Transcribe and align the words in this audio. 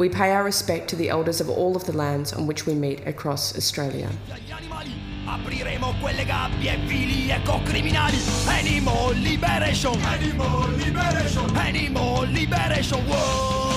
We 0.00 0.08
pay 0.08 0.32
our 0.32 0.42
respect 0.42 0.88
to 0.88 0.96
the 0.96 1.10
elders 1.10 1.42
of 1.42 1.50
all 1.50 1.76
of 1.76 1.84
the 1.84 1.92
lands 1.92 2.32
on 2.32 2.46
which 2.46 2.64
we 2.64 2.72
meet 2.72 3.06
across 3.06 3.54
Australia. 3.54 4.08
Apriremo 5.26 5.92
quelle 6.00 6.24
gabbie 6.24 6.74
vili 6.88 7.30
Animal 7.30 9.12
Liberation. 9.22 10.00
Animal 10.00 10.70
Liberation. 10.78 11.54
Animal 11.54 12.26
Liberation. 12.32 13.06
World 13.10 13.69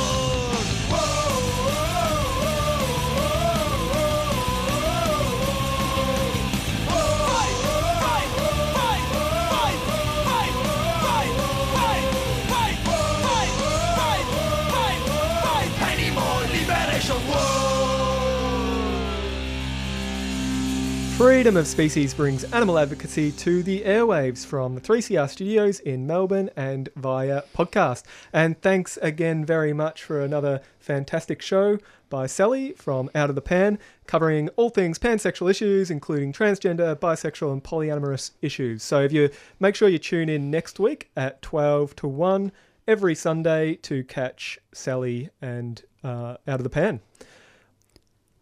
Freedom 21.24 21.56
of 21.56 21.68
Species 21.68 22.14
brings 22.14 22.44
animal 22.52 22.78
advocacy 22.78 23.32
to 23.32 23.64
the 23.64 23.80
airwaves 23.84 24.46
from 24.46 24.76
the 24.76 24.82
3CR 24.82 25.30
studios 25.30 25.80
in 25.80 26.06
Melbourne 26.06 26.50
and 26.58 26.90
via 26.98 27.44
podcast. 27.56 28.04
And 28.34 28.62
thanks 28.62 28.98
again 29.02 29.46
very 29.46 29.72
much 29.72 30.04
for 30.04 30.20
another 30.20 30.60
fantastic 30.80 31.42
show 31.42 31.78
by 32.10 32.28
Sally 32.28 32.74
from 32.74 33.10
Out 33.16 33.30
of 33.30 33.36
the 33.36 33.42
Pan, 33.42 33.80
covering 34.06 34.50
all 34.58 34.70
things 34.70 35.00
pansexual 35.00 35.50
issues, 35.50 35.90
including 35.90 36.34
transgender, 36.34 36.94
bisexual, 36.94 37.54
and 37.54 37.64
polyamorous 37.64 38.32
issues. 38.42 38.84
So 38.84 39.02
if 39.02 39.14
you 39.14 39.30
make 39.62 39.76
sure 39.76 39.88
you 39.88 40.00
tune 40.00 40.28
in 40.28 40.52
next 40.52 40.78
week 40.78 41.10
at 41.16 41.42
12 41.42 41.96
to 41.96 42.08
1 42.10 42.52
every 42.86 43.16
Sunday 43.16 43.76
to 43.76 44.04
catch 44.04 44.60
Sally 44.74 45.30
and 45.42 45.84
uh, 46.04 46.36
Out 46.46 46.60
of 46.60 46.64
the 46.64 46.70
Pan. 46.70 47.00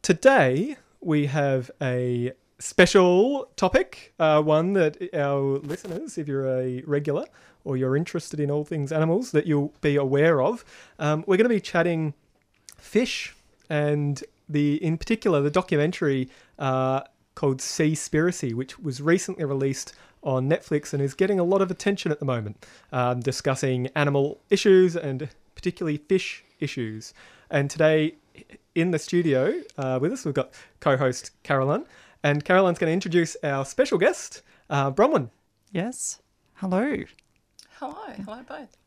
Today, 0.02 0.78
we 1.00 1.28
have 1.28 1.70
a 1.80 2.32
special 2.62 3.50
topic, 3.56 4.14
uh, 4.20 4.42
one 4.42 4.74
that 4.74 4.98
our 5.14 5.60
listeners, 5.60 6.18
if 6.18 6.28
you're 6.28 6.48
a 6.48 6.84
regular 6.86 7.26
or 7.64 7.78
you're 7.78 7.98
interested 7.98 8.40
in 8.40 8.50
all 8.50 8.64
things 8.64 8.92
animals, 8.92 9.32
that 9.32 9.46
you'll 9.46 9.74
be 9.82 9.96
aware 9.96 10.42
of. 10.42 10.64
Um, 11.00 11.24
we're 11.28 11.38
going 11.38 11.50
to 11.50 11.56
be 11.56 11.60
chatting 11.60 12.14
fish 12.78 13.36
and 13.70 14.24
the, 14.48 14.84
in 14.84 14.98
particular, 14.98 15.42
the 15.42 15.52
documentary 15.52 16.30
uh, 16.60 17.02
called 17.36 17.60
Seaspiracy, 17.60 18.54
which 18.54 18.80
was 18.80 19.02
recently 19.02 19.46
released 19.46 19.94
on 20.24 20.50
Netflix 20.50 20.94
and 20.94 21.02
is 21.02 21.14
getting 21.14 21.40
a 21.40 21.44
lot 21.44 21.62
of 21.62 21.72
attention 21.72 22.12
at 22.12 22.20
the 22.20 22.26
moment, 22.26 22.66
um, 22.92 23.22
discussing 23.22 23.88
animal 23.96 24.40
issues 24.50 24.96
and 24.96 25.30
particularly 25.56 25.98
fish 25.98 26.44
issues. 26.60 27.14
And 27.50 27.70
today, 27.70 28.16
in 28.76 28.92
the 28.92 29.00
studio 29.00 29.62
uh, 29.78 30.00
with 30.02 30.12
us, 30.14 30.26
we've 30.26 30.34
got 30.34 30.52
co-host 30.80 31.32
Caroline, 31.44 31.86
and 32.24 32.44
Caroline's 32.46 32.80
going 32.80 32.90
to 32.90 32.94
introduce 32.94 33.36
our 33.44 33.66
special 33.66 33.98
guest, 33.98 34.42
uh, 34.70 34.92
Bronwyn. 34.92 35.30
Yes. 35.72 36.22
Hello. 36.56 36.96
Hello, 37.80 38.14
hello 38.26 38.42
both. 38.48 38.78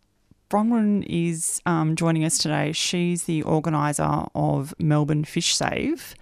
Bronwyn 0.50 1.05
is 1.09 1.61
um, 1.67 1.97
joining 1.97 2.25
us 2.25 2.39
today. 2.39 2.71
She's 2.73 3.25
the 3.25 3.43
organiser 3.43 4.25
of 4.34 4.75
Melbourne 4.78 5.25
Fish 5.25 5.56
Save. 5.56 6.15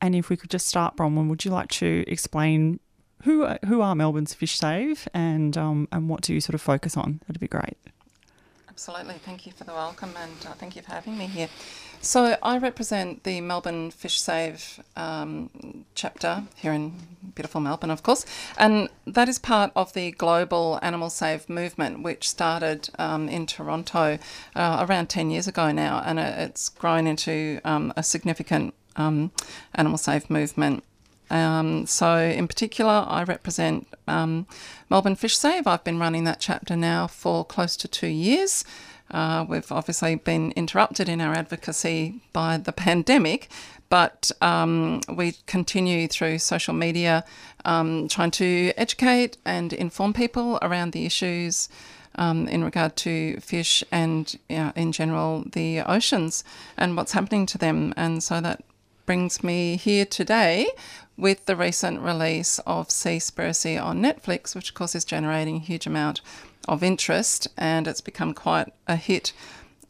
And 0.00 0.14
if 0.14 0.28
we 0.28 0.36
could 0.36 0.50
just 0.50 0.68
start, 0.68 0.96
Bronwyn, 0.96 1.28
would 1.28 1.44
you 1.44 1.50
like 1.50 1.70
to 1.70 2.04
explain 2.06 2.78
who 3.22 3.46
who 3.66 3.80
are 3.80 3.94
Melbourne's 3.94 4.34
Fish 4.34 4.58
Save 4.58 5.08
and 5.14 5.56
um, 5.56 5.88
and 5.90 6.08
what 6.08 6.20
do 6.20 6.34
you 6.34 6.40
sort 6.40 6.54
of 6.54 6.60
focus 6.60 6.96
on? 6.96 7.20
That'd 7.26 7.40
be 7.40 7.48
great. 7.48 7.76
Absolutely. 8.74 9.14
Thank 9.24 9.46
you 9.46 9.52
for 9.52 9.62
the 9.62 9.72
welcome 9.72 10.12
and 10.20 10.32
uh, 10.46 10.52
thank 10.54 10.74
you 10.74 10.82
for 10.82 10.90
having 10.90 11.16
me 11.16 11.26
here. 11.26 11.48
So, 12.00 12.36
I 12.42 12.58
represent 12.58 13.22
the 13.22 13.40
Melbourne 13.40 13.92
Fish 13.92 14.20
Save 14.20 14.82
um, 14.96 15.84
chapter 15.94 16.42
here 16.56 16.72
in 16.72 16.92
beautiful 17.36 17.60
Melbourne, 17.60 17.92
of 17.92 18.02
course, 18.02 18.26
and 18.58 18.88
that 19.06 19.28
is 19.28 19.38
part 19.38 19.70
of 19.76 19.92
the 19.92 20.10
global 20.10 20.80
Animal 20.82 21.08
Save 21.08 21.48
movement, 21.48 22.02
which 22.02 22.28
started 22.28 22.90
um, 22.98 23.28
in 23.28 23.46
Toronto 23.46 24.18
uh, 24.56 24.86
around 24.88 25.08
10 25.08 25.30
years 25.30 25.46
ago 25.46 25.70
now, 25.70 26.02
and 26.04 26.18
it's 26.18 26.68
grown 26.68 27.06
into 27.06 27.60
um, 27.64 27.92
a 27.96 28.02
significant 28.02 28.74
um, 28.96 29.30
Animal 29.76 29.98
Save 29.98 30.28
movement. 30.28 30.82
Um, 31.34 31.84
so, 31.84 32.16
in 32.16 32.46
particular, 32.46 33.04
I 33.08 33.24
represent 33.24 33.88
um, 34.06 34.46
Melbourne 34.88 35.16
Fish 35.16 35.36
Save. 35.36 35.66
I've 35.66 35.82
been 35.82 35.98
running 35.98 36.22
that 36.24 36.38
chapter 36.38 36.76
now 36.76 37.08
for 37.08 37.44
close 37.44 37.76
to 37.78 37.88
two 37.88 38.06
years. 38.06 38.64
Uh, 39.10 39.44
we've 39.48 39.72
obviously 39.72 40.14
been 40.14 40.52
interrupted 40.52 41.08
in 41.08 41.20
our 41.20 41.34
advocacy 41.34 42.20
by 42.32 42.56
the 42.56 42.70
pandemic, 42.86 43.48
but 43.88 44.30
um, 44.40 45.00
we 45.12 45.32
continue 45.46 46.06
through 46.06 46.38
social 46.38 46.72
media 46.72 47.24
um, 47.64 48.06
trying 48.06 48.30
to 48.30 48.72
educate 48.76 49.36
and 49.44 49.72
inform 49.72 50.12
people 50.12 50.60
around 50.62 50.92
the 50.92 51.04
issues 51.04 51.68
um, 52.14 52.46
in 52.46 52.62
regard 52.62 52.94
to 52.94 53.40
fish 53.40 53.82
and, 53.90 54.38
uh, 54.50 54.70
in 54.76 54.92
general, 54.92 55.42
the 55.52 55.80
oceans 55.80 56.44
and 56.76 56.96
what's 56.96 57.10
happening 57.10 57.44
to 57.46 57.58
them. 57.58 57.92
And 57.96 58.22
so 58.22 58.40
that 58.40 58.62
brings 59.04 59.44
me 59.44 59.76
here 59.76 60.04
today 60.04 60.68
with 61.16 61.46
the 61.46 61.56
recent 61.56 62.00
release 62.00 62.58
of 62.60 62.88
Seaspiracy 62.88 63.82
on 63.82 64.02
Netflix, 64.02 64.54
which 64.54 64.70
of 64.70 64.74
course 64.74 64.94
is 64.94 65.04
generating 65.04 65.56
a 65.56 65.60
huge 65.60 65.86
amount 65.86 66.20
of 66.68 66.82
interest 66.82 67.48
and 67.56 67.86
it's 67.86 68.00
become 68.00 68.34
quite 68.34 68.72
a 68.86 68.96
hit 68.96 69.32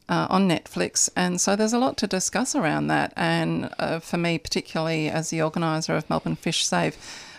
uh, 0.08 0.26
on 0.28 0.48
Netflix. 0.48 1.08
And 1.16 1.40
so 1.40 1.56
there's 1.56 1.72
a 1.72 1.78
lot 1.78 1.96
to 1.98 2.06
discuss 2.06 2.54
around 2.54 2.88
that. 2.88 3.12
And 3.16 3.72
uh, 3.78 4.00
for 4.00 4.18
me, 4.18 4.38
particularly 4.38 5.08
as 5.08 5.30
the 5.30 5.40
organiser 5.40 5.96
of 5.96 6.08
Melbourne 6.10 6.36
Fish 6.36 6.66
Save, 6.66 6.96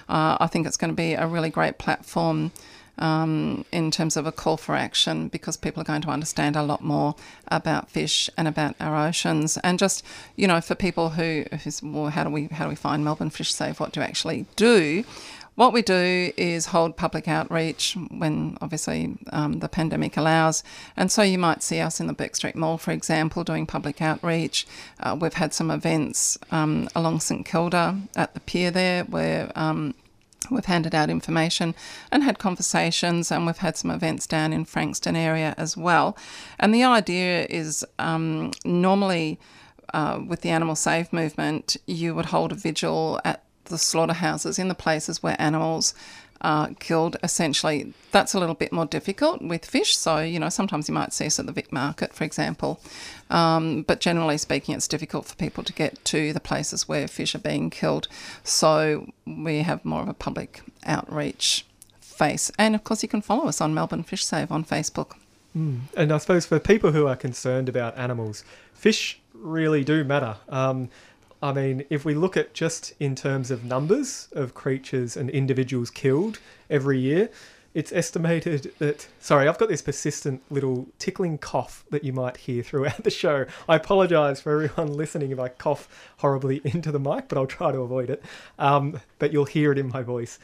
uh, 0.09 0.38
I 0.40 0.47
think 0.47 0.67
it's 0.67 0.78
going 0.78 0.91
to 0.91 0.96
be 0.96 1.13
a 1.13 1.28
really 1.28 1.50
great 1.50 1.78
platform 1.78 2.52
um, 2.98 3.66
in 3.72 3.92
terms 3.92 4.18
of 4.18 4.26
a 4.26 4.32
call 4.32 4.58
for 4.58 4.76
action 4.76 5.28
because 5.28 5.58
people 5.58 5.82
are 5.82 5.86
going 5.86 6.02
to 6.02 6.10
understand 6.10 6.56
a 6.56 6.64
lot 6.64 6.84
more 6.84 7.16
about 7.48 7.90
fish 7.90 8.30
and 8.38 8.48
about 8.48 8.76
our 8.80 9.08
oceans. 9.08 9.58
And 9.64 9.80
just 9.80 10.04
you 10.36 10.48
know, 10.48 10.62
for 10.62 10.76
people 10.76 11.12
who 11.12 11.46
who's 11.64 11.82
well, 11.82 12.10
how 12.10 12.24
do 12.24 12.30
we 12.30 12.46
how 12.48 12.66
do 12.66 12.70
we 12.70 12.76
find 12.76 13.04
Melbourne 13.04 13.30
Fish 13.30 13.54
Save? 13.54 13.80
What 13.80 13.92
do 13.92 14.00
we 14.00 14.06
actually 14.06 14.46
do? 14.56 15.04
What 15.56 15.72
we 15.72 15.82
do 15.82 16.34
is 16.36 16.68
hold 16.68 16.98
public 16.98 17.30
outreach 17.30 17.96
when 18.12 18.58
obviously 18.60 19.18
um, 19.32 19.60
the 19.60 19.70
pandemic 19.70 20.18
allows. 20.18 20.64
And 20.98 21.10
so 21.10 21.22
you 21.22 21.38
might 21.38 21.64
see 21.64 21.80
us 21.80 22.02
in 22.02 22.08
the 22.08 22.14
Bourke 22.14 22.36
Street 22.36 22.58
Mall, 22.58 22.78
for 22.78 22.92
example, 22.92 23.46
doing 23.46 23.66
public 23.66 24.02
outreach. 24.02 24.68
Uh, 25.00 25.16
we've 25.20 25.36
had 25.36 25.54
some 25.54 25.72
events 25.72 26.38
um, 26.52 26.90
along 26.94 27.22
St 27.22 27.46
Kilda 27.46 27.98
at 28.18 28.34
the 28.34 28.42
pier 28.42 28.70
there 28.70 29.06
where 29.06 29.50
um, 29.56 29.96
We've 30.50 30.66
handed 30.66 30.96
out 30.96 31.10
information 31.10 31.76
and 32.12 32.24
had 32.24 32.40
conversations, 32.40 33.32
and 33.32 33.46
we've 33.46 33.58
had 33.58 33.78
some 33.78 33.92
events 33.92 34.28
down 34.28 34.54
in 34.54 34.66
Frankston 34.66 35.16
area 35.16 35.54
as 35.58 35.76
well. 35.78 36.18
And 36.60 36.74
the 36.74 36.84
idea 36.84 37.46
is 37.50 37.86
um, 38.00 38.52
normally 38.64 39.40
uh, 39.94 40.20
with 40.26 40.42
the 40.42 40.50
animal 40.50 40.76
save 40.76 41.14
movement, 41.14 41.78
you 41.86 42.16
would 42.16 42.28
hold 42.28 42.52
a 42.52 42.56
vigil 42.56 43.20
at 43.24 43.44
the 43.66 43.78
slaughterhouses 43.78 44.59
in 44.59 44.68
the 44.68 44.76
places 44.76 45.24
where 45.24 45.36
animals 45.40 45.94
are 46.41 46.70
killed. 46.79 47.17
Essentially, 47.23 47.93
that's 48.11 48.34
a 48.34 48.40
little 48.40 48.55
bit 48.55 48.72
more 48.72 48.85
difficult 48.85 49.41
with 49.41 49.66
fish. 49.66 49.97
So, 49.97 50.20
you 50.20 50.40
know, 50.40 50.49
sometimes 50.49 50.87
you 50.87 50.93
might 50.93 51.14
see 51.14 51.26
us 51.26 51.40
at 51.40 51.46
the 51.46 51.52
Vic 51.52 51.72
Market, 51.72 52.14
for 52.14 52.23
example. 52.23 52.79
Um, 53.29 53.84
but 53.84 53.99
generally 53.99 54.37
speaking, 54.37 54.76
it's 54.76 54.87
difficult 54.87 55.26
for 55.26 55.35
people 55.35 55.64
to 55.64 55.73
get 55.73 56.03
to 56.05 56.34
the 56.34 56.40
places 56.40 56.87
where 56.87 57.08
fish 57.08 57.35
are 57.35 57.40
being 57.40 57.70
killed. 57.70 58.08
So 58.43 59.11
we 59.26 59.59
have 59.59 59.84
more 59.84 60.02
of 60.02 60.09
a 60.09 60.14
public 60.14 60.61
outreach 60.85 61.66
face. 61.99 62.52
And 62.58 62.76
of 62.76 62.84
course, 62.84 63.03
you 63.03 63.09
can 63.09 63.22
follow 63.22 63.47
us 63.47 63.61
on 63.61 63.73
Melbourne 63.73 64.03
Fish 64.03 64.26
Save 64.26 64.52
on 64.52 64.64
Facebook. 64.64 65.16
And 65.96 66.11
I 66.11 66.17
suppose 66.17 66.46
for 66.46 66.59
people 66.59 66.91
who 66.91 67.08
are 67.08 67.16
concerned 67.16 67.70
about 67.70 67.97
animals, 67.97 68.43
fish 68.73 69.20
really 69.34 69.84
do 69.84 70.03
matter. 70.03 70.38
Um, 70.49 70.90
I 71.46 71.53
mean, 71.53 71.86
if 71.92 72.03
we 72.06 72.16
look 72.16 72.36
at 72.36 72.56
just 72.56 72.94
in 73.00 73.14
terms 73.14 73.52
of 73.52 73.64
numbers 73.64 74.30
of 74.32 74.56
creatures 74.56 75.16
and 75.16 75.30
individuals 75.30 75.92
killed 75.92 76.40
every 76.72 77.00
year, 77.00 77.30
it's 77.76 77.92
estimated 77.92 78.74
that. 78.80 79.08
Sorry, 79.20 79.47
I've 79.47 79.59
got 79.59 79.70
this 79.70 79.84
persistent 79.84 80.42
little 80.50 80.88
tickling 80.97 81.38
cough 81.38 81.86
that 81.92 82.03
you 82.03 82.14
might 82.14 82.38
hear 82.38 82.64
throughout 82.64 83.03
the 83.03 83.12
show. 83.12 83.46
I 83.70 83.76
apologise 83.76 84.42
for 84.42 84.53
everyone 84.59 84.97
listening 84.97 85.30
if 85.30 85.40
I 85.40 85.50
cough 85.50 85.88
horribly 86.18 86.62
into 86.66 86.92
the 86.92 87.00
mic, 87.00 87.28
but 87.28 87.38
I'll 87.38 87.46
try 87.46 87.72
to 87.72 87.82
avoid 87.82 88.09
it. 88.09 88.24
Um, 88.58 89.00
but 89.20 89.32
you'll 89.32 89.46
hear 89.46 89.72
it 89.72 89.78
in 89.78 89.90
my 89.90 90.02
voice. 90.02 90.40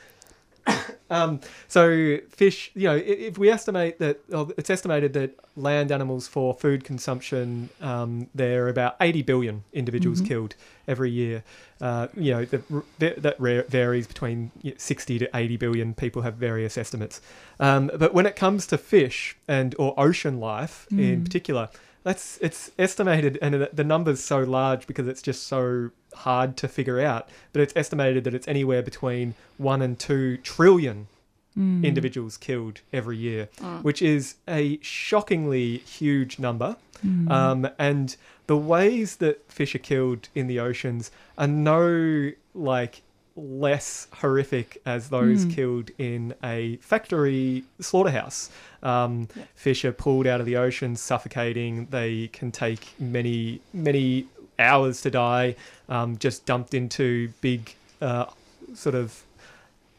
um, 1.10 1.40
so 1.68 2.18
fish, 2.30 2.72
you 2.74 2.88
know, 2.88 2.96
if 2.96 3.38
we 3.38 3.50
estimate 3.50 4.00
that, 4.00 4.20
it's 4.58 4.70
estimated 4.70 5.14
that 5.14 5.38
land 5.56 5.92
animals 5.92 6.28
for 6.28 6.54
food 6.54 6.84
consumption, 6.84 7.70
um, 7.82 8.28
there 8.34 8.66
are 8.66 8.70
about 8.70 8.96
80 9.02 9.22
billion 9.24 9.64
individuals 9.74 10.22
killed 10.22 10.56
every 10.88 11.10
year. 11.10 11.44
Uh, 11.80 12.08
you 12.16 12.32
know, 12.32 12.46
the, 12.46 13.16
that 13.18 13.38
varies 13.70 14.08
between 14.08 14.52
60 14.78 15.20
to 15.20 15.30
80 15.34 15.58
billion. 15.58 15.94
People 15.94 16.22
have 16.22 16.36
various 16.36 16.78
estimates. 16.78 17.22
Um, 17.60 17.92
but 17.98 18.14
when 18.14 18.26
it 18.26 18.36
comes 18.36 18.68
to 18.68 18.78
fish 18.78 19.36
and 19.48 19.76
or 19.80 19.94
ocean 19.98 20.40
life 20.40 20.88
in 20.92 21.24
particular, 21.24 21.70
that's 22.04 22.38
it's 22.42 22.72
estimated, 22.78 23.38
and 23.42 23.54
the- 23.54 23.70
the 23.74 23.84
number's 23.84 24.24
so 24.24 24.40
large 24.40 24.88
because 24.88 25.08
it's 25.08 25.22
just 25.22 25.48
so 25.48 25.92
hard 26.14 26.58
to 26.58 26.68
figure 26.68 27.00
out. 27.00 27.30
But 27.54 27.62
it's 27.62 27.74
estimated 27.76 28.24
that 28.24 28.34
it's 28.34 28.48
anywhere 28.48 28.82
between 28.82 29.36
one 29.58 29.82
and 29.82 29.98
two 29.98 30.38
trillion 30.38 31.08
hmm. 31.54 31.84
individuals 31.84 32.38
killed 32.38 32.82
every 32.92 33.18
year, 33.18 33.50
ah. 33.62 33.80
which 33.82 34.02
is 34.02 34.36
a 34.48 34.80
shockingly 34.82 35.78
huge 35.78 36.40
number. 36.40 36.76
Hmm. 37.02 37.32
Um, 37.32 37.70
and 37.80 38.16
the 38.48 38.58
ways 38.58 39.18
that 39.18 39.52
fish 39.52 39.76
are 39.76 39.80
killed 39.80 40.30
in 40.36 40.48
the 40.48 40.60
oceans 40.60 41.12
are 41.38 41.48
no 41.48 42.32
like 42.54 43.02
less 43.36 44.08
horrific 44.16 44.82
as 44.86 45.10
those 45.10 45.46
killed 45.46 45.90
in 45.98 46.34
a 46.44 46.78
factory 46.78 47.64
slaughterhouse. 47.80 48.50
Um, 48.84 49.28
Fish 49.56 49.86
are 49.86 49.92
pulled 49.92 50.28
out 50.28 50.40
of 50.40 50.46
the 50.46 50.58
ocean, 50.58 50.96
suffocating. 50.96 51.88
They 51.88 52.28
can 52.28 52.52
take 52.52 52.94
many, 53.00 53.62
many 53.74 54.28
hours 54.60 55.02
to 55.02 55.12
die, 55.12 55.56
um, 55.90 56.18
just 56.18 56.46
dumped 56.46 56.74
into 56.74 57.30
big, 57.42 57.76
uh, 58.02 58.26
sort 58.74 58.96
of 58.96 59.24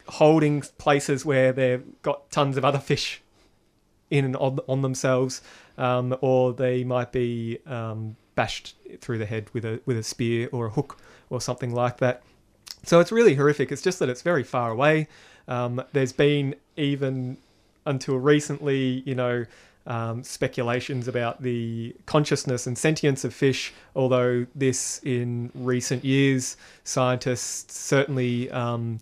holding 0.06 0.62
places 0.79 1.25
where 1.25 1.52
they've 1.52 1.84
got 2.02 2.31
tons 2.31 2.56
of 2.56 2.64
other 2.64 2.79
fish 2.79 3.23
in 4.11 4.25
and 4.26 4.37
on, 4.37 4.58
on 4.69 4.82
themselves, 4.82 5.40
um, 5.79 6.17
or 6.20 6.52
they 6.52 6.84
might 6.84 7.12
be 7.12 7.58
um, 7.67 8.17
bashed 8.34 8.75
through 9.00 9.19
the 9.19 9.26
head 9.26 9.49
with 9.52 9.64
a 9.64 9.81
with 9.87 9.96
a 9.96 10.02
spear 10.02 10.49
or 10.52 10.67
a 10.67 10.70
hook 10.70 10.99
or 11.31 11.40
something 11.40 11.75
like 11.75 11.99
that. 11.99 12.23
So 12.84 13.00
it's 13.00 13.12
really 13.12 13.34
horrific. 13.34 13.70
It's 13.73 13.82
just 13.82 13.99
that 14.00 14.08
it's 14.08 14.23
very 14.23 14.43
far 14.43 14.70
away. 14.70 15.08
Um, 15.49 15.82
there's 15.93 16.12
been 16.12 16.55
even 16.76 17.37
until 17.87 18.17
recently, 18.17 19.02
you 19.06 19.14
know, 19.14 19.44
um, 19.87 20.23
speculations 20.23 21.08
about 21.08 21.43
the 21.43 21.94
consciousness 22.06 22.67
and 22.67 22.79
sentience 22.79 23.25
of 23.25 23.34
fish. 23.34 23.73
Although 23.96 24.46
this, 24.55 25.00
in 25.05 25.50
recent 25.55 26.05
years, 26.05 26.56
scientists 26.84 27.76
certainly 27.76 28.50
um, 28.50 29.00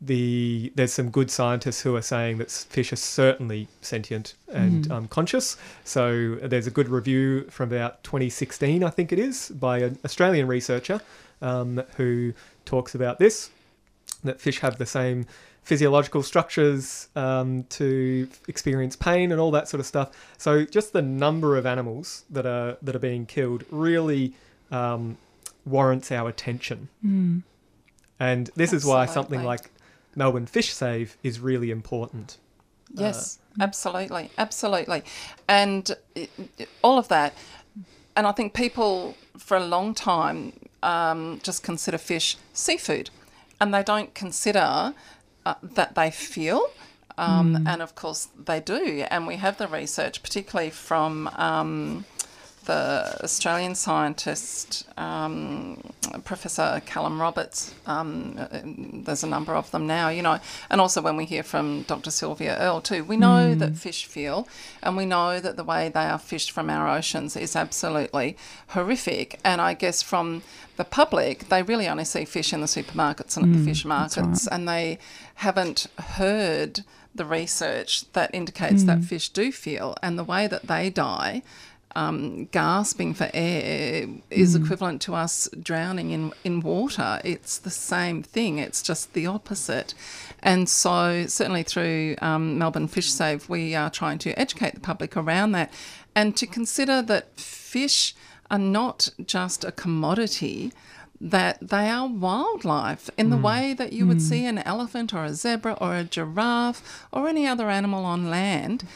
the 0.00 0.72
there's 0.76 0.92
some 0.92 1.10
good 1.10 1.30
scientists 1.30 1.82
who 1.82 1.94
are 1.94 2.02
saying 2.02 2.38
that 2.38 2.50
fish 2.50 2.92
are 2.92 2.96
certainly 2.96 3.68
sentient 3.82 4.34
and 4.52 4.90
um, 4.90 5.08
conscious. 5.08 5.56
So 5.84 6.36
there's 6.36 6.66
a 6.66 6.70
good 6.70 6.88
review 6.88 7.44
from 7.50 7.72
about 7.72 8.02
2016, 8.04 8.82
I 8.82 8.90
think 8.90 9.12
it 9.12 9.18
is, 9.18 9.50
by 9.50 9.78
an 9.78 9.98
Australian 10.04 10.46
researcher 10.46 11.00
um, 11.42 11.82
who 11.96 12.32
talks 12.64 12.94
about 12.94 13.18
this 13.18 13.50
that 14.24 14.40
fish 14.40 14.60
have 14.60 14.78
the 14.78 14.86
same 14.86 15.26
physiological 15.62 16.22
structures 16.22 17.08
um, 17.16 17.64
to 17.64 18.28
experience 18.48 18.96
pain 18.96 19.30
and 19.30 19.40
all 19.40 19.50
that 19.50 19.68
sort 19.68 19.80
of 19.80 19.86
stuff. 19.86 20.10
So 20.38 20.64
just 20.64 20.92
the 20.92 21.02
number 21.02 21.56
of 21.56 21.66
animals 21.66 22.24
that 22.30 22.46
are 22.46 22.76
that 22.82 22.96
are 22.96 23.00
being 23.00 23.26
killed 23.26 23.64
really 23.70 24.34
um, 24.70 25.16
warrants 25.64 26.10
our 26.10 26.28
attention. 26.28 26.88
Hmm. 27.02 27.38
And 28.18 28.50
this 28.54 28.72
is 28.72 28.84
why 28.84 29.06
something 29.06 29.40
Absolutely. 29.40 29.46
like 29.46 29.70
Melbourne 30.14 30.46
Fish 30.46 30.72
Save 30.72 31.16
is 31.22 31.40
really 31.40 31.70
important. 31.70 32.36
Uh, 32.98 33.02
yes, 33.02 33.38
hmm. 33.54 33.62
absolutely, 33.62 34.30
absolutely, 34.38 35.02
and 35.48 35.90
it, 36.14 36.30
it- 36.58 36.68
all 36.82 36.98
of 36.98 37.08
that. 37.08 37.34
And 38.16 38.26
I 38.26 38.32
think 38.32 38.54
people 38.54 39.14
for 39.38 39.56
a 39.56 39.64
long 39.64 39.94
time 39.94 40.52
um, 40.82 41.40
just 41.42 41.62
consider 41.62 41.98
fish 41.98 42.36
seafood, 42.52 43.10
and 43.60 43.72
they 43.74 43.82
don't 43.82 44.14
consider 44.14 44.94
uh, 45.46 45.54
that 45.62 45.94
they 45.94 46.10
feel. 46.10 46.70
Um, 47.18 47.66
And 47.66 47.82
of 47.82 47.94
course, 47.94 48.28
they 48.46 48.60
do. 48.60 49.04
And 49.10 49.26
we 49.26 49.36
have 49.36 49.56
the 49.58 49.68
research, 49.68 50.22
particularly 50.22 50.70
from 50.70 51.28
um, 51.36 52.04
the 52.64 53.18
Australian 53.22 53.74
scientist, 53.74 54.86
um, 54.98 55.80
Professor 56.24 56.82
Callum 56.86 57.20
Roberts. 57.20 57.74
Um, 57.86 58.38
there's 59.04 59.24
a 59.24 59.26
number 59.26 59.54
of 59.54 59.70
them 59.70 59.86
now, 59.86 60.08
you 60.08 60.22
know, 60.22 60.38
and 60.68 60.80
also 60.80 61.00
when 61.00 61.16
we 61.16 61.24
hear 61.24 61.42
from 61.42 61.82
Dr. 61.82 62.10
Sylvia 62.10 62.56
Earle 62.58 62.80
too, 62.80 63.04
we 63.04 63.16
know 63.16 63.54
that 63.54 63.76
fish 63.76 64.06
feel, 64.06 64.46
and 64.82 64.96
we 64.96 65.06
know 65.06 65.40
that 65.40 65.56
the 65.56 65.64
way 65.64 65.88
they 65.88 66.04
are 66.04 66.18
fished 66.18 66.50
from 66.50 66.70
our 66.70 66.88
oceans 66.88 67.36
is 67.36 67.56
absolutely 67.56 68.36
horrific. 68.68 69.40
And 69.44 69.60
I 69.60 69.74
guess 69.74 70.02
from 70.02 70.42
the 70.76 70.84
public, 70.84 71.48
they 71.48 71.62
really 71.62 71.88
only 71.88 72.04
see 72.04 72.24
fish 72.24 72.52
in 72.52 72.60
the 72.60 72.66
supermarkets 72.66 73.36
and 73.36 73.46
at 73.46 73.58
the 73.58 73.64
fish 73.64 73.84
markets, 73.84 74.46
and 74.46 74.68
they 74.68 74.98
haven't 75.36 75.86
heard 75.98 76.80
the 77.14 77.24
research 77.24 78.10
that 78.12 78.32
indicates 78.32 78.84
that 78.84 79.02
fish 79.02 79.28
do 79.30 79.50
feel, 79.50 79.96
and 80.02 80.18
the 80.18 80.24
way 80.24 80.46
that 80.46 80.68
they 80.68 80.90
die 80.90 81.42
um, 81.96 82.46
gasping 82.46 83.14
for 83.14 83.30
air 83.34 84.06
is 84.30 84.54
equivalent 84.54 85.02
to 85.02 85.14
us 85.14 85.48
drowning 85.60 86.10
in, 86.10 86.32
in 86.44 86.60
water. 86.60 87.20
It's 87.24 87.58
the 87.58 87.70
same 87.70 88.22
thing, 88.22 88.58
it's 88.58 88.82
just 88.82 89.12
the 89.12 89.26
opposite. 89.26 89.94
And 90.42 90.68
so, 90.68 91.26
certainly 91.26 91.62
through 91.62 92.16
um, 92.22 92.58
Melbourne 92.58 92.88
Fish 92.88 93.10
Save, 93.10 93.48
we 93.48 93.74
are 93.74 93.90
trying 93.90 94.18
to 94.18 94.38
educate 94.38 94.74
the 94.74 94.80
public 94.80 95.16
around 95.16 95.52
that 95.52 95.72
and 96.14 96.36
to 96.36 96.46
consider 96.46 97.02
that 97.02 97.38
fish 97.38 98.14
are 98.50 98.58
not 98.58 99.10
just 99.24 99.64
a 99.64 99.72
commodity. 99.72 100.72
That 101.22 101.58
they 101.60 101.90
are 101.90 102.08
wildlife 102.08 103.10
in 103.18 103.28
the 103.28 103.36
way 103.36 103.74
that 103.74 103.92
you 103.92 104.06
would 104.06 104.22
see 104.22 104.46
an 104.46 104.56
elephant 104.56 105.12
or 105.12 105.24
a 105.24 105.34
zebra 105.34 105.76
or 105.78 105.94
a 105.94 106.04
giraffe 106.04 107.06
or 107.12 107.28
any 107.28 107.46
other 107.46 107.68
animal 107.68 108.06
on 108.06 108.30
land 108.30 108.86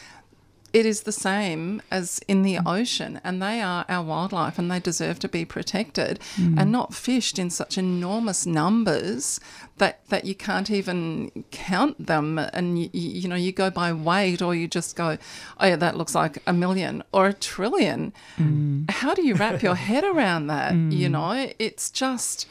it 0.75 0.85
is 0.85 1.03
the 1.03 1.11
same 1.13 1.81
as 1.89 2.19
in 2.27 2.41
the 2.41 2.55
mm. 2.55 2.63
ocean, 2.65 3.21
and 3.23 3.41
they 3.41 3.61
are 3.61 3.85
our 3.87 4.03
wildlife, 4.03 4.59
and 4.59 4.69
they 4.69 4.81
deserve 4.81 5.19
to 5.19 5.29
be 5.29 5.45
protected 5.45 6.19
mm. 6.35 6.59
and 6.59 6.69
not 6.69 6.93
fished 6.93 7.39
in 7.39 7.49
such 7.49 7.77
enormous 7.77 8.45
numbers 8.45 9.39
that 9.77 10.05
that 10.09 10.25
you 10.25 10.35
can't 10.35 10.69
even 10.69 11.31
count 11.49 12.07
them. 12.07 12.37
And 12.37 12.77
you, 12.77 12.89
you 12.91 13.29
know, 13.29 13.37
you 13.37 13.53
go 13.53 13.69
by 13.69 13.93
weight, 13.93 14.41
or 14.41 14.53
you 14.53 14.67
just 14.67 14.97
go, 14.97 15.17
oh 15.61 15.65
yeah, 15.65 15.77
that 15.77 15.95
looks 15.95 16.13
like 16.13 16.43
a 16.45 16.51
million 16.51 17.03
or 17.13 17.27
a 17.27 17.33
trillion. 17.33 18.11
Mm. 18.37 18.91
How 18.91 19.13
do 19.13 19.25
you 19.25 19.35
wrap 19.35 19.63
your 19.63 19.75
head 19.75 20.03
around 20.13 20.47
that? 20.47 20.75
You 20.75 21.07
know, 21.07 21.51
it's 21.57 21.89
just 21.89 22.49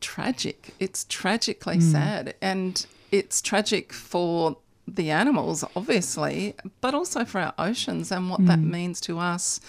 tragic. 0.00 0.74
It's 0.78 1.06
tragically 1.08 1.80
sad, 1.80 2.36
and 2.40 2.86
it's 3.10 3.42
tragic 3.42 3.92
for 3.92 4.58
the 4.94 5.10
animals, 5.10 5.64
obviously, 5.76 6.54
but 6.80 6.94
also 6.94 7.24
for 7.24 7.40
our 7.40 7.54
oceans 7.58 8.10
and 8.10 8.30
what 8.30 8.44
that 8.46 8.58
mm. 8.58 8.70
means 8.70 9.00
to 9.02 9.18
us 9.18 9.60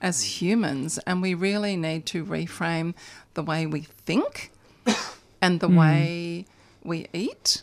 as 0.00 0.40
humans. 0.40 0.98
And 1.06 1.22
we 1.22 1.34
really 1.34 1.76
need 1.76 2.06
to 2.06 2.24
reframe 2.24 2.94
the 3.34 3.42
way 3.42 3.66
we 3.66 3.82
think 3.82 4.52
and 5.40 5.60
the 5.60 5.68
mm. 5.68 5.78
way 5.78 6.46
we 6.84 7.06
eat, 7.12 7.62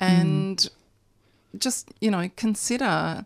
mm. 0.00 0.06
and 0.06 0.68
just 1.58 1.90
you 2.00 2.10
know 2.10 2.30
consider 2.36 3.24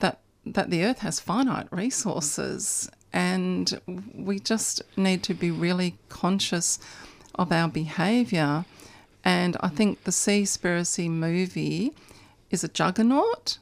that 0.00 0.20
that 0.44 0.70
the 0.70 0.84
earth 0.84 0.98
has 0.98 1.20
finite 1.20 1.68
resources 1.70 2.90
and 3.12 3.80
we 4.12 4.40
just 4.40 4.82
need 4.96 5.22
to 5.22 5.34
be 5.34 5.50
really 5.50 5.96
conscious 6.08 6.80
of 7.36 7.52
our 7.52 7.68
behavior 7.68 8.64
and 9.24 9.56
i 9.60 9.68
think 9.68 10.04
the 10.04 10.10
seaspiracy 10.10 11.08
movie 11.08 11.92
is 12.50 12.62
a 12.62 12.68
juggernaut 12.68 13.58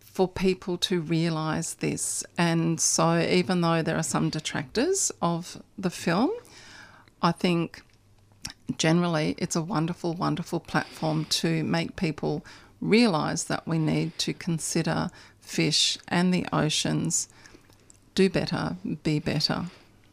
for 0.00 0.28
people 0.28 0.76
to 0.76 1.00
realize 1.00 1.74
this 1.74 2.24
and 2.36 2.80
so 2.80 3.18
even 3.18 3.60
though 3.60 3.80
there 3.80 3.96
are 3.96 4.02
some 4.02 4.28
detractors 4.28 5.10
of 5.22 5.62
the 5.78 5.90
film 5.90 6.30
i 7.22 7.32
think 7.32 7.82
generally 8.78 9.34
it's 9.38 9.56
a 9.56 9.62
wonderful, 9.62 10.14
wonderful 10.14 10.60
platform 10.60 11.24
to 11.26 11.64
make 11.64 11.96
people 11.96 12.44
realize 12.80 13.44
that 13.44 13.66
we 13.66 13.78
need 13.78 14.16
to 14.18 14.32
consider 14.32 15.10
fish 15.40 15.98
and 16.08 16.32
the 16.32 16.46
oceans 16.52 17.28
do 18.14 18.28
better, 18.28 18.76
be 19.02 19.18
better. 19.18 19.66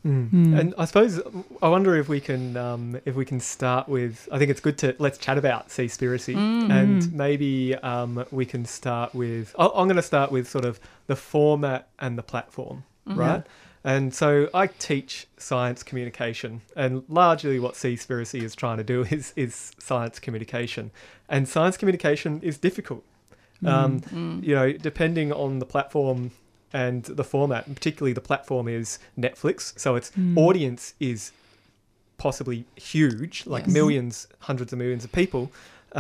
Mm. 0.07 0.59
And 0.59 0.73
I 0.77 0.85
suppose 0.85 1.19
I 1.61 1.67
wonder 1.67 1.95
if 1.97 2.07
we 2.07 2.19
can 2.21 2.55
um, 2.55 2.99
if 3.05 3.15
we 3.15 3.25
can 3.25 3.39
start 3.39 3.89
with. 3.89 4.29
I 4.31 4.37
think 4.39 4.49
it's 4.51 4.61
good 4.61 4.77
to 4.79 4.95
let's 4.99 5.17
chat 5.17 5.37
about 5.37 5.67
Seaspiracy, 5.69 6.35
Mm. 6.35 6.71
and 6.71 7.13
maybe 7.13 7.75
um, 7.75 8.25
we 8.31 8.45
can 8.45 8.63
start 8.65 9.13
with. 9.13 9.53
i 9.59 9.65
I'm 9.65 9.87
going 9.87 9.97
to 9.97 10.01
start 10.13 10.31
with 10.31 10.47
sort 10.49 10.65
of 10.65 10.79
the 11.07 11.15
format 11.15 11.89
and 11.99 12.17
the 12.17 12.23
platform, 12.23 12.83
right? 13.05 13.43
And 13.83 14.13
so 14.13 14.49
I 14.53 14.67
teach 14.67 15.27
science 15.37 15.83
communication, 15.83 16.61
and 16.75 17.03
largely 17.07 17.59
what 17.59 17.73
Seaspiracy 17.75 18.41
is 18.43 18.55
trying 18.55 18.77
to 18.77 18.83
do 18.83 19.01
is 19.17 19.33
is 19.35 19.71
science 19.79 20.19
communication, 20.19 20.91
and 21.29 21.47
science 21.47 21.75
communication 21.77 22.39
is 22.41 22.57
difficult. 22.57 23.03
Um, 23.65 24.01
You 24.43 24.55
know, 24.55 24.71
depending 24.73 25.33
on 25.33 25.59
the 25.59 25.65
platform 25.65 26.31
and 26.83 27.01
the 27.19 27.23
format, 27.23 27.61
and 27.67 27.75
particularly 27.79 28.13
the 28.21 28.25
platform 28.31 28.65
is 28.79 28.87
Netflix, 29.25 29.57
so 29.83 29.89
its 29.99 30.11
audience 30.35 30.83
is 31.11 31.31
possibly 32.25 32.59
huge, 32.75 33.35
like 33.53 33.65
Yes. 33.65 33.73
millions, 33.79 34.15
hundreds 34.49 34.71
of 34.73 34.77
millions 34.83 35.03
of 35.07 35.11
people, 35.21 35.43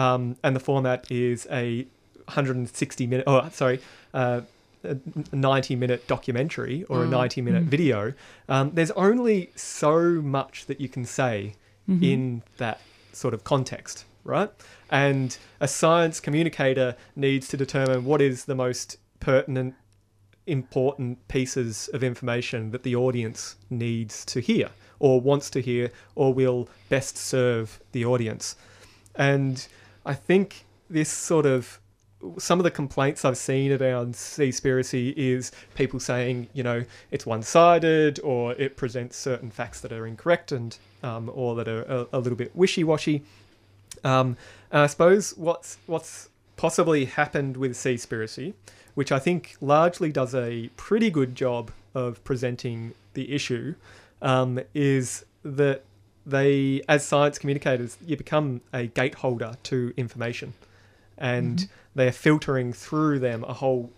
um, 0.03 0.21
and 0.43 0.55
the 0.55 0.59
format 0.69 0.99
is 1.11 1.39
a 1.63 1.85
160 2.25 3.07
minute, 3.07 3.23
oh 3.27 3.49
sorry, 3.61 3.79
uh, 4.13 4.41
a 4.83 4.97
90 5.31 5.75
minute 5.75 6.01
documentary 6.07 6.83
or 6.89 7.03
a 7.03 7.07
90 7.07 7.41
minute 7.41 7.63
video. 7.63 8.13
Um, 8.47 8.71
there's 8.75 8.91
only 8.91 9.49
so 9.55 9.99
much 10.37 10.65
that 10.67 10.79
you 10.79 10.89
can 10.89 11.05
say 11.05 11.53
in 12.11 12.43
that 12.57 12.79
sort 13.13 13.33
of 13.33 13.43
context, 13.45 14.03
right? 14.25 14.51
And 14.91 15.37
a 15.61 15.67
science 15.67 16.19
communicator 16.19 16.95
needs 17.15 17.47
to 17.47 17.55
determine 17.57 18.03
what 18.03 18.21
is 18.21 18.45
the 18.45 18.55
most 18.55 18.97
pertinent 19.21 19.73
important 20.47 21.27
pieces 21.27 21.89
of 21.93 22.03
information 22.03 22.71
that 22.71 22.83
the 22.83 22.95
audience 22.95 23.55
needs 23.69 24.25
to 24.25 24.39
hear 24.39 24.69
or 24.99 25.21
wants 25.21 25.49
to 25.51 25.59
hear 25.61 25.91
or 26.15 26.33
will 26.33 26.67
best 26.89 27.17
serve 27.17 27.79
the 27.91 28.05
audience. 28.05 28.55
And 29.15 29.67
I 30.05 30.13
think 30.13 30.65
this 30.89 31.09
sort 31.09 31.45
of 31.45 31.79
some 32.39 32.59
of 32.59 32.63
the 32.63 32.71
complaints 32.71 33.23
I've 33.23 33.37
seen 33.37 33.71
about 33.71 34.13
Seaspiracy 34.13 35.13
is 35.15 35.51
people 35.75 35.99
saying, 35.99 36.47
you 36.53 36.63
know, 36.63 36.83
it's 37.11 37.27
one-sided 37.27 38.19
or 38.23 38.53
it 38.53 38.75
presents 38.75 39.15
certain 39.15 39.51
facts 39.51 39.81
that 39.81 39.91
are 39.91 40.07
incorrect 40.07 40.51
and 40.51 40.75
um, 41.03 41.29
or 41.33 41.55
that 41.55 41.67
are 41.67 41.83
a, 41.83 42.07
a 42.13 42.19
little 42.19 42.35
bit 42.37 42.55
wishy-washy. 42.55 43.23
Um, 44.03 44.35
and 44.71 44.81
I 44.81 44.87
suppose 44.87 45.37
what's 45.37 45.77
what's 45.85 46.29
possibly 46.55 47.05
happened 47.05 47.55
with 47.55 47.73
Seaspiracy, 47.73 48.53
which 48.97 49.11
I 49.11 49.19
think 49.19 49.55
largely 49.61 50.11
does 50.11 50.33
a 50.33 50.71
pretty 50.75 51.11
good 51.11 51.35
job 51.35 51.69
of 51.93 52.23
presenting 52.23 52.95
the 53.13 53.31
issue, 53.31 53.75
um, 54.23 54.59
is 54.73 55.23
that 55.43 55.83
they, 56.25 56.81
as 56.89 57.05
science 57.05 57.37
communicators, 57.37 57.95
you 58.03 58.17
become 58.17 58.61
a 58.73 58.87
gateholder 58.87 59.55
to 59.65 59.93
information, 59.97 60.55
and 61.15 61.69
they're 61.93 62.11
filtering 62.11 62.73
through 62.73 63.19
them 63.19 63.43
a 63.43 63.53
whole 63.53 63.91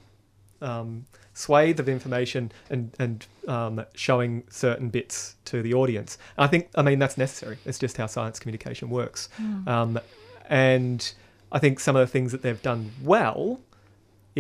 um, 0.62 1.06
swathe 1.34 1.79
of 1.79 1.88
information 1.88 2.51
and 2.70 2.91
and 3.00 3.25
um, 3.48 3.86
showing 3.96 4.44
certain 4.50 4.89
bits 4.89 5.38
to 5.46 5.62
the 5.62 5.74
audience. 5.74 6.18
I 6.38 6.48
think 6.48 6.68
I 6.75 6.82
mean 6.82 7.00
that's 7.00 7.18
necessary. 7.18 7.58
It's 7.65 7.79
just 7.79 7.96
how 7.96 8.08
science 8.08 8.38
communication 8.38 8.89
works. 8.89 9.29
Um, 9.65 9.98
and 10.50 11.10
I 11.53 11.60
think 11.60 11.79
some 11.79 11.96
of 11.96 12.01
the 12.06 12.12
things 12.12 12.34
that 12.34 12.41
they've 12.41 12.62
done 12.62 12.91
well 13.01 13.62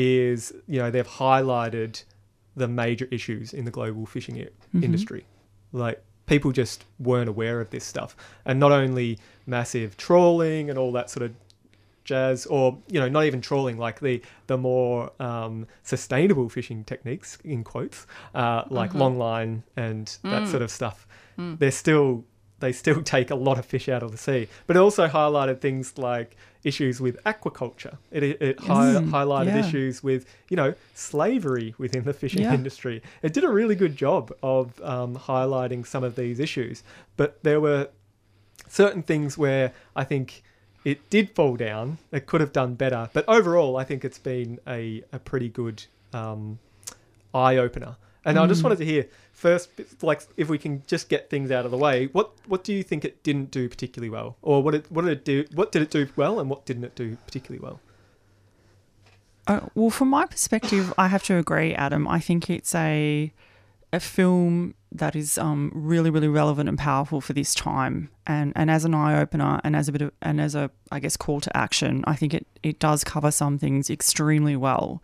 is 0.03 0.53
you 0.67 0.79
know 0.81 0.89
they've 0.89 1.07
highlighted 1.07 2.03
the 2.55 2.67
major 2.67 3.07
issues 3.11 3.53
in 3.53 3.65
the 3.65 3.71
global 3.71 4.05
fishing 4.05 4.35
i- 4.41 4.47
industry. 4.83 5.25
Like 5.73 6.01
people 6.25 6.51
just 6.51 6.85
weren't 6.99 7.27
aware 7.29 7.59
of 7.59 7.69
this 7.69 7.83
stuff, 7.83 8.15
and 8.45 8.59
not 8.59 8.71
only 8.71 9.19
massive 9.45 9.97
trawling 9.97 10.69
and 10.69 10.79
all 10.79 10.91
that 10.93 11.09
sort 11.09 11.23
of 11.23 11.33
jazz, 12.05 12.45
or 12.45 12.77
you 12.87 12.99
know, 12.99 13.09
not 13.09 13.25
even 13.25 13.41
trawling, 13.41 13.77
like 13.77 13.99
the 13.99 14.21
the 14.47 14.57
more 14.57 15.11
um, 15.19 15.67
sustainable 15.83 16.47
fishing 16.49 16.83
techniques 16.85 17.37
in 17.43 17.63
quotes, 17.63 18.07
uh, 18.33 18.63
like 18.69 18.93
long 18.93 19.17
line 19.17 19.63
and 19.75 20.17
that 20.23 20.47
sort 20.47 20.61
of 20.63 20.71
stuff. 20.71 21.05
They're 21.59 21.71
still 21.71 22.25
they 22.59 22.71
still 22.71 23.01
take 23.15 23.29
a 23.31 23.35
lot 23.35 23.57
of 23.57 23.65
fish 23.65 23.87
out 23.89 24.03
of 24.03 24.11
the 24.11 24.17
sea, 24.17 24.47
but 24.67 24.75
it 24.75 24.79
also 24.79 25.07
highlighted 25.07 25.59
things 25.61 25.97
like 25.97 26.35
issues 26.63 26.99
with 26.99 27.15
aquaculture. 27.23 27.97
It 28.11 28.23
it, 28.23 28.59
hi- 28.59 28.95
Mm, 28.95 29.09
highlighted 29.11 29.47
yeah. 29.55 29.65
issues 29.65 30.03
with 30.03 30.25
you 30.49 30.57
know 30.57 30.73
slavery 30.93 31.73
within 31.77 32.03
the 32.03 32.13
fishing 32.13 32.41
Yeah. 32.43 32.53
industry. 32.53 33.01
It 33.21 33.33
did 33.33 33.43
a 33.43 33.49
really 33.49 33.75
good 33.75 33.95
job 33.95 34.31
of 34.43 34.79
um, 34.81 35.15
highlighting 35.15 35.85
some 35.87 36.03
of 36.03 36.15
these 36.15 36.39
issues, 36.39 36.83
but 37.17 37.41
there 37.43 37.61
were 37.61 37.89
certain 38.67 39.01
things 39.03 39.37
where 39.37 39.71
I 39.95 40.03
think 40.03 40.43
it 40.85 41.09
did 41.09 41.35
fall 41.35 41.55
down. 41.55 41.97
It 42.11 42.25
could 42.25 42.41
have 42.41 42.53
done 42.53 42.75
better, 42.75 43.09
but 43.13 43.25
overall, 43.27 43.77
I 43.77 43.83
think 43.83 44.05
it's 44.05 44.19
been 44.19 44.59
a, 44.67 45.03
a 45.11 45.19
pretty 45.19 45.49
good 45.49 45.83
um, 46.13 46.59
eye 47.33 47.57
opener. 47.57 47.95
And 48.25 48.37
I 48.37 48.45
just 48.47 48.63
wanted 48.63 48.77
to 48.79 48.85
hear 48.85 49.07
first, 49.39 49.69
like, 50.01 50.21
if 50.35 50.49
we 50.49 50.57
can 50.57 50.83
just 50.85 51.09
get 51.09 51.29
things 51.29 51.49
out 51.49 51.65
of 51.65 51.71
the 51.71 51.77
way. 51.77 52.07
What 52.07 52.31
what 52.47 52.63
do 52.63 52.73
you 52.73 52.83
think 52.83 53.05
it 53.05 53.23
didn't 53.23 53.51
do 53.51 53.69
particularly 53.69 54.09
well, 54.09 54.37
or 54.41 54.61
what 54.61 54.75
it 54.75 54.91
what 54.91 55.05
did 55.05 55.11
it 55.11 55.25
do? 55.25 55.45
What 55.55 55.71
did 55.71 55.81
it 55.81 55.89
do 55.89 56.07
well, 56.15 56.39
and 56.39 56.49
what 56.49 56.65
didn't 56.65 56.83
it 56.83 56.95
do 56.95 57.17
particularly 57.25 57.63
well? 57.63 57.79
Uh, 59.47 59.61
well, 59.73 59.89
from 59.89 60.09
my 60.09 60.25
perspective, 60.25 60.93
I 60.97 61.07
have 61.07 61.23
to 61.23 61.37
agree, 61.37 61.73
Adam. 61.73 62.07
I 62.07 62.19
think 62.19 62.49
it's 62.49 62.75
a 62.75 63.31
a 63.91 63.99
film 63.99 64.75
that 64.91 65.15
is 65.15 65.37
um, 65.37 65.71
really, 65.73 66.09
really 66.09 66.27
relevant 66.27 66.67
and 66.67 66.77
powerful 66.77 67.21
for 67.21 67.33
this 67.33 67.55
time, 67.55 68.09
and 68.27 68.51
and 68.55 68.69
as 68.69 68.83
an 68.85 68.93
eye 68.93 69.19
opener, 69.19 69.61
and 69.63 69.75
as 69.75 69.87
a 69.87 69.91
bit 69.91 70.01
of, 70.01 70.11
and 70.21 70.41
as 70.41 70.53
a, 70.53 70.69
I 70.91 70.99
guess, 70.99 71.15
call 71.15 71.39
to 71.41 71.57
action. 71.57 72.03
I 72.05 72.15
think 72.15 72.33
it 72.33 72.45
it 72.61 72.79
does 72.79 73.03
cover 73.03 73.31
some 73.31 73.57
things 73.57 73.89
extremely 73.89 74.55
well. 74.55 75.01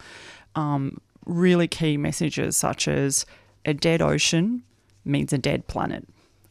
Um, 0.55 0.99
really 1.25 1.67
key 1.67 1.97
messages 1.97 2.55
such 2.55 2.87
as 2.87 3.25
a 3.65 3.73
dead 3.73 4.01
ocean 4.01 4.63
means 5.03 5.33
a 5.33 5.37
dead 5.37 5.67
planet. 5.67 6.07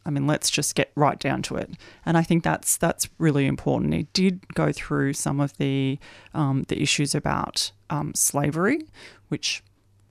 I 0.06 0.10
mean, 0.10 0.26
let's 0.26 0.50
just 0.50 0.74
get 0.74 0.92
right 0.94 1.18
down 1.18 1.42
to 1.42 1.56
it. 1.56 1.70
And 2.04 2.18
I 2.18 2.22
think 2.22 2.44
that's 2.44 2.76
that's 2.76 3.08
really 3.18 3.46
important. 3.46 3.94
It 3.94 4.12
did 4.12 4.46
go 4.54 4.70
through 4.70 5.14
some 5.14 5.40
of 5.40 5.56
the 5.56 5.98
um, 6.34 6.64
the 6.68 6.80
issues 6.82 7.14
about 7.14 7.72
um, 7.88 8.14
slavery, 8.14 8.80
which 9.28 9.62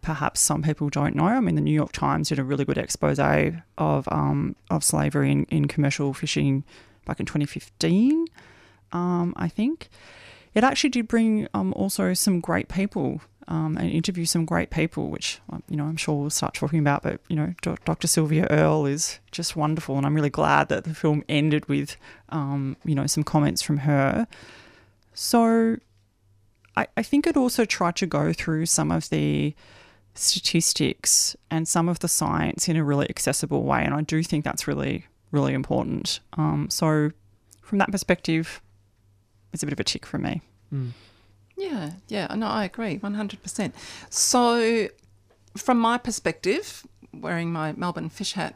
perhaps 0.02 0.42
some 0.42 0.64
people 0.64 0.90
don't 0.90 1.16
know. 1.16 1.26
I 1.26 1.40
mean, 1.40 1.56
the 1.56 1.62
New 1.62 1.74
York 1.74 1.92
Times 1.92 2.30
did 2.30 2.40
a 2.40 2.44
really 2.44 2.66
good 2.66 2.78
expose 2.78 3.20
of 3.20 4.08
um, 4.12 4.56
of 4.72 4.84
slavery 4.84 5.32
in, 5.32 5.46
in 5.46 5.68
commercial 5.68 6.14
fishing 6.14 6.64
back 7.06 7.20
in 7.20 7.26
2015, 7.26 8.26
um, 8.92 9.34
I 9.36 9.48
think. 9.48 9.90
It 10.54 10.64
actually 10.64 10.92
did 10.92 11.08
bring 11.08 11.48
um, 11.54 11.74
also 11.74 12.14
some 12.14 12.40
great 12.40 12.70
people 12.70 13.22
um, 13.48 13.78
and 13.78 13.90
interview 13.90 14.26
some 14.26 14.46
great 14.46 14.70
people, 14.70 15.10
which 15.10 15.40
um, 15.50 15.64
you 15.70 15.78
know 15.78 15.86
I'm 15.86 15.98
sure 15.98 16.16
we'll 16.16 16.30
start 16.30 16.54
talking 16.54 16.80
about. 16.80 17.04
But 17.04 17.20
you 17.28 17.36
know, 17.36 17.54
Dr. 17.62 18.08
Sylvia 18.08 18.48
Earle 18.50 18.86
is 18.86 19.20
just 19.32 19.56
wonderful, 19.56 19.98
and 19.98 20.06
I'm 20.06 20.16
really 20.16 20.30
glad 20.30 20.70
that 20.70 20.84
the 20.84 20.94
film 20.94 21.24
ended 21.28 21.68
with 21.68 21.98
um, 22.30 22.78
you 22.86 22.96
know 22.96 23.08
some 23.08 23.24
comments 23.24 23.62
from 23.62 23.78
her. 23.78 24.28
So, 25.14 25.78
I, 26.76 26.88
I 26.98 27.04
think 27.04 27.28
it 27.28 27.38
also 27.38 27.66
tried 27.66 27.96
to 27.98 28.08
go 28.08 28.34
through 28.34 28.66
some 28.66 28.92
of 28.92 29.10
the 29.10 29.56
statistics 30.16 31.36
and 31.52 31.68
some 31.68 31.90
of 31.90 32.00
the 32.00 32.08
science 32.08 32.68
in 32.68 32.76
a 32.76 32.84
really 32.84 33.10
accessible 33.10 33.64
way, 33.64 33.84
and 33.84 33.94
I 33.94 34.02
do 34.02 34.24
think 34.24 34.44
that's 34.44 34.68
really 34.68 35.08
really 35.32 35.54
important. 35.54 36.20
Um, 36.34 36.70
so, 36.70 37.12
from 37.62 37.80
that 37.80 37.92
perspective, 37.92 38.62
it's 39.52 39.64
a 39.64 39.66
bit 39.66 39.74
of 39.74 39.80
a 39.80 39.84
tick 39.84 40.06
for 40.06 40.18
me. 40.18 40.42
Yeah, 41.56 41.92
yeah, 42.08 42.34
no, 42.36 42.48
I 42.48 42.66
agree, 42.66 42.98
100%. 42.98 43.74
So, 44.10 44.88
from 45.56 45.80
my 45.80 45.98
perspective, 45.98 46.86
wearing 47.14 47.52
my 47.52 47.74
Melbourne 47.74 48.10
fish 48.10 48.34
hat, 48.34 48.56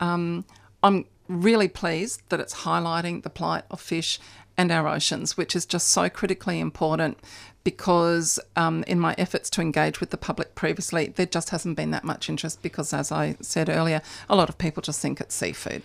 um, 0.00 0.44
I'm 0.82 1.06
really 1.28 1.68
pleased 1.68 2.22
that 2.28 2.40
it's 2.40 2.54
highlighting 2.62 3.22
the 3.22 3.30
plight 3.30 3.64
of 3.70 3.80
fish 3.80 4.20
and 4.56 4.70
our 4.70 4.86
oceans, 4.86 5.36
which 5.36 5.56
is 5.56 5.66
just 5.66 5.88
so 5.88 6.08
critically 6.08 6.60
important 6.60 7.18
because 7.64 8.38
um, 8.56 8.84
in 8.86 9.00
my 9.00 9.14
efforts 9.16 9.48
to 9.48 9.62
engage 9.62 9.98
with 9.98 10.10
the 10.10 10.18
public 10.18 10.54
previously, 10.54 11.08
there 11.16 11.26
just 11.26 11.48
hasn't 11.50 11.76
been 11.76 11.90
that 11.90 12.04
much 12.04 12.28
interest 12.28 12.62
because, 12.62 12.92
as 12.92 13.10
I 13.10 13.36
said 13.40 13.70
earlier, 13.70 14.02
a 14.28 14.36
lot 14.36 14.50
of 14.50 14.58
people 14.58 14.82
just 14.82 15.00
think 15.00 15.20
it's 15.20 15.34
seafood. 15.34 15.82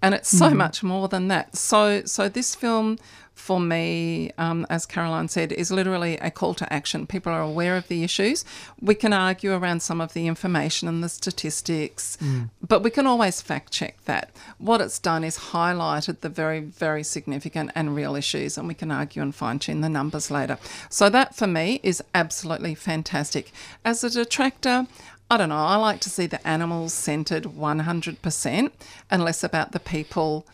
And 0.00 0.14
it's 0.14 0.28
so 0.28 0.50
much 0.50 0.82
more 0.82 1.08
than 1.08 1.28
that. 1.28 1.56
So, 1.56 2.04
so 2.04 2.28
this 2.28 2.54
film, 2.54 2.98
for 3.34 3.60
me, 3.60 4.30
um, 4.38 4.66
as 4.68 4.84
Caroline 4.86 5.28
said, 5.28 5.52
is 5.52 5.70
literally 5.70 6.18
a 6.18 6.30
call 6.30 6.54
to 6.54 6.72
action. 6.72 7.06
People 7.06 7.32
are 7.32 7.40
aware 7.40 7.76
of 7.76 7.88
the 7.88 8.04
issues. 8.04 8.44
We 8.80 8.94
can 8.94 9.12
argue 9.12 9.52
around 9.52 9.80
some 9.80 10.00
of 10.00 10.12
the 10.12 10.26
information 10.26 10.86
and 10.86 11.02
the 11.02 11.08
statistics, 11.08 12.18
but 12.66 12.82
we 12.82 12.90
can 12.90 13.06
always 13.06 13.40
fact 13.40 13.72
check 13.72 14.04
that. 14.04 14.30
What 14.58 14.80
it's 14.80 14.98
done 14.98 15.24
is 15.24 15.38
highlighted 15.38 16.20
the 16.20 16.28
very, 16.28 16.60
very 16.60 17.02
significant 17.02 17.70
and 17.74 17.94
real 17.94 18.14
issues, 18.16 18.58
and 18.58 18.68
we 18.68 18.74
can 18.74 18.90
argue 18.90 19.22
and 19.22 19.34
fine 19.34 19.58
tune 19.58 19.80
the 19.80 19.88
numbers 19.88 20.30
later. 20.30 20.58
So, 20.90 21.08
that 21.08 21.34
for 21.34 21.46
me 21.46 21.80
is 21.82 22.02
absolutely 22.14 22.74
fantastic. 22.74 23.52
As 23.84 24.04
a 24.04 24.10
detractor, 24.10 24.86
I 25.30 25.36
don't 25.36 25.50
know. 25.50 25.56
I 25.56 25.76
like 25.76 26.00
to 26.00 26.10
see 26.10 26.26
the 26.26 26.46
animals 26.46 26.94
centered 26.94 27.44
100% 27.44 28.70
and 29.10 29.24
less 29.24 29.44
about 29.44 29.72
the 29.72 29.80
people 29.80 30.46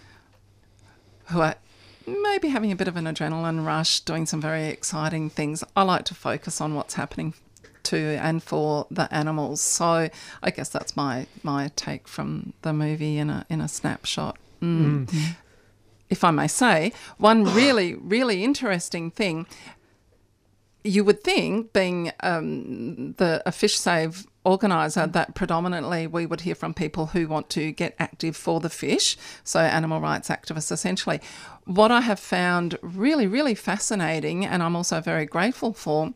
who 1.27 1.41
are 1.41 1.55
maybe 2.07 2.49
having 2.49 2.73
a 2.73 2.77
bit 2.77 2.89
of 2.89 2.97
an 2.97 3.05
adrenaline 3.05 3.65
rush, 3.65 4.01
doing 4.01 4.27
some 4.27 4.41
very 4.41 4.67
exciting 4.67 5.31
things. 5.31 5.63
I 5.77 5.83
like 5.83 6.05
to 6.07 6.15
focus 6.15 6.61
on 6.61 6.75
what's 6.75 6.95
happening 6.95 7.35
to 7.85 7.97
and 7.97 8.43
for 8.43 8.87
the 8.91 9.13
animals. 9.15 9.61
So 9.61 10.09
I 10.43 10.51
guess 10.51 10.69
that's 10.69 10.97
my 10.97 11.27
my 11.43 11.71
take 11.77 12.09
from 12.09 12.55
the 12.63 12.73
movie 12.73 13.19
in 13.19 13.31
a 13.31 13.47
in 13.49 13.61
a 13.61 13.69
snapshot. 13.69 14.39
Mm. 14.61 15.37
If 16.11 16.25
I 16.25 16.31
may 16.31 16.49
say, 16.49 16.93
one 17.19 17.45
really 17.45 17.95
really 17.95 18.43
interesting 18.43 19.11
thing. 19.11 19.47
You 20.87 21.03
would 21.05 21.25
think, 21.25 21.73
being 21.73 22.13
um, 22.21 23.15
the 23.15 23.43
a 23.47 23.53
fish 23.53 23.77
save 23.79 24.27
organiser, 24.45 25.07
that 25.07 25.35
predominantly 25.35 26.07
we 26.07 26.27
would 26.27 26.43
hear 26.43 26.55
from 26.55 26.75
people 26.75 27.07
who 27.07 27.27
want 27.27 27.49
to 27.51 27.73
get 27.73 27.97
active 27.99 28.37
for 28.37 28.61
the 28.61 28.69
fish, 28.69 29.17
so 29.43 29.61
animal 29.61 29.99
rights 30.01 30.29
activists 30.29 30.71
essentially. 30.71 31.21
What 31.65 31.91
I 31.91 32.03
have 32.03 32.21
found 32.21 32.79
really, 32.83 33.27
really 33.27 33.55
fascinating, 33.55 34.45
and 34.45 34.63
I'm 34.63 34.77
also 34.77 35.01
very 35.01 35.25
grateful 35.25 35.73
for, 35.73 36.13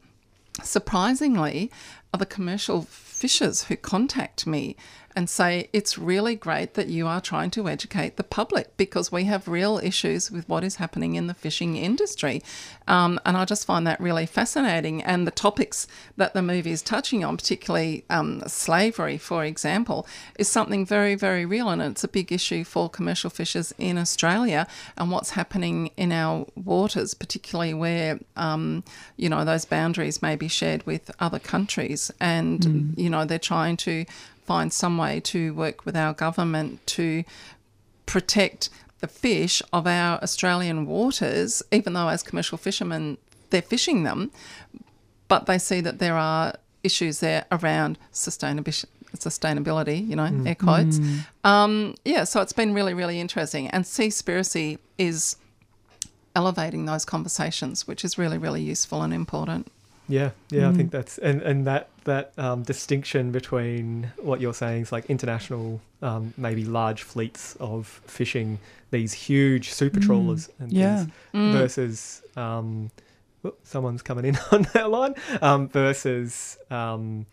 surprisingly, 0.63 1.71
are 2.13 2.19
the 2.19 2.27
commercial 2.27 2.83
fishers 2.83 3.65
who 3.65 3.77
contact 3.77 4.47
me 4.47 4.77
and 5.17 5.29
say 5.29 5.69
it's 5.73 5.99
really 5.99 6.37
great 6.37 6.75
that 6.75 6.89
you 6.89 7.07
are 7.07 7.21
trying 7.21 7.51
to 7.51 7.69
educate 7.69 8.17
the 8.17 8.23
public 8.23 8.77
because 8.77 9.11
we 9.11 9.25
have 9.25 9.49
real 9.49 9.79
issues 9.79 10.31
with 10.31 10.49
what 10.49 10.63
is 10.63 10.77
happening 10.77 11.15
in 11.17 11.27
the 11.27 11.35
fishing 11.35 11.77
industry. 11.77 12.43
Um, 12.87 13.19
and 13.25 13.37
I 13.37 13.45
just 13.45 13.67
find 13.67 13.87
that 13.87 14.01
really 14.01 14.27
fascinating. 14.27 15.03
And 15.03 15.27
the 15.27 15.33
topics 15.33 15.87
that 16.17 16.35
the 16.35 16.43
movie 16.43 16.71
is 16.71 16.83
touching 16.83 17.25
on, 17.25 17.37
particularly 17.37 18.05
um, 18.11 18.43
slavery, 18.47 19.19
for 19.19 19.45
example, 19.45 20.07
is 20.39 20.49
something 20.49 20.87
very, 20.87 21.15
very 21.15 21.45
real. 21.45 21.69
And 21.69 21.83
it's 21.83 22.05
a 22.05 22.09
big 22.09 22.31
issue 22.31 22.63
for 22.63 22.89
commercial 22.89 23.31
fishers 23.31 23.75
in 23.79 23.99
Australia 23.99 24.67
and 24.97 25.11
what's 25.11 25.31
happening 25.31 25.91
in 25.97 26.13
our 26.13 26.47
waters, 26.55 27.15
particularly 27.15 27.75
where, 27.75 28.21
um, 28.37 28.85
you 29.17 29.29
know, 29.29 29.45
those 29.45 29.65
boundaries 29.65 30.23
may 30.23 30.37
be 30.37 30.49
shared 30.49 30.87
with 30.87 31.11
other 31.19 31.39
countries. 31.39 32.11
And, 32.21 32.95
you 32.97 33.11
know, 33.11 33.25
they're 33.25 33.39
trying 33.39 33.77
to 33.79 34.05
find 34.49 34.73
some 34.73 34.97
way 34.97 35.21
to 35.21 35.53
work 35.55 35.85
with 35.85 35.97
our 36.05 36.15
government 36.15 36.85
to 36.87 37.23
protect 38.07 38.71
the 39.01 39.07
fish 39.07 39.63
of 39.73 39.87
our 39.87 40.19
Australian 40.23 40.87
waters, 40.87 41.63
even 41.71 41.93
though 41.93 42.09
as 42.09 42.23
commercial 42.23 42.59
fishermen 42.59 43.19
they're 43.51 43.63
fishing 43.63 44.05
them, 44.05 44.31
but 45.29 45.47
they 45.47 45.59
see 45.59 45.81
that 45.83 45.99
there 45.99 46.17
are 46.17 46.55
issues 46.83 47.21
there 47.21 47.45
around 47.53 47.99
sustainability. 48.13 48.87
Sustainability, 49.17 50.07
you 50.07 50.15
know, 50.15 50.25
mm. 50.25 50.47
air 50.47 50.55
quotes. 50.55 50.99
Mm. 50.99 51.27
Um, 51.43 51.95
yeah, 52.05 52.25
so 52.25 52.43
it's 52.43 52.53
been 52.53 52.75
really, 52.75 52.93
really 52.93 53.19
interesting. 53.19 53.67
And 53.69 53.85
Seaspiracy 53.85 54.77
is 54.99 55.37
elevating 56.37 56.85
those 56.85 57.07
conversations, 57.07 57.89
which 57.89 58.05
is 58.05 58.19
really, 58.19 58.37
really 58.37 58.61
useful 58.61 59.01
and 59.03 59.15
important. 59.15 59.73
Yeah, 60.09 60.31
yeah, 60.51 60.69
I 60.69 60.73
think 60.75 60.89
mm. 60.89 60.97
that's 60.97 61.17
and 61.19 61.41
and 61.41 61.67
that 61.67 61.89
that 62.09 62.33
um, 62.39 62.63
distinction 62.63 63.31
between 63.33 64.11
what 64.19 64.41
you're 64.41 64.55
saying 64.55 64.83
is 64.83 64.93
like 64.93 65.07
international, 65.07 65.81
um, 66.03 66.35
maybe 66.37 66.65
large 66.65 67.03
fleets 67.03 67.57
of 67.61 67.87
fishing 68.07 68.59
these 68.91 69.13
huge 69.13 69.71
super 69.73 70.01
trawlers 70.01 70.49
and 70.59 70.73
Yeah. 70.73 71.07
things 71.33 71.55
versus 71.55 72.23
um, 72.37 72.91
oh, 73.45 73.55
someone's 73.63 74.03
coming 74.03 74.25
in 74.25 74.37
on 74.53 74.67
that 74.75 74.91
line 74.91 75.15
um, 75.43 75.69
versus 75.69 76.59
um, 76.71 77.27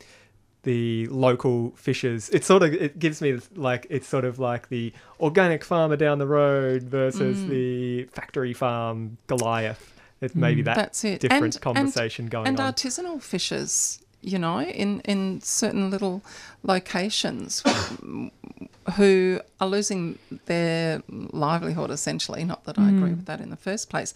the 0.64 1.08
local 1.08 1.72
fishers. 1.78 2.30
It 2.30 2.44
sort 2.44 2.64
of 2.64 2.74
it 2.74 2.98
gives 3.00 3.22
me 3.22 3.40
like 3.56 3.86
it's 3.90 4.08
sort 4.08 4.26
of 4.26 4.40
like 4.40 4.70
the 4.70 4.94
organic 5.20 5.64
farmer 5.64 5.96
down 5.96 6.18
the 6.20 6.28
road 6.28 6.84
versus 6.84 7.46
the 7.48 8.06
factory 8.06 8.54
farm 8.54 9.18
Goliath. 9.28 9.92
It's 10.22 10.34
maybe 10.34 10.62
that 10.64 10.76
That's 10.76 11.04
it. 11.04 11.20
different 11.20 11.56
And- 11.56 11.62
conversation 11.62 12.28
going 12.28 12.48
and 12.48 12.60
on. 12.60 12.74
artisanal 12.74 13.22
fishers, 13.22 14.02
you 14.26 14.40
know, 14.40 14.60
in, 14.60 15.02
in 15.02 15.40
certain 15.42 15.92
little 15.92 16.24
locations 16.64 17.64
who 18.96 19.40
are 19.60 19.68
losing 19.68 20.18
their 20.48 21.04
livelihood 21.10 21.92
essentially. 21.92 22.44
Not 22.44 22.66
that 22.66 22.80
I 22.80 22.84
mm. 22.84 22.98
agree 22.98 23.12
with 23.12 23.26
that 23.26 23.40
in 23.40 23.52
the 23.52 23.56
first 23.56 23.90
place. 23.90 24.14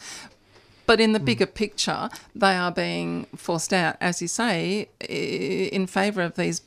But 0.87 0.99
in 0.99 1.13
the 1.13 1.19
mm. 1.19 1.25
bigger 1.25 1.45
picture, 1.45 2.09
they 2.35 2.55
are 2.55 2.71
being 2.71 3.25
forced 3.35 3.71
out, 3.71 3.97
as 4.01 4.21
you 4.21 4.27
say, 4.27 4.89
in 4.99 5.85
favour 5.85 6.23
of 6.23 6.35
these 6.35 6.61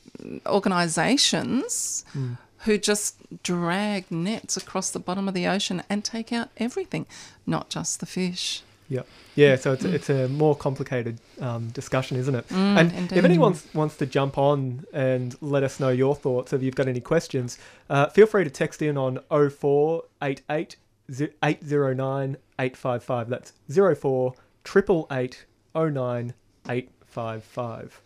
organisations 0.46 2.04
mm. 2.14 2.38
who 2.58 2.78
just 2.78 3.16
drag 3.42 4.08
nets 4.10 4.56
across 4.56 4.90
the 4.90 5.00
bottom 5.00 5.26
of 5.26 5.34
the 5.34 5.48
ocean 5.48 5.82
and 5.90 6.04
take 6.04 6.32
out 6.32 6.50
everything, 6.58 7.06
not 7.44 7.68
just 7.70 7.98
the 7.98 8.06
fish. 8.06 8.62
Yeah, 8.92 9.02
yeah. 9.36 9.56
So 9.56 9.72
it's 9.72 9.86
a, 9.86 9.94
it's 9.94 10.10
a 10.10 10.28
more 10.28 10.54
complicated 10.54 11.18
um, 11.40 11.68
discussion, 11.68 12.18
isn't 12.18 12.34
it? 12.34 12.46
Mm, 12.48 12.78
and 12.78 12.92
indeed. 12.92 13.16
if 13.16 13.24
anyone 13.24 13.56
wants 13.72 13.96
to 13.96 14.06
jump 14.06 14.36
on 14.36 14.84
and 14.92 15.34
let 15.40 15.62
us 15.62 15.80
know 15.80 15.88
your 15.88 16.14
thoughts, 16.14 16.52
if 16.52 16.62
you've 16.62 16.74
got 16.74 16.88
any 16.88 17.00
questions, 17.00 17.58
uh, 17.88 18.08
feel 18.08 18.26
free 18.26 18.44
to 18.44 18.50
text 18.50 18.82
in 18.82 18.98
on 18.98 19.18
0488 19.30 20.76
809 21.10 22.36
855. 22.58 23.28
That's 23.30 23.52
04 23.70 24.34
888 24.66 25.46
09 25.74 26.34
855. 26.68 28.02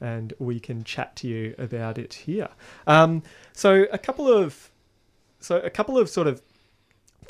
And 0.00 0.32
we 0.38 0.58
can 0.58 0.84
chat 0.84 1.16
to 1.16 1.28
you 1.28 1.54
about 1.58 1.98
it 1.98 2.14
here. 2.14 2.48
Um, 2.86 3.22
so 3.52 3.84
a 3.92 3.98
couple 3.98 4.26
of 4.26 4.70
so 5.38 5.58
a 5.58 5.70
couple 5.70 5.98
of 5.98 6.08
sort 6.08 6.26
of 6.26 6.40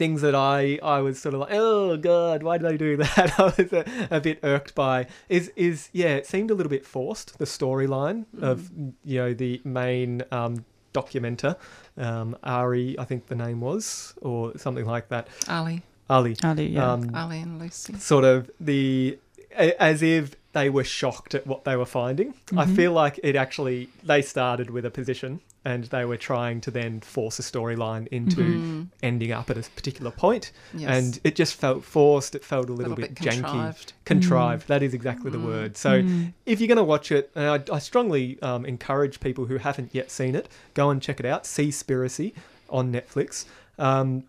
things 0.01 0.21
that 0.27 0.35
I 0.35 0.79
I 0.83 0.99
was 1.07 1.21
sort 1.25 1.35
of 1.35 1.41
like, 1.45 1.51
oh 1.53 1.97
god, 2.11 2.43
why 2.43 2.55
did 2.59 2.67
they 2.71 2.77
do 2.87 2.97
that? 3.05 3.29
I 3.39 3.45
was 3.59 3.73
a, 3.81 3.85
a 4.19 4.21
bit 4.29 4.39
irked 4.43 4.75
by 4.75 4.97
is 5.29 5.53
is 5.57 5.77
yeah, 5.93 6.15
it 6.21 6.27
seemed 6.27 6.51
a 6.51 6.55
little 6.55 6.71
bit 6.79 6.85
forced 6.97 7.29
the 7.39 7.45
storyline 7.57 8.21
of 8.51 8.71
you 9.05 9.19
know 9.21 9.33
the 9.35 9.61
main 9.65 10.23
um, 10.33 10.65
documenter, 10.93 11.53
um, 11.97 12.29
Ari, 12.43 12.99
I 12.99 13.05
think 13.05 13.27
the 13.27 13.37
name 13.47 13.61
was, 13.61 14.15
or 14.23 14.57
something 14.59 14.87
like 14.95 15.07
that. 15.11 15.29
Ali, 15.49 15.83
Ali. 16.09 16.35
Ali, 16.43 16.67
yeah. 16.69 16.93
Um, 16.93 17.15
Ali 17.15 17.39
and 17.47 17.61
Lucy. 17.63 17.95
sort 18.13 18.25
of 18.25 18.51
the 18.61 19.19
as 19.91 20.03
if 20.03 20.35
they 20.53 20.69
were 20.71 20.85
shocked 21.01 21.35
at 21.35 21.47
what 21.47 21.65
they 21.65 21.77
were 21.77 21.87
finding. 22.01 22.29
I 22.31 22.65
Mm-hmm. 22.65 22.75
feel 22.75 22.93
like 22.93 23.21
it 23.23 23.37
actually 23.37 23.89
they 24.03 24.23
started 24.23 24.71
with 24.71 24.85
a 24.85 24.91
position 24.91 25.41
and 25.65 25.85
they 25.85 26.05
were 26.05 26.17
trying 26.17 26.61
to 26.63 26.71
then 26.71 27.01
force 27.01 27.39
a 27.39 27.43
storyline 27.43 28.09
into 28.09 28.87
ending 29.03 29.33
up 29.33 29.51
at 29.51 29.59
a 29.59 29.63
particular 29.71 30.11
point. 30.11 30.53
Mm-hmm. 30.69 30.79
Yes. 30.79 30.91
and 30.91 31.21
it 31.23 31.37
just 31.37 31.55
felt 31.55 31.85
forced. 31.85 32.35
It 32.35 32.45
felt 32.45 32.71
a 32.71 32.73
little, 32.73 32.95
Little 32.95 33.09
bit, 33.09 33.21
bit 33.21 33.35
janky, 33.35 33.93
contrived. 34.05 34.65
Mm. 34.65 34.67
That 34.69 34.83
is 34.83 34.95
exactly 34.95 35.31
the 35.31 35.39
word. 35.39 35.77
So 35.77 36.03
if 36.47 36.61
you're 36.61 36.69
going 36.69 36.77
to 36.79 36.85
watch 36.85 37.13
it, 37.13 37.31
and 37.35 37.47
I, 37.47 37.75
I 37.75 37.79
strongly 37.79 38.41
um, 38.43 38.65
encourage 38.65 39.21
people 39.21 39.45
who 39.47 39.59
haven't 39.59 39.95
yet 39.95 40.11
seen 40.11 40.35
it, 40.35 40.49
go 40.75 40.91
and 40.91 41.03
check 41.03 41.21
it 41.21 41.27
out. 41.27 41.45
See 41.47 41.69
Seaspiracy 41.69 42.33
on 42.69 42.93
Netflix. 42.93 43.45
Um, 43.79 44.25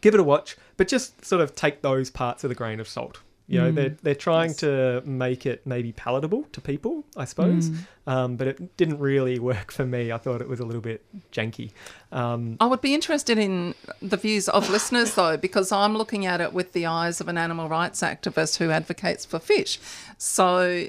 give 0.00 0.14
it 0.14 0.20
a 0.20 0.24
watch, 0.24 0.56
but 0.76 0.88
just 0.88 1.24
sort 1.24 1.42
of 1.42 1.54
take 1.54 1.82
those 1.82 2.10
parts 2.10 2.42
with 2.42 2.52
a 2.52 2.54
grain 2.54 2.80
of 2.80 2.88
salt. 2.88 3.20
You 3.48 3.60
know, 3.60 3.70
they're 3.70 3.96
they're 4.02 4.14
trying 4.16 4.54
to 4.54 5.02
make 5.04 5.46
it 5.46 5.64
maybe 5.64 5.92
palatable 5.92 6.44
to 6.50 6.60
people, 6.60 7.04
I 7.16 7.26
suppose, 7.26 7.70
um, 8.08 8.34
but 8.34 8.48
it 8.48 8.76
didn't 8.76 8.98
really 8.98 9.38
work 9.52 9.70
for 9.70 9.86
me. 9.86 10.10
I 10.10 10.18
thought 10.18 10.40
it 10.40 10.48
was 10.48 10.58
a 10.58 10.64
little 10.64 10.80
bit 10.80 11.04
janky. 11.30 11.70
Um, 12.10 12.56
I 12.58 12.66
would 12.66 12.80
be 12.80 12.92
interested 12.92 13.38
in 13.38 13.76
the 14.02 14.16
views 14.16 14.48
of 14.48 14.68
listeners, 14.68 15.14
though, 15.14 15.36
because 15.36 15.70
I'm 15.70 15.96
looking 15.96 16.26
at 16.26 16.40
it 16.40 16.52
with 16.52 16.72
the 16.72 16.86
eyes 16.86 17.20
of 17.20 17.28
an 17.28 17.38
animal 17.38 17.68
rights 17.68 18.00
activist 18.00 18.56
who 18.56 18.70
advocates 18.70 19.24
for 19.24 19.38
fish. 19.38 19.78
So, 20.18 20.88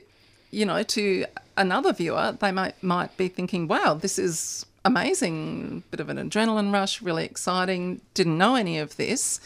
you 0.50 0.66
know, 0.66 0.82
to 0.82 1.26
another 1.58 1.94
viewer, 1.94 2.36
they 2.40 2.52
might 2.52 2.82
might 2.82 3.16
be 3.18 3.28
thinking, 3.28 3.68
"Wow, 3.68 3.94
this 3.94 4.18
is 4.18 4.66
amazing! 4.84 5.84
Bit 5.92 6.00
of 6.00 6.10
an 6.10 6.18
adrenaline 6.18 6.74
rush, 6.74 7.04
really 7.04 7.26
exciting. 7.26 8.02
Didn't 8.16 8.40
know 8.40 8.56
any 8.56 8.80
of 8.80 8.98
this." 8.98 9.40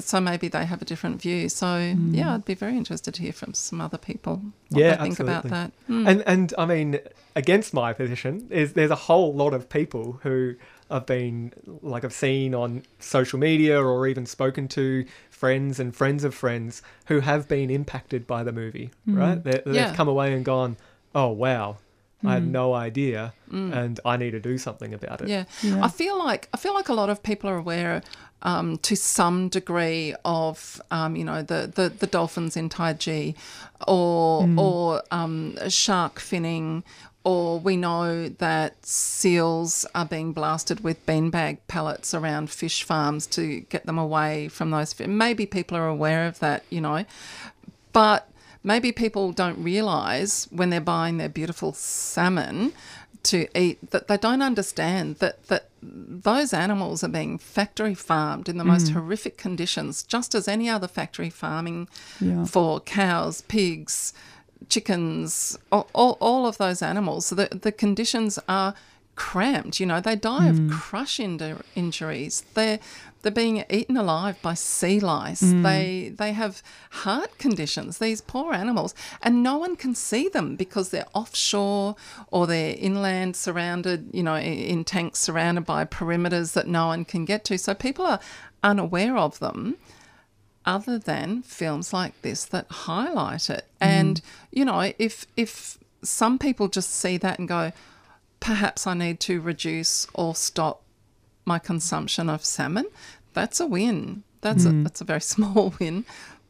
So 0.00 0.20
maybe 0.20 0.48
they 0.48 0.64
have 0.64 0.80
a 0.82 0.84
different 0.84 1.20
view. 1.20 1.48
So 1.48 1.94
yeah, 2.10 2.34
I'd 2.34 2.44
be 2.44 2.54
very 2.54 2.76
interested 2.76 3.14
to 3.14 3.22
hear 3.22 3.32
from 3.32 3.54
some 3.54 3.80
other 3.80 3.98
people 3.98 4.42
what 4.70 4.80
yeah, 4.80 4.96
they 4.96 5.02
think 5.04 5.20
about 5.20 5.44
that. 5.44 5.72
Mm. 5.88 6.08
And 6.08 6.22
and 6.26 6.54
I 6.58 6.66
mean, 6.66 7.00
against 7.36 7.74
my 7.74 7.92
position 7.92 8.46
is 8.50 8.72
there's 8.74 8.90
a 8.90 8.96
whole 8.96 9.34
lot 9.34 9.54
of 9.54 9.68
people 9.68 10.20
who 10.22 10.54
I've 10.90 11.06
been 11.06 11.52
like 11.82 12.04
I've 12.04 12.12
seen 12.12 12.54
on 12.54 12.82
social 12.98 13.38
media 13.38 13.82
or 13.82 14.06
even 14.06 14.26
spoken 14.26 14.68
to 14.68 15.04
friends 15.30 15.80
and 15.80 15.94
friends 15.96 16.22
of 16.24 16.34
friends 16.34 16.82
who 17.06 17.20
have 17.20 17.48
been 17.48 17.70
impacted 17.70 18.26
by 18.26 18.42
the 18.44 18.52
movie. 18.52 18.90
Right? 19.06 19.42
They, 19.42 19.62
they've 19.64 19.74
Yeah. 19.74 19.94
come 19.94 20.08
away 20.08 20.32
and 20.34 20.44
gone, 20.44 20.76
"Oh 21.14 21.28
wow, 21.28 21.78
I 22.24 22.34
had 22.34 22.46
no 22.46 22.72
idea, 22.74 23.32
and 23.50 24.00
I 24.04 24.16
need 24.16 24.30
to 24.32 24.40
do 24.40 24.56
something 24.58 24.94
about 24.94 25.20
it." 25.22 25.28
Yeah. 25.28 25.44
Yeah. 25.62 25.84
I 25.84 25.88
feel 25.88 26.18
like 26.18 26.48
I 26.54 26.56
feel 26.56 26.74
like 26.74 26.88
a 26.88 26.94
lot 26.94 27.10
of 27.10 27.22
people 27.22 27.50
are 27.50 27.56
aware 27.56 28.02
um, 28.42 28.78
to 28.78 28.96
some 28.96 29.48
degree 29.48 30.14
of 30.24 30.80
um, 30.90 31.16
you 31.16 31.24
know 31.24 31.42
the, 31.42 31.70
the, 31.74 31.88
the 31.90 32.06
dolphins 32.06 32.56
in 32.56 32.68
Taiji 32.68 33.34
or 33.86 34.48
or 34.56 35.02
um, 35.10 35.56
shark 35.68 36.18
finning 36.20 36.82
or 37.24 37.60
we 37.60 37.76
know 37.76 38.28
that 38.28 38.84
seals 38.84 39.86
are 39.94 40.04
being 40.04 40.32
blasted 40.32 40.80
with 40.82 41.04
beanbag 41.06 41.58
pellets 41.68 42.14
around 42.14 42.50
fish 42.50 42.82
farms 42.82 43.28
to 43.28 43.60
get 43.60 43.86
them 43.86 43.96
away 43.96 44.48
from 44.48 44.70
those. 44.70 44.92
fi- 44.92 45.06
Maybe 45.06 45.46
people 45.46 45.76
are 45.76 45.86
aware 45.86 46.26
of 46.26 46.40
that, 46.40 46.64
you 46.68 46.80
know, 46.80 47.04
but 47.92 48.28
maybe 48.62 48.92
people 48.92 49.32
don't 49.32 49.62
realise 49.62 50.46
when 50.50 50.70
they're 50.70 50.80
buying 50.80 51.18
their 51.18 51.28
beautiful 51.28 51.72
salmon 51.72 52.72
to 53.24 53.46
eat 53.58 53.90
that 53.90 54.08
they 54.08 54.16
don't 54.16 54.42
understand 54.42 55.16
that 55.16 55.46
that 55.46 55.68
those 55.82 56.52
animals 56.52 57.02
are 57.02 57.08
being 57.08 57.38
factory 57.38 57.94
farmed 57.94 58.48
in 58.48 58.56
the 58.56 58.64
most 58.64 58.86
mm. 58.86 58.92
horrific 58.92 59.36
conditions, 59.36 60.02
just 60.02 60.34
as 60.34 60.46
any 60.46 60.68
other 60.68 60.88
factory 60.88 61.30
farming 61.30 61.88
Yeah. 62.20 62.44
for 62.44 62.80
cows, 62.80 63.42
pigs, 63.42 64.12
chickens, 64.68 65.58
all, 65.72 65.88
all, 65.92 66.16
all 66.20 66.46
of 66.46 66.58
those 66.58 66.82
animals. 66.82 67.26
So 67.26 67.34
the, 67.34 67.48
the 67.50 67.72
conditions 67.72 68.38
are 68.48 68.74
cramped. 69.16 69.80
You 69.80 69.86
know, 69.86 70.00
they 70.00 70.16
die 70.16 70.46
of 70.48 70.56
mm. 70.56 70.70
crush 70.70 71.18
inju- 71.18 71.62
injuries. 71.74 72.44
They're 72.54 72.78
they're 73.22 73.32
being 73.32 73.64
eaten 73.70 73.96
alive 73.96 74.40
by 74.42 74.54
sea 74.54 75.00
lice. 75.00 75.42
Mm. 75.42 75.62
They 75.62 76.12
they 76.14 76.32
have 76.32 76.62
heart 76.90 77.38
conditions. 77.38 77.98
These 77.98 78.20
poor 78.20 78.52
animals, 78.52 78.94
and 79.22 79.42
no 79.42 79.56
one 79.56 79.76
can 79.76 79.94
see 79.94 80.28
them 80.28 80.56
because 80.56 80.90
they're 80.90 81.06
offshore 81.14 81.96
or 82.30 82.46
they're 82.46 82.74
inland, 82.76 83.36
surrounded. 83.36 84.10
You 84.12 84.24
know, 84.24 84.36
in 84.36 84.84
tanks 84.84 85.20
surrounded 85.20 85.64
by 85.64 85.84
perimeters 85.84 86.52
that 86.54 86.66
no 86.66 86.88
one 86.88 87.04
can 87.04 87.24
get 87.24 87.44
to. 87.44 87.58
So 87.58 87.74
people 87.74 88.04
are 88.04 88.20
unaware 88.62 89.16
of 89.16 89.38
them 89.38 89.76
other 90.64 90.98
than 90.98 91.42
films 91.42 91.92
like 91.92 92.20
this 92.22 92.44
that 92.46 92.66
highlight 92.70 93.50
it. 93.50 93.66
Mm. 93.80 93.86
And 93.86 94.22
you 94.50 94.64
know, 94.64 94.92
if 94.98 95.26
if 95.36 95.78
some 96.02 96.38
people 96.38 96.68
just 96.68 96.90
see 96.90 97.16
that 97.18 97.38
and 97.38 97.48
go, 97.48 97.72
perhaps 98.40 98.86
I 98.86 98.94
need 98.94 99.20
to 99.20 99.40
reduce 99.40 100.06
or 100.14 100.34
stop 100.34 100.81
my 101.44 101.58
consumption 101.58 102.28
of 102.30 102.44
salmon, 102.44 102.86
that's 103.32 103.60
a 103.60 103.66
win. 103.66 104.22
That's 104.40 104.64
a 104.64 104.70
that's 104.70 105.00
a 105.00 105.04
very 105.04 105.20
small 105.34 105.74
win. 105.78 106.04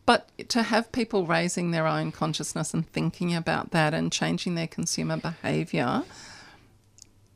But 0.04 0.30
to 0.48 0.62
have 0.62 0.90
people 0.90 1.26
raising 1.26 1.70
their 1.70 1.86
own 1.86 2.10
consciousness 2.10 2.74
and 2.74 2.88
thinking 2.88 3.34
about 3.34 3.70
that 3.70 3.94
and 3.94 4.10
changing 4.10 4.56
their 4.56 4.66
consumer 4.66 5.16
behaviour 5.16 6.02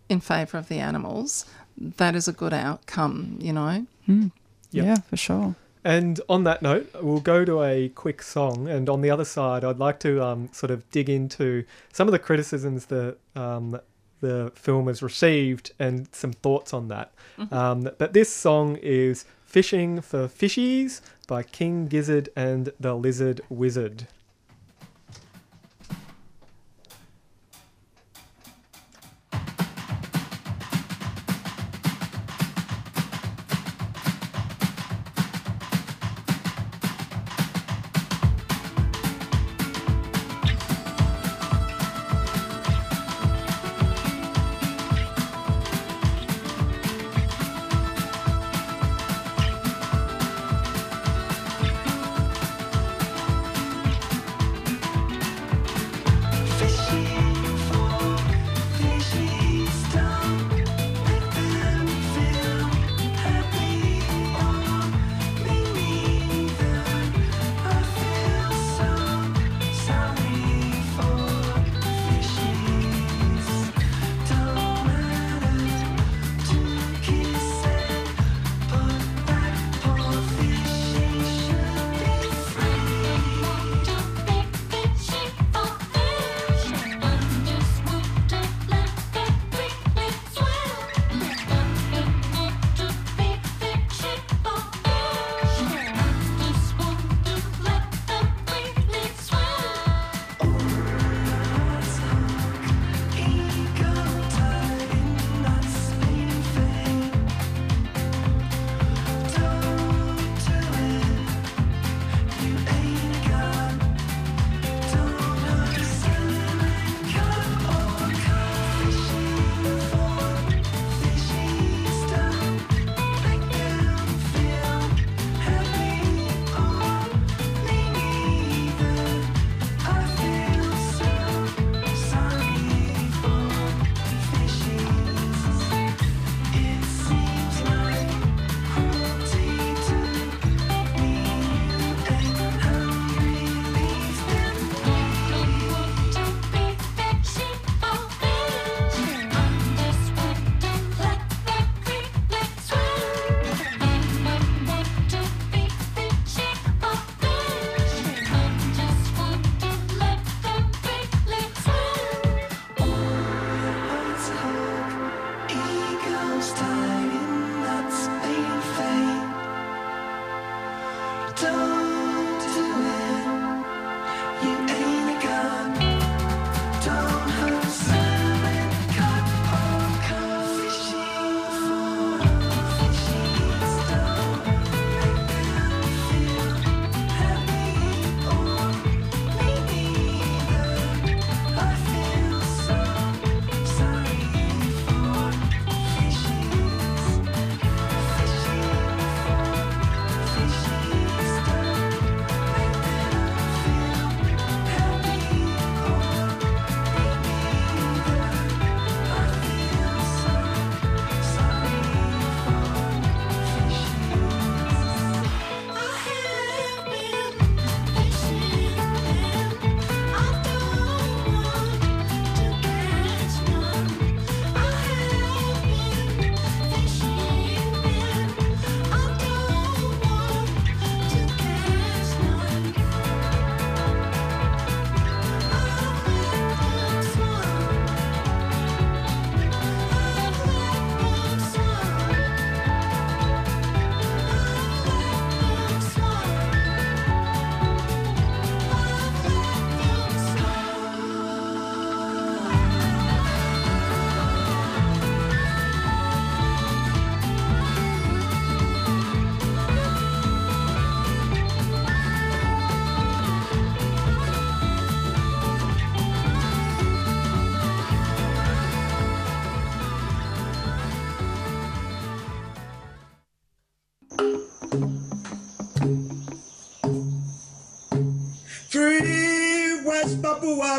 in 0.08 0.20
favour 0.20 0.58
of 0.58 0.68
the 0.68 0.78
animals, 0.78 1.46
that 1.78 2.16
is 2.16 2.26
a 2.26 2.32
good 2.32 2.52
outcome, 2.52 3.38
you 3.40 3.52
know. 3.52 3.86
Yep. 4.08 4.84
Yeah, 4.84 4.96
for 4.96 5.16
sure. 5.16 5.54
And 5.84 6.20
on 6.28 6.42
that 6.42 6.62
note, 6.62 6.90
we'll 7.00 7.20
go 7.20 7.44
to 7.44 7.62
a 7.62 7.88
quick 7.90 8.20
song. 8.20 8.66
And 8.68 8.88
on 8.88 9.02
the 9.02 9.10
other 9.10 9.24
side, 9.24 9.62
I'd 9.62 9.78
like 9.78 10.00
to 10.00 10.20
um, 10.20 10.48
sort 10.52 10.72
of 10.72 10.90
dig 10.90 11.08
into 11.08 11.64
some 11.92 12.08
of 12.08 12.12
the 12.12 12.18
criticisms 12.18 12.86
that 12.86 13.18
um, 13.36 13.80
the 14.26 14.52
film 14.54 14.88
has 14.88 15.02
received 15.02 15.72
and 15.78 16.08
some 16.12 16.32
thoughts 16.32 16.74
on 16.74 16.88
that. 16.88 17.12
Um, 17.52 17.90
but 17.98 18.12
this 18.12 18.32
song 18.32 18.76
is 18.82 19.24
Fishing 19.44 20.00
for 20.00 20.26
Fishies 20.26 21.00
by 21.28 21.42
King 21.44 21.86
Gizzard 21.86 22.28
and 22.34 22.72
the 22.80 22.94
Lizard 22.94 23.40
Wizard. 23.48 24.08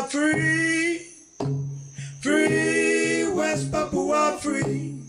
Free. 0.06 1.06
Free 2.20 3.28
West 3.28 3.72
Papua, 3.72 4.38
free. 4.40 5.02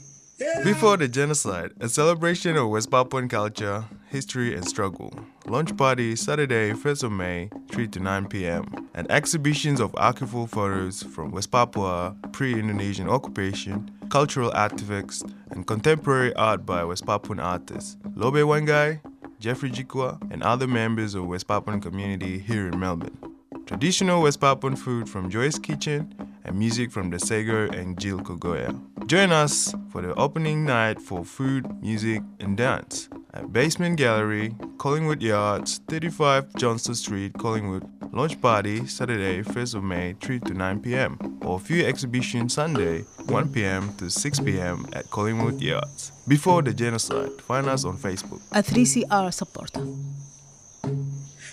Before 0.64 0.98
the 0.98 1.08
genocide, 1.08 1.72
a 1.80 1.88
celebration 1.88 2.58
of 2.58 2.70
West 2.70 2.90
Papuan 2.90 3.30
culture, 3.30 3.86
history, 4.10 4.56
and 4.56 4.68
struggle. 4.68 5.14
Launch 5.46 5.76
party 5.78 6.16
Saturday, 6.16 6.74
1st 6.74 7.04
of 7.04 7.12
May, 7.12 7.50
3 7.72 7.88
to 7.90 8.00
9 8.00 8.28
p.m. 8.28 8.90
And 8.94 9.10
exhibitions 9.12 9.80
of 9.80 9.92
archival 9.94 10.50
photos 10.50 11.04
from 11.04 11.32
West 11.32 11.52
Papua, 11.52 12.16
pre 12.32 12.60
Indonesian 12.60 13.08
occupation, 13.08 13.92
cultural 14.10 14.52
artifacts, 14.56 15.24
and 15.52 15.68
contemporary 15.68 16.34
art 16.36 16.66
by 16.66 16.84
West 16.84 17.06
Papuan 17.06 17.40
artists. 17.40 17.96
Lobe 18.16 18.36
Wangai, 18.36 19.02
Jeffrey 19.40 19.70
Jikwa, 19.70 20.20
and 20.32 20.42
other 20.44 20.68
members 20.68 21.16
of 21.16 21.28
West 21.28 21.48
Papuan 21.48 21.82
community 21.82 22.40
here 22.40 22.68
in 22.68 22.80
Melbourne. 22.80 23.39
Traditional 23.70 24.24
West 24.24 24.42
Papuan 24.42 24.76
food 24.76 25.08
from 25.08 25.30
Joy's 25.30 25.60
Kitchen 25.60 26.12
and 26.44 26.58
music 26.58 26.92
from 26.92 27.12
the 27.12 27.20
Sego 27.20 27.70
and 27.70 28.00
Jill 28.00 28.18
Kogoya. 28.18 28.74
Join 29.06 29.32
us 29.32 29.76
for 29.92 30.02
the 30.02 30.16
opening 30.16 30.66
night 30.66 31.00
for 31.00 31.24
food, 31.24 31.68
music, 31.80 32.24
and 32.40 32.58
dance 32.58 33.10
at 33.36 33.54
Basement 33.54 33.98
Gallery, 33.98 34.56
Collingwood 34.80 35.22
Yards, 35.22 35.82
35 35.88 36.56
Johnston 36.56 36.96
Street, 36.96 37.34
Collingwood. 37.38 37.88
Launch 38.12 38.42
party 38.42 38.88
Saturday, 38.88 39.44
1st 39.44 39.76
of 39.76 39.84
May, 39.84 40.14
3 40.14 40.40
to 40.40 40.54
9 40.56 40.80
p.m. 40.82 41.40
or 41.44 41.60
view 41.60 41.86
exhibition 41.86 42.50
Sunday, 42.50 43.02
1 43.28 43.54
p.m. 43.54 43.94
to 43.98 44.10
6 44.10 44.40
p.m. 44.40 44.88
at 44.94 45.08
Collingwood 45.12 45.62
Yards. 45.62 46.12
Before 46.28 46.64
the 46.64 46.74
genocide, 46.74 47.40
find 47.40 47.68
us 47.68 47.86
on 47.86 47.98
Facebook. 47.98 48.42
a 48.52 48.64
3CR 48.64 49.32
supporter. 49.32 49.86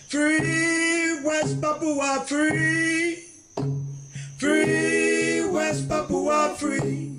Free 0.09 0.76
West 1.39 1.61
Papua, 1.61 2.25
free. 2.27 3.17
Free 4.39 5.45
West 5.45 5.87
Papua, 5.87 6.55
free. 6.57 7.13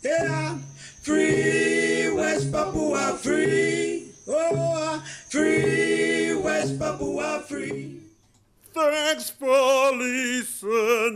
Yeah. 0.00 0.58
Free 1.02 2.08
West 2.12 2.52
Papua, 2.52 3.18
free. 3.20 4.12
Oh, 4.28 5.02
free 5.28 6.34
West 6.34 6.78
Papua, 6.78 7.42
free. 7.48 7.98
Thanks 8.72 9.30
for 9.30 9.90
listening. 9.90 11.14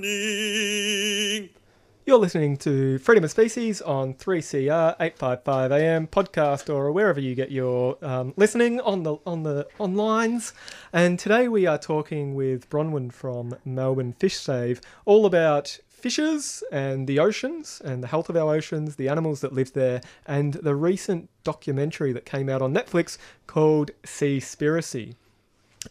You're 2.09 2.16
listening 2.16 2.57
to 2.61 2.97
Freedom 3.01 3.23
of 3.23 3.31
Species 3.31 3.83
on 3.83 4.14
3CR 4.14 4.97
855 4.99 5.73
AM 5.73 6.07
podcast 6.07 6.75
or 6.75 6.90
wherever 6.90 7.21
you 7.21 7.35
get 7.35 7.51
your 7.51 7.99
um, 8.01 8.33
listening 8.35 8.81
on 8.81 9.03
the 9.03 9.16
on 9.27 9.42
the 9.42 9.68
on 9.79 9.94
lines. 9.94 10.55
And 10.90 11.18
today 11.18 11.49
we 11.49 11.66
are 11.66 11.77
talking 11.77 12.35
with 12.35 12.71
Bronwyn 12.71 13.12
from 13.12 13.57
Melbourne 13.62 14.14
Fish 14.14 14.37
Save 14.37 14.81
all 15.05 15.27
about 15.27 15.81
fishes 15.90 16.64
and 16.73 17.07
the 17.07 17.18
oceans 17.18 17.83
and 17.85 18.03
the 18.03 18.09
health 18.09 18.31
of 18.31 18.38
our 18.38 18.55
oceans, 18.55 18.97
the 18.97 19.11
animals 19.11 19.42
that 19.42 19.53
live 19.53 19.75
there, 19.75 20.01
and 20.25 20.55
the 20.55 20.75
recent 20.75 21.29
documentary 21.44 22.14
that 22.14 22.25
came 22.25 22.49
out 22.49 22.62
on 22.62 22.73
Netflix 22.73 23.18
called 23.47 23.90
Seaspiracy. 24.05 25.14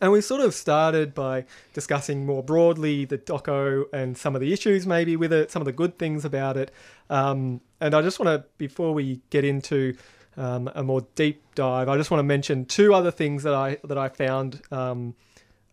And 0.01 0.11
we 0.11 0.21
sort 0.21 0.41
of 0.41 0.53
started 0.53 1.13
by 1.13 1.45
discussing 1.73 2.25
more 2.25 2.43
broadly 2.43 3.05
the 3.05 3.17
doco 3.17 3.85
and 3.93 4.17
some 4.17 4.35
of 4.35 4.41
the 4.41 4.53
issues 4.53 4.85
maybe 4.85 5.15
with 5.15 5.33
it, 5.33 5.51
some 5.51 5.61
of 5.61 5.65
the 5.65 5.71
good 5.71 5.97
things 5.97 6.25
about 6.25 6.57
it. 6.57 6.71
Um, 7.09 7.61
and 7.79 7.93
I 7.93 8.01
just 8.01 8.19
want 8.19 8.29
to, 8.29 8.47
before 8.57 8.93
we 8.93 9.21
get 9.29 9.43
into 9.43 9.95
um, 10.35 10.69
a 10.75 10.83
more 10.83 11.05
deep 11.15 11.41
dive, 11.55 11.89
I 11.89 11.97
just 11.97 12.11
want 12.11 12.19
to 12.19 12.23
mention 12.23 12.65
two 12.65 12.93
other 12.93 13.11
things 13.11 13.43
that 13.43 13.53
I 13.53 13.77
that 13.83 13.97
I 13.97 14.09
found 14.09 14.61
um, 14.71 15.15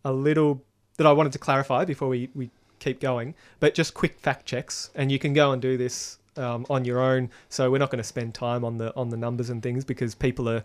a 0.04 0.12
little 0.12 0.62
that 0.96 1.06
I 1.06 1.12
wanted 1.12 1.32
to 1.32 1.38
clarify 1.38 1.84
before 1.84 2.08
we, 2.08 2.30
we 2.34 2.50
keep 2.78 3.00
going. 3.00 3.34
But 3.60 3.74
just 3.74 3.94
quick 3.94 4.18
fact 4.18 4.46
checks, 4.46 4.90
and 4.94 5.12
you 5.12 5.18
can 5.18 5.32
go 5.32 5.52
and 5.52 5.60
do 5.60 5.76
this 5.76 6.18
um, 6.36 6.66
on 6.70 6.84
your 6.84 7.00
own. 7.00 7.30
So 7.48 7.70
we're 7.70 7.78
not 7.78 7.90
going 7.90 8.02
to 8.02 8.04
spend 8.04 8.34
time 8.34 8.64
on 8.64 8.78
the 8.78 8.94
on 8.96 9.10
the 9.10 9.16
numbers 9.16 9.50
and 9.50 9.62
things 9.62 9.84
because 9.84 10.14
people 10.14 10.48
are 10.48 10.64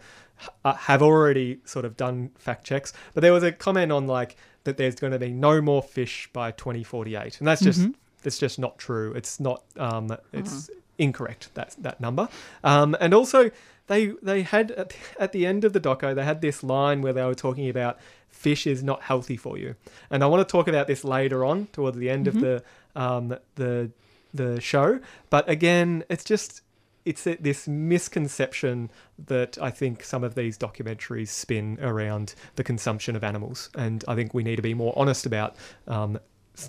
have 0.63 1.01
already 1.01 1.59
sort 1.65 1.85
of 1.85 1.97
done 1.97 2.31
fact 2.37 2.65
checks. 2.65 2.93
But 3.13 3.21
there 3.21 3.33
was 3.33 3.43
a 3.43 3.51
comment 3.51 3.91
on 3.91 4.07
like 4.07 4.35
that 4.63 4.77
there's 4.77 4.95
going 4.95 5.13
to 5.13 5.19
be 5.19 5.31
no 5.31 5.61
more 5.61 5.81
fish 5.81 6.29
by 6.33 6.51
2048, 6.51 7.39
and 7.39 7.47
that's 7.47 7.61
just 7.61 7.81
that's 8.23 8.37
just 8.37 8.59
not 8.59 8.77
true. 8.77 9.13
It's 9.13 9.39
not 9.39 9.63
um, 9.77 10.15
it's 10.33 10.69
incorrect 10.97 11.49
that 11.55 11.75
that 11.79 11.99
number. 12.01 12.27
Um, 12.63 12.95
and 12.99 13.13
also 13.13 13.51
they 13.87 14.07
they 14.21 14.43
had 14.43 14.71
at, 14.71 14.93
at 15.19 15.31
the 15.31 15.45
end 15.45 15.63
of 15.63 15.73
the 15.73 15.79
doco 15.79 16.13
they 16.13 16.23
had 16.23 16.41
this 16.41 16.63
line 16.63 17.01
where 17.01 17.13
they 17.13 17.23
were 17.23 17.35
talking 17.35 17.69
about 17.69 17.97
fish 18.27 18.67
is 18.67 18.83
not 18.83 19.01
healthy 19.03 19.37
for 19.37 19.57
you, 19.57 19.75
and 20.09 20.23
I 20.23 20.27
want 20.27 20.47
to 20.47 20.51
talk 20.51 20.67
about 20.67 20.87
this 20.87 21.03
later 21.03 21.43
on 21.43 21.67
towards 21.67 21.97
the 21.97 22.09
end 22.09 22.27
of 22.27 22.39
the 22.39 22.63
um, 22.95 23.35
the 23.55 23.91
the 24.33 24.59
show. 24.61 24.99
But 25.29 25.49
again, 25.49 26.03
it's 26.09 26.23
just 26.23 26.61
it's 27.05 27.23
this 27.23 27.67
misconception 27.67 28.91
that 29.27 29.57
I 29.61 29.71
think 29.71 30.03
some 30.03 30.23
of 30.23 30.35
these 30.35 30.57
documentaries 30.57 31.29
spin 31.29 31.79
around 31.81 32.35
the 32.55 32.63
consumption 32.63 33.15
of 33.15 33.23
animals, 33.23 33.69
and 33.75 34.03
I 34.07 34.15
think 34.15 34.33
we 34.33 34.43
need 34.43 34.57
to 34.57 34.61
be 34.61 34.73
more 34.73 34.93
honest 34.95 35.25
about. 35.25 35.55
Um, 35.87 36.19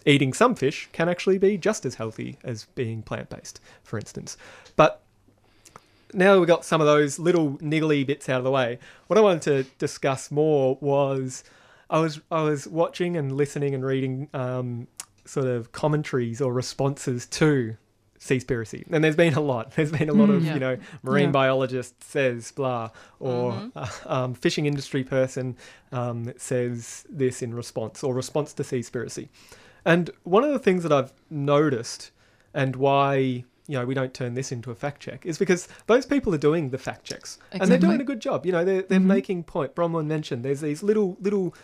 Eating 0.07 0.33
some 0.33 0.55
fish 0.55 0.89
can 0.93 1.09
actually 1.09 1.37
be 1.37 1.59
just 1.59 1.85
as 1.85 1.97
healthy 1.97 2.39
as 2.45 2.67
being 2.77 3.03
plant 3.03 3.29
based, 3.29 3.61
for 3.83 3.99
instance. 3.99 4.37
But 4.77 5.03
now 6.15 6.35
that 6.35 6.41
we 6.41 6.47
got 6.47 6.65
some 6.65 6.81
of 6.81 6.87
those 6.87 7.19
little 7.19 7.59
niggly 7.59 8.07
bits 8.07 8.29
out 8.29 8.39
of 8.39 8.45
the 8.45 8.51
way, 8.51 8.79
what 9.09 9.19
I 9.19 9.23
wanted 9.23 9.43
to 9.43 9.71
discuss 9.79 10.31
more 10.31 10.79
was 10.81 11.43
I 11.89 11.99
was 11.99 12.21
I 12.31 12.43
was 12.43 12.69
watching 12.69 13.17
and 13.17 13.37
listening 13.37 13.75
and 13.75 13.85
reading 13.85 14.29
um, 14.33 14.87
sort 15.31 15.47
of 15.47 15.71
commentaries 15.73 16.41
or 16.41 16.53
responses 16.53 17.27
to 17.27 17.77
Seaspiracy, 18.19 18.85
and 18.91 19.03
there's 19.03 19.17
been 19.17 19.33
a 19.35 19.41
lot. 19.41 19.71
There's 19.77 19.93
been 19.93 20.11
a 20.11 20.13
lot 20.13 20.29
of 20.29 20.45
Yeah. 20.45 20.55
you 20.55 20.61
know 20.61 20.77
marine 21.03 21.27
Yeah. 21.27 21.31
biologist 21.31 22.03
says 22.05 22.53
blah 22.53 22.91
or 23.19 23.71
uh, 23.75 23.89
um, 24.07 24.35
fishing 24.35 24.67
industry 24.67 25.05
person 25.05 25.57
um, 25.91 26.33
says 26.37 27.07
this 27.09 27.41
in 27.41 27.55
response 27.55 28.05
or 28.05 28.13
response 28.15 28.53
to 28.55 28.63
Seaspiracy. 28.63 29.29
And 29.87 30.11
one 30.25 30.45
of 30.45 30.51
the 30.53 30.59
things 30.59 30.83
that 30.83 30.93
I've 30.93 31.13
noticed 31.31 32.11
and 32.53 32.77
why 32.77 33.45
you 33.67 33.79
know 33.79 33.87
we 33.87 33.95
don't 33.95 34.13
turn 34.13 34.35
this 34.35 34.53
into 34.53 34.71
a 34.71 34.75
fact 34.75 35.01
check 35.01 35.25
is 35.25 35.39
because 35.39 35.67
those 35.87 36.05
people 36.05 36.35
are 36.35 36.39
doing 36.51 36.71
the 36.71 36.79
fact 36.79 37.05
checks 37.05 37.39
and 37.53 37.71
they're 37.71 37.79
doing 37.79 38.01
a 38.03 38.05
good 38.05 38.21
job. 38.21 38.45
You 38.45 38.53
know, 38.53 38.65
they're 38.67 38.83
they're 38.83 39.01
making 39.01 39.45
point. 39.45 39.75
Bronwyn 39.75 40.05
mentioned 40.07 40.45
there's 40.45 40.61
these 40.61 40.83
little 40.83 41.17
little 41.21 41.55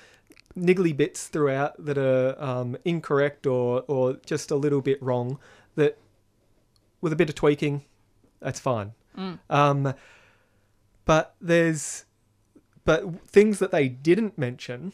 niggly 0.57 0.97
bits 0.97 1.29
throughout 1.29 1.73
that 1.85 1.99
are 1.99 2.35
um, 2.43 2.77
incorrect 2.85 3.47
or 3.47 3.85
or 3.89 4.15
just 4.25 4.51
a 4.51 4.57
little 4.57 4.81
bit 4.81 5.03
wrong 5.03 5.39
that 5.75 5.99
with 7.01 7.13
a 7.13 7.17
bit 7.17 7.29
of 7.29 7.35
tweaking 7.35 7.83
that's 8.41 8.61
fine. 8.61 8.93
Um, 9.51 9.95
but 11.05 11.35
there's 11.41 12.05
but 12.85 13.27
things 13.27 13.59
that 13.59 13.71
they 13.71 13.89
didn't 13.89 14.39
mention 14.39 14.93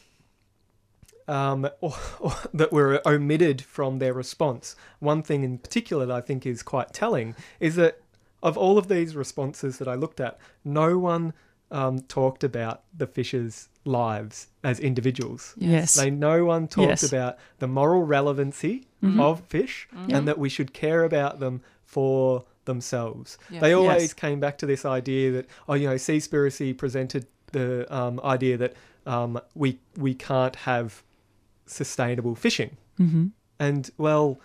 um, 1.27 1.69
or, 1.81 1.93
or 2.19 2.33
that 2.53 2.71
were 2.71 3.01
omitted 3.05 3.61
from 3.61 3.99
their 3.99 4.13
response. 4.13 4.75
One 4.99 5.21
thing 5.23 5.43
in 5.43 5.57
particular 5.57 6.05
that 6.05 6.15
I 6.15 6.21
think 6.21 6.45
is 6.45 6.63
quite 6.63 6.93
telling 6.93 7.35
is 7.59 7.75
that 7.75 7.99
of 8.41 8.57
all 8.57 8.77
of 8.77 8.87
these 8.87 9.15
responses 9.15 9.77
that 9.77 9.87
I 9.87 9.95
looked 9.95 10.19
at, 10.19 10.37
no 10.65 10.97
one 10.97 11.33
um, 11.73 11.99
talked 12.07 12.43
about 12.43 12.83
the 12.97 13.07
fish's 13.07 13.67
lives 13.83 14.47
as 14.63 14.79
individuals. 14.79 15.53
Yes. 15.57 15.95
They 15.95 16.09
no 16.09 16.45
one 16.45 16.67
talked 16.67 16.87
Yes. 17.01 17.03
about 17.11 17.37
the 17.59 17.67
moral 17.67 18.03
relevancy 18.03 18.87
of 19.19 19.41
fish 19.47 19.87
and 20.13 20.25
that 20.29 20.37
we 20.39 20.47
should 20.47 20.71
care 20.73 21.03
about 21.03 21.39
them 21.41 21.61
for 21.83 22.45
themselves. 22.63 23.37
Yeah. 23.49 23.59
They 23.59 23.73
always 23.73 24.03
Yes. 24.03 24.13
came 24.13 24.39
back 24.39 24.57
to 24.59 24.65
this 24.65 24.85
idea 24.85 25.31
that 25.31 25.45
oh, 25.67 25.73
you 25.73 25.87
know, 25.89 25.95
Seaspiracy 25.95 26.77
presented 26.77 27.25
the 27.51 27.85
um, 27.93 28.19
idea 28.23 28.55
that 28.57 28.73
um, 29.05 29.39
we 29.55 29.79
we 29.97 30.13
can't 30.13 30.55
have 30.55 31.03
sustainable 31.65 32.35
fishing. 32.35 32.77
Mm-hmm. 32.99 33.27
And 33.59 33.89
well, 33.97 34.39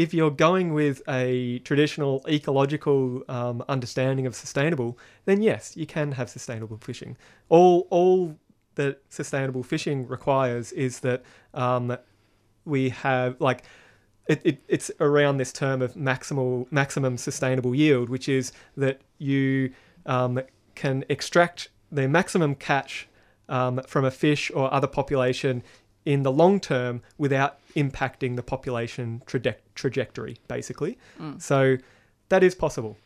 if 0.00 0.14
you're 0.14 0.30
going 0.30 0.72
with 0.72 1.02
a 1.06 1.58
traditional 1.58 2.24
ecological 2.26 3.22
um, 3.28 3.62
understanding 3.68 4.26
of 4.26 4.34
sustainable, 4.34 4.98
then 5.26 5.42
yes, 5.42 5.76
you 5.76 5.84
can 5.84 6.12
have 6.12 6.30
sustainable 6.30 6.78
fishing. 6.78 7.18
All 7.50 7.86
all 7.90 8.38
that 8.76 9.02
sustainable 9.10 9.62
fishing 9.62 10.08
requires 10.08 10.72
is 10.72 11.00
that 11.00 11.22
um, 11.52 11.98
we 12.64 12.88
have 12.88 13.38
like 13.40 13.64
it, 14.26 14.40
it, 14.42 14.62
it's 14.68 14.90
around 15.00 15.36
this 15.36 15.52
term 15.52 15.82
of 15.82 15.92
maximal 15.94 16.66
maximum 16.72 17.18
sustainable 17.18 17.74
yield, 17.74 18.08
which 18.08 18.26
is 18.26 18.52
that 18.78 19.02
you 19.18 19.70
um, 20.06 20.40
can 20.74 21.04
extract 21.10 21.68
the 21.92 22.08
maximum 22.08 22.54
catch 22.54 23.06
um, 23.50 23.82
from 23.86 24.06
a 24.06 24.10
fish 24.10 24.50
or 24.54 24.72
other 24.72 24.86
population 24.86 25.62
in 26.06 26.22
the 26.22 26.32
long 26.32 26.58
term 26.58 27.02
without 27.18 27.59
impacting 27.76 28.36
the 28.36 28.42
population 28.42 29.22
traje- 29.26 29.56
trajectory, 29.74 30.36
basically. 30.48 30.98
So 31.38 31.76
that 32.28 32.42
is 32.42 32.54
possible. 32.54 32.96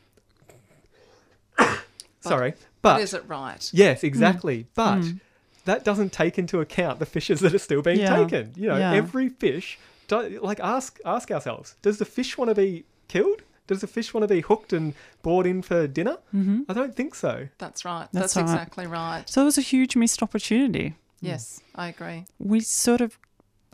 sorry, 2.20 2.52
But 2.82 2.94
but 2.96 3.00
is 3.00 3.14
it 3.14 3.24
right? 3.26 3.68
yes, 3.72 4.02
exactly. 4.04 4.66
But 4.74 4.98
Mm. 5.00 5.20
that 5.64 5.84
doesn't 5.84 6.12
take 6.12 6.38
into 6.38 6.60
account 6.60 6.98
the 6.98 7.06
fishes 7.06 7.40
that 7.40 7.54
are 7.54 7.58
still 7.58 7.82
being 7.82 8.00
Yeah. 8.00 8.16
taken. 8.16 8.52
You 8.56 8.68
know, 8.68 8.76
Yeah. 8.76 8.92
every 8.92 9.28
fish. 9.28 9.78
Do, 10.08 10.40
like 10.42 10.60
ask 10.60 10.98
ask 11.04 11.30
ourselves: 11.30 11.76
Does 11.82 11.98
the 11.98 12.04
fish 12.04 12.36
want 12.36 12.50
to 12.50 12.54
be 12.54 12.84
killed? 13.08 13.42
Does 13.66 13.80
the 13.80 13.86
fish 13.86 14.12
want 14.12 14.22
to 14.24 14.28
be 14.28 14.42
hooked 14.42 14.74
and 14.74 14.92
brought 15.22 15.46
in 15.46 15.62
for 15.62 15.86
dinner? 15.86 16.18
Mm-hmm. 16.34 16.62
I 16.68 16.74
don't 16.74 16.94
think 16.94 17.14
so. 17.14 17.48
That's 17.56 17.82
right. 17.86 18.06
That's 18.12 18.34
That's, 18.34 18.36
right. 18.36 18.42
exactly 18.42 18.86
right. 18.86 19.24
So 19.28 19.40
it 19.40 19.44
was 19.46 19.56
a 19.56 19.62
huge 19.62 19.96
missed 19.96 20.22
opportunity. 20.22 20.96
Yes, 21.22 21.62
I 21.74 21.88
agree. 21.88 22.26
We 22.38 22.60
sort 22.60 23.00
of, 23.00 23.18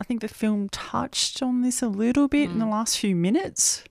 I 0.00 0.04
think 0.04 0.20
the 0.22 0.28
film 0.28 0.68
touched 0.70 1.42
on 1.42 1.62
this 1.62 1.82
a 1.82 1.88
little 1.88 2.26
bit 2.28 2.50
in 2.50 2.58
the 2.58 2.64
Mm. 2.64 2.70
last 2.70 2.98
few 2.98 3.14
minutes. 3.14 3.84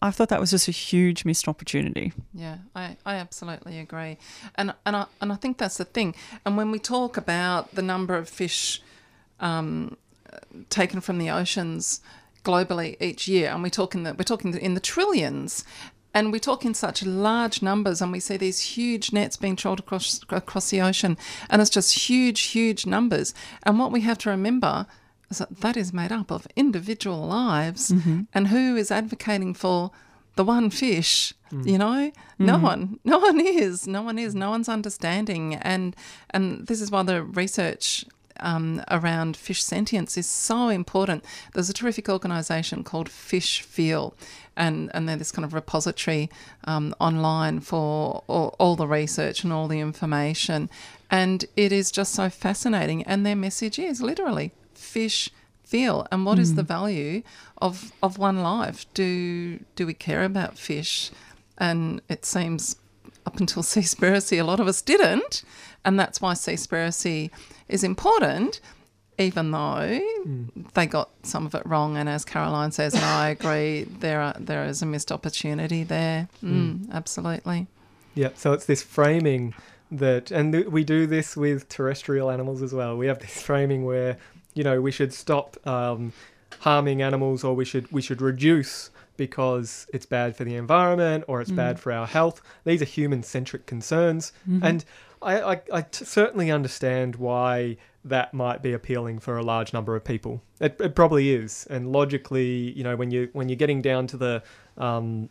I 0.00 0.12
thought 0.12 0.28
that 0.28 0.38
was 0.38 0.50
just 0.52 0.68
a 0.68 0.70
huge 0.70 1.24
missed 1.24 1.48
opportunity. 1.48 2.12
Yeah, 2.32 2.58
I, 2.76 2.96
I 3.04 3.16
absolutely 3.16 3.80
agree, 3.80 4.16
and 4.54 4.72
and 4.86 4.94
I 4.94 5.06
and 5.20 5.32
I 5.32 5.34
think 5.34 5.58
that's 5.58 5.78
the 5.78 5.84
thing. 5.84 6.14
And 6.46 6.56
when 6.56 6.70
we 6.70 6.78
talk 6.78 7.16
about 7.16 7.74
the 7.74 7.82
number 7.82 8.14
of 8.16 8.28
fish 8.28 8.80
um, 9.40 9.96
taken 10.70 11.00
from 11.00 11.18
the 11.18 11.28
oceans 11.30 12.00
globally 12.44 12.96
each 13.02 13.26
year, 13.26 13.50
and 13.50 13.60
we 13.64 13.68
talk 13.70 13.96
in 13.96 14.04
the 14.04 14.14
we're 14.14 14.22
talking 14.22 14.56
in 14.56 14.74
the 14.74 14.80
trillions, 14.80 15.64
and 16.18 16.32
we 16.32 16.40
talk 16.40 16.64
in 16.64 16.74
such 16.74 17.04
large 17.04 17.62
numbers, 17.62 18.02
and 18.02 18.10
we 18.10 18.18
see 18.18 18.36
these 18.36 18.60
huge 18.60 19.12
nets 19.12 19.36
being 19.36 19.54
trolled 19.54 19.78
across 19.78 20.20
across 20.30 20.70
the 20.70 20.80
ocean, 20.80 21.16
and 21.48 21.62
it's 21.62 21.70
just 21.70 22.08
huge, 22.08 22.40
huge 22.40 22.86
numbers. 22.86 23.34
And 23.62 23.78
what 23.78 23.92
we 23.92 24.00
have 24.00 24.18
to 24.18 24.30
remember 24.30 24.86
is 25.30 25.38
that 25.38 25.60
that 25.60 25.76
is 25.76 25.92
made 25.92 26.10
up 26.10 26.32
of 26.32 26.48
individual 26.56 27.24
lives, 27.26 27.90
mm-hmm. 27.90 28.22
and 28.34 28.48
who 28.48 28.76
is 28.76 28.90
advocating 28.90 29.54
for 29.54 29.92
the 30.34 30.44
one 30.44 30.70
fish 30.70 31.34
mm. 31.52 31.66
you 31.66 31.78
know? 31.78 32.10
No 32.38 32.54
mm-hmm. 32.54 32.62
one 32.62 33.00
no 33.04 33.18
one 33.18 33.40
is 33.40 33.86
no 33.86 34.02
one 34.02 34.18
is 34.18 34.34
no 34.34 34.50
one's 34.50 34.68
understanding. 34.68 35.54
And 35.54 35.94
and 36.30 36.66
this 36.66 36.80
is 36.80 36.90
why 36.90 37.02
the 37.02 37.22
research 37.22 38.04
um, 38.40 38.82
around 38.90 39.36
fish 39.36 39.62
sentience 39.62 40.16
is 40.16 40.26
so 40.26 40.68
important. 40.68 41.24
There's 41.54 41.70
a 41.70 41.72
terrific 41.72 42.08
organization 42.08 42.84
called 42.84 43.08
fish 43.08 43.62
feel 43.62 44.14
and 44.58 44.90
and 44.92 45.08
they're 45.08 45.16
this 45.16 45.32
kind 45.32 45.44
of 45.44 45.54
repository 45.54 46.28
um, 46.64 46.94
online 47.00 47.60
for 47.60 48.22
all, 48.26 48.54
all 48.58 48.76
the 48.76 48.86
research 48.86 49.44
and 49.44 49.52
all 49.52 49.68
the 49.68 49.80
information. 49.80 50.68
And 51.10 51.46
it 51.56 51.72
is 51.72 51.90
just 51.90 52.12
so 52.12 52.28
fascinating. 52.28 53.02
And 53.04 53.24
their 53.24 53.36
message 53.36 53.78
is 53.78 54.02
literally 54.02 54.52
fish 54.74 55.30
feel. 55.64 56.06
And 56.12 56.26
what 56.26 56.38
is 56.38 56.54
the 56.54 56.62
value 56.62 57.22
of 57.62 57.92
of 58.02 58.18
one 58.18 58.42
life? 58.42 58.84
Do 58.92 59.60
do 59.76 59.86
we 59.86 59.94
care 59.94 60.24
about 60.24 60.58
fish? 60.58 61.10
And 61.56 62.02
it 62.08 62.26
seems 62.26 62.76
up 63.24 63.38
until 63.40 63.62
Seaspiracy 63.74 64.38
a 64.40 64.44
lot 64.44 64.60
of 64.60 64.66
us 64.66 64.82
didn't. 64.82 65.44
And 65.84 65.98
that's 65.98 66.20
why 66.20 66.34
Seaspiracy 66.34 67.30
is 67.68 67.84
important 67.84 68.60
even 69.18 69.50
though 69.50 70.00
they 70.74 70.86
got 70.86 71.10
some 71.22 71.44
of 71.46 71.54
it 71.54 71.62
wrong 71.66 71.96
and 71.96 72.08
as 72.08 72.24
Caroline 72.24 72.70
says 72.72 72.94
and 72.94 73.04
I 73.04 73.30
agree 73.30 73.84
there 73.84 74.20
are 74.20 74.34
there 74.38 74.64
is 74.64 74.82
a 74.82 74.86
missed 74.86 75.10
opportunity 75.12 75.82
there. 75.84 76.28
Mm, 76.42 76.90
absolutely. 76.92 77.66
Yeah, 78.14 78.30
so 78.34 78.52
it's 78.52 78.66
this 78.66 78.82
framing 78.82 79.54
that, 79.90 80.30
and 80.30 80.52
th- 80.52 80.66
we 80.66 80.84
do 80.84 81.06
this 81.06 81.36
with 81.36 81.68
terrestrial 81.68 82.30
animals 82.30 82.62
as 82.62 82.72
well. 82.72 82.96
We 82.96 83.06
have 83.06 83.20
this 83.20 83.40
framing 83.42 83.84
where, 83.84 84.18
you 84.54 84.64
know, 84.64 84.80
we 84.80 84.90
should 84.90 85.14
stop 85.14 85.56
um, 85.66 86.12
harming 86.60 87.00
animals, 87.00 87.44
or 87.44 87.54
we 87.54 87.64
should 87.64 87.90
we 87.92 88.02
should 88.02 88.20
reduce 88.20 88.90
because 89.16 89.86
it's 89.92 90.06
bad 90.06 90.36
for 90.36 90.44
the 90.44 90.54
environment 90.54 91.24
or 91.26 91.40
it's 91.40 91.50
bad 91.50 91.80
for 91.80 91.90
our 91.92 92.06
health. 92.06 92.40
These 92.64 92.82
are 92.82 92.84
human-centric 92.84 93.66
concerns, 93.66 94.32
and 94.62 94.84
I, 95.20 95.40
I, 95.40 95.60
I 95.72 95.82
t- 95.82 96.04
certainly 96.04 96.50
understand 96.52 97.16
why 97.16 97.78
that 98.04 98.32
might 98.32 98.62
be 98.62 98.72
appealing 98.72 99.18
for 99.18 99.36
a 99.36 99.42
large 99.42 99.72
number 99.72 99.96
of 99.96 100.04
people. 100.04 100.42
It, 100.60 100.80
it 100.80 100.94
probably 100.94 101.30
is, 101.30 101.66
and 101.68 101.92
logically, 101.92 102.72
you 102.72 102.84
know, 102.84 102.96
when 102.96 103.10
you 103.10 103.28
when 103.32 103.48
you're 103.48 103.56
getting 103.56 103.82
down 103.82 104.06
to 104.08 104.16
the 104.16 104.42
um, 104.76 105.28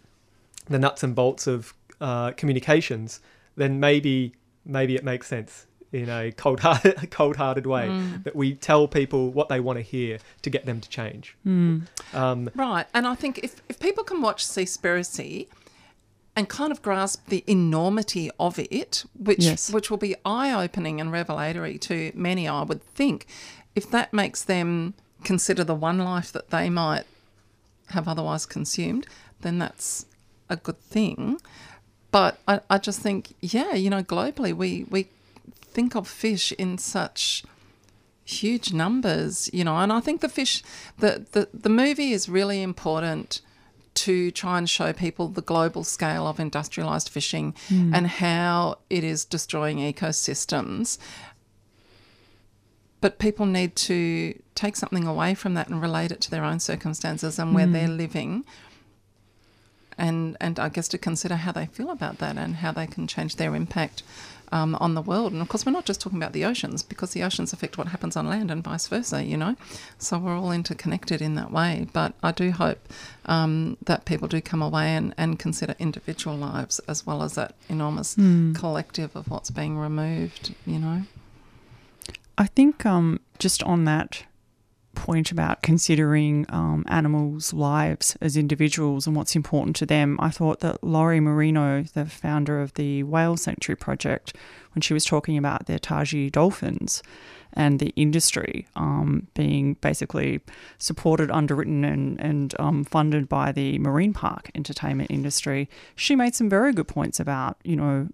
the 0.66 0.80
nuts 0.80 1.04
and 1.04 1.16
bolts 1.16 1.48
of 1.48 1.74
uh, 2.02 2.32
communications, 2.32 3.20
then 3.56 3.80
maybe 3.80 4.34
maybe 4.66 4.96
it 4.96 5.04
makes 5.04 5.28
sense 5.28 5.66
in 5.94 6.10
a 6.10 6.32
cold 6.34 6.60
hearted 6.60 7.10
cold 7.12 7.38
hearted 7.38 7.66
way 7.66 7.88
that 8.24 8.36
we 8.36 8.54
tell 8.54 8.88
people 8.88 9.32
what 9.32 9.48
they 9.50 9.60
want 9.60 9.78
to 9.78 9.82
hear 9.84 10.20
to 10.42 10.50
get 10.50 10.66
them 10.66 10.82
to 10.82 10.90
change. 10.90 11.36
Um, 11.46 12.50
Right. 12.56 12.86
And 12.94 13.08
I 13.08 13.16
think 13.16 13.40
if, 13.40 13.62
if 13.70 13.80
people 13.80 14.04
can 14.04 14.22
watch 14.22 14.46
Seaspiracy 14.46 15.48
and 16.38 16.48
kind 16.48 16.72
of 16.72 16.82
grasp 16.84 17.28
the 17.28 17.44
enormity 17.48 18.30
of 18.40 18.60
it, 18.60 19.04
which 19.18 19.40
Yes. 19.44 19.72
which 19.72 19.90
will 19.90 19.98
be 19.98 20.16
eye 20.24 20.54
opening 20.54 21.02
and 21.02 21.12
revelatory 21.12 21.78
to 21.80 22.12
many, 22.14 22.48
I 22.48 22.62
would 22.62 22.84
think, 22.84 23.26
if 23.76 23.90
that 23.90 24.14
makes 24.14 24.44
them 24.44 24.94
consider 25.24 25.64
the 25.64 25.74
one 25.76 25.98
life 25.98 26.32
that 26.32 26.52
they 26.52 26.70
might 26.70 27.06
have 27.88 28.08
otherwise 28.08 28.46
consumed, 28.46 29.08
then 29.42 29.58
that's 29.58 30.06
a 30.48 30.56
good 30.58 30.80
thing. 30.80 31.42
But 32.12 32.40
I, 32.48 32.62
I 32.70 32.78
just 32.78 33.00
think, 33.02 33.34
yeah, 33.42 33.74
you 33.74 33.90
know, 33.90 34.04
globally 34.04 34.54
we, 34.54 34.86
we 34.90 35.08
think 35.62 35.96
of 35.96 36.08
fish 36.08 36.52
in 36.54 36.78
such 36.78 37.44
huge 38.26 38.74
numbers, 38.74 39.50
you 39.54 39.64
know, 39.64 39.78
and 39.78 39.92
I 39.92 40.02
think 40.02 40.22
the 40.22 40.30
fish, 40.30 40.64
the, 41.00 41.26
the, 41.32 41.48
the 41.54 41.70
movie 41.70 42.12
is 42.12 42.30
really 42.30 42.62
important 42.62 43.42
to 43.98 44.30
try 44.30 44.60
and 44.60 44.70
show 44.70 44.94
people 44.94 45.28
the 45.28 45.42
global 45.42 45.84
scale 45.84 46.28
of 46.28 46.40
industrialized 46.40 47.10
fishing 47.10 47.56
hmm. 47.68 47.94
and 47.96 48.06
how 48.06 48.78
it 48.92 49.04
is 49.04 49.26
destroying 49.26 49.78
ecosystems. 49.78 51.00
But 53.02 53.18
people 53.18 53.48
need 53.48 53.76
to 53.76 54.40
take 54.54 54.76
something 54.76 55.08
away 55.08 55.34
from 55.34 55.56
that 55.56 55.70
and 55.70 55.82
relate 55.82 56.12
it 56.12 56.22
to 56.22 56.32
their 56.32 56.44
own 56.44 56.60
circumstances 56.60 57.40
and 57.40 57.56
where 57.56 57.66
they're 57.66 57.88
hmm. 57.88 57.98
living. 57.98 58.46
And, 59.98 60.38
and 60.40 60.60
I 60.60 60.70
guess 60.70 60.88
to 60.90 61.00
consider 61.00 61.38
how 61.38 61.52
they 61.52 61.66
feel 61.66 61.90
about 61.90 62.20
that 62.20 62.38
and 62.38 62.58
how 62.58 62.72
they 62.72 62.86
can 62.86 63.08
change 63.08 63.38
their 63.38 63.56
impact 63.56 64.04
um, 64.52 64.76
on 64.76 64.94
the 64.94 65.02
world. 65.02 65.34
And 65.34 65.42
of 65.42 65.50
course, 65.50 65.66
we're 65.66 65.72
not 65.72 65.86
just 65.86 66.02
talking 66.02 66.18
about 66.18 66.34
the 66.34 66.46
oceans 66.46 66.84
because 66.84 67.12
the 67.12 67.24
oceans 67.24 67.54
affect 67.54 67.78
what 67.78 67.88
happens 67.88 68.16
on 68.16 68.28
land 68.28 68.52
and 68.52 68.64
vice 68.64 68.88
versa, 68.88 69.24
you 69.24 69.38
know. 69.38 69.56
So 69.98 70.18
we're 70.18 70.38
all 70.38 70.52
interconnected 70.52 71.22
in 71.22 71.36
that 71.36 71.52
way. 71.52 71.88
But 71.94 72.14
I 72.24 72.32
do 72.32 72.52
hope 72.52 72.80
um, 73.26 73.78
that 73.86 74.06
people 74.06 74.28
do 74.28 74.42
come 74.42 74.62
away 74.62 74.96
and, 74.96 75.14
and 75.18 75.38
consider 75.40 75.76
individual 75.80 76.36
lives 76.36 76.80
as 76.88 77.06
well 77.06 77.24
as 77.24 77.36
that 77.36 77.56
enormous 77.70 78.16
collective 78.56 79.16
of 79.16 79.30
what's 79.30 79.50
being 79.50 79.78
removed, 79.78 80.56
you 80.66 80.80
know. 80.80 81.04
I 82.38 82.46
think 82.46 82.86
um, 82.86 83.20
just 83.40 83.64
on 83.64 83.86
that 83.86 84.24
point 84.98 85.32
about 85.32 85.62
considering 85.62 86.46
um, 86.50 86.84
animals' 86.88 87.54
lives 87.54 88.18
as 88.20 88.36
individuals 88.36 89.06
and 89.08 89.16
what's 89.16 89.36
important 89.36 89.76
to 89.78 89.86
them, 89.86 90.18
I 90.20 90.30
thought 90.30 90.60
that 90.62 90.84
Lori 90.84 91.20
Marino, 91.20 91.84
the 91.84 92.06
founder 92.06 92.60
of 92.62 92.74
the 92.74 93.04
Whale 93.04 93.38
Sanctuary 93.38 93.78
Project, 93.78 94.36
when 94.74 94.82
she 94.82 94.94
was 94.94 95.06
talking 95.06 95.38
about 95.38 95.68
their 95.68 95.80
Taiji 95.80 96.32
dolphins 96.32 97.04
and 97.54 97.80
the 97.80 97.94
industry 97.96 98.68
um, 98.76 99.28
being 99.36 99.76
basically 99.76 100.42
supported, 100.78 101.32
underwritten, 101.32 101.86
and, 101.86 102.20
and 102.20 102.54
um, 102.60 102.84
funded 102.84 103.30
by 103.30 103.52
the 103.52 103.80
marine 103.80 104.14
park 104.14 104.52
entertainment 104.56 105.12
industry, 105.12 105.70
she 105.96 106.16
made 106.16 106.36
some 106.36 106.50
very 106.50 106.74
good 106.74 106.88
points 106.88 107.20
about, 107.20 107.58
you 107.64 107.76
know, 107.76 108.10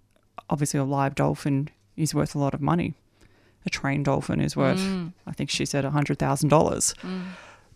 obviously 0.49 0.79
a 0.79 0.83
live 0.83 1.15
dolphin 1.15 1.69
is 1.95 2.13
worth 2.13 2.35
a 2.35 2.39
lot 2.39 2.53
of 2.53 2.61
money 2.61 2.93
a 3.65 3.69
trained 3.69 4.05
dolphin 4.05 4.39
is 4.41 4.55
worth, 4.55 4.81
I 5.27 5.31
think 5.31 5.49
she 5.49 5.65
said, 5.65 5.83
$100,000. 5.85 6.95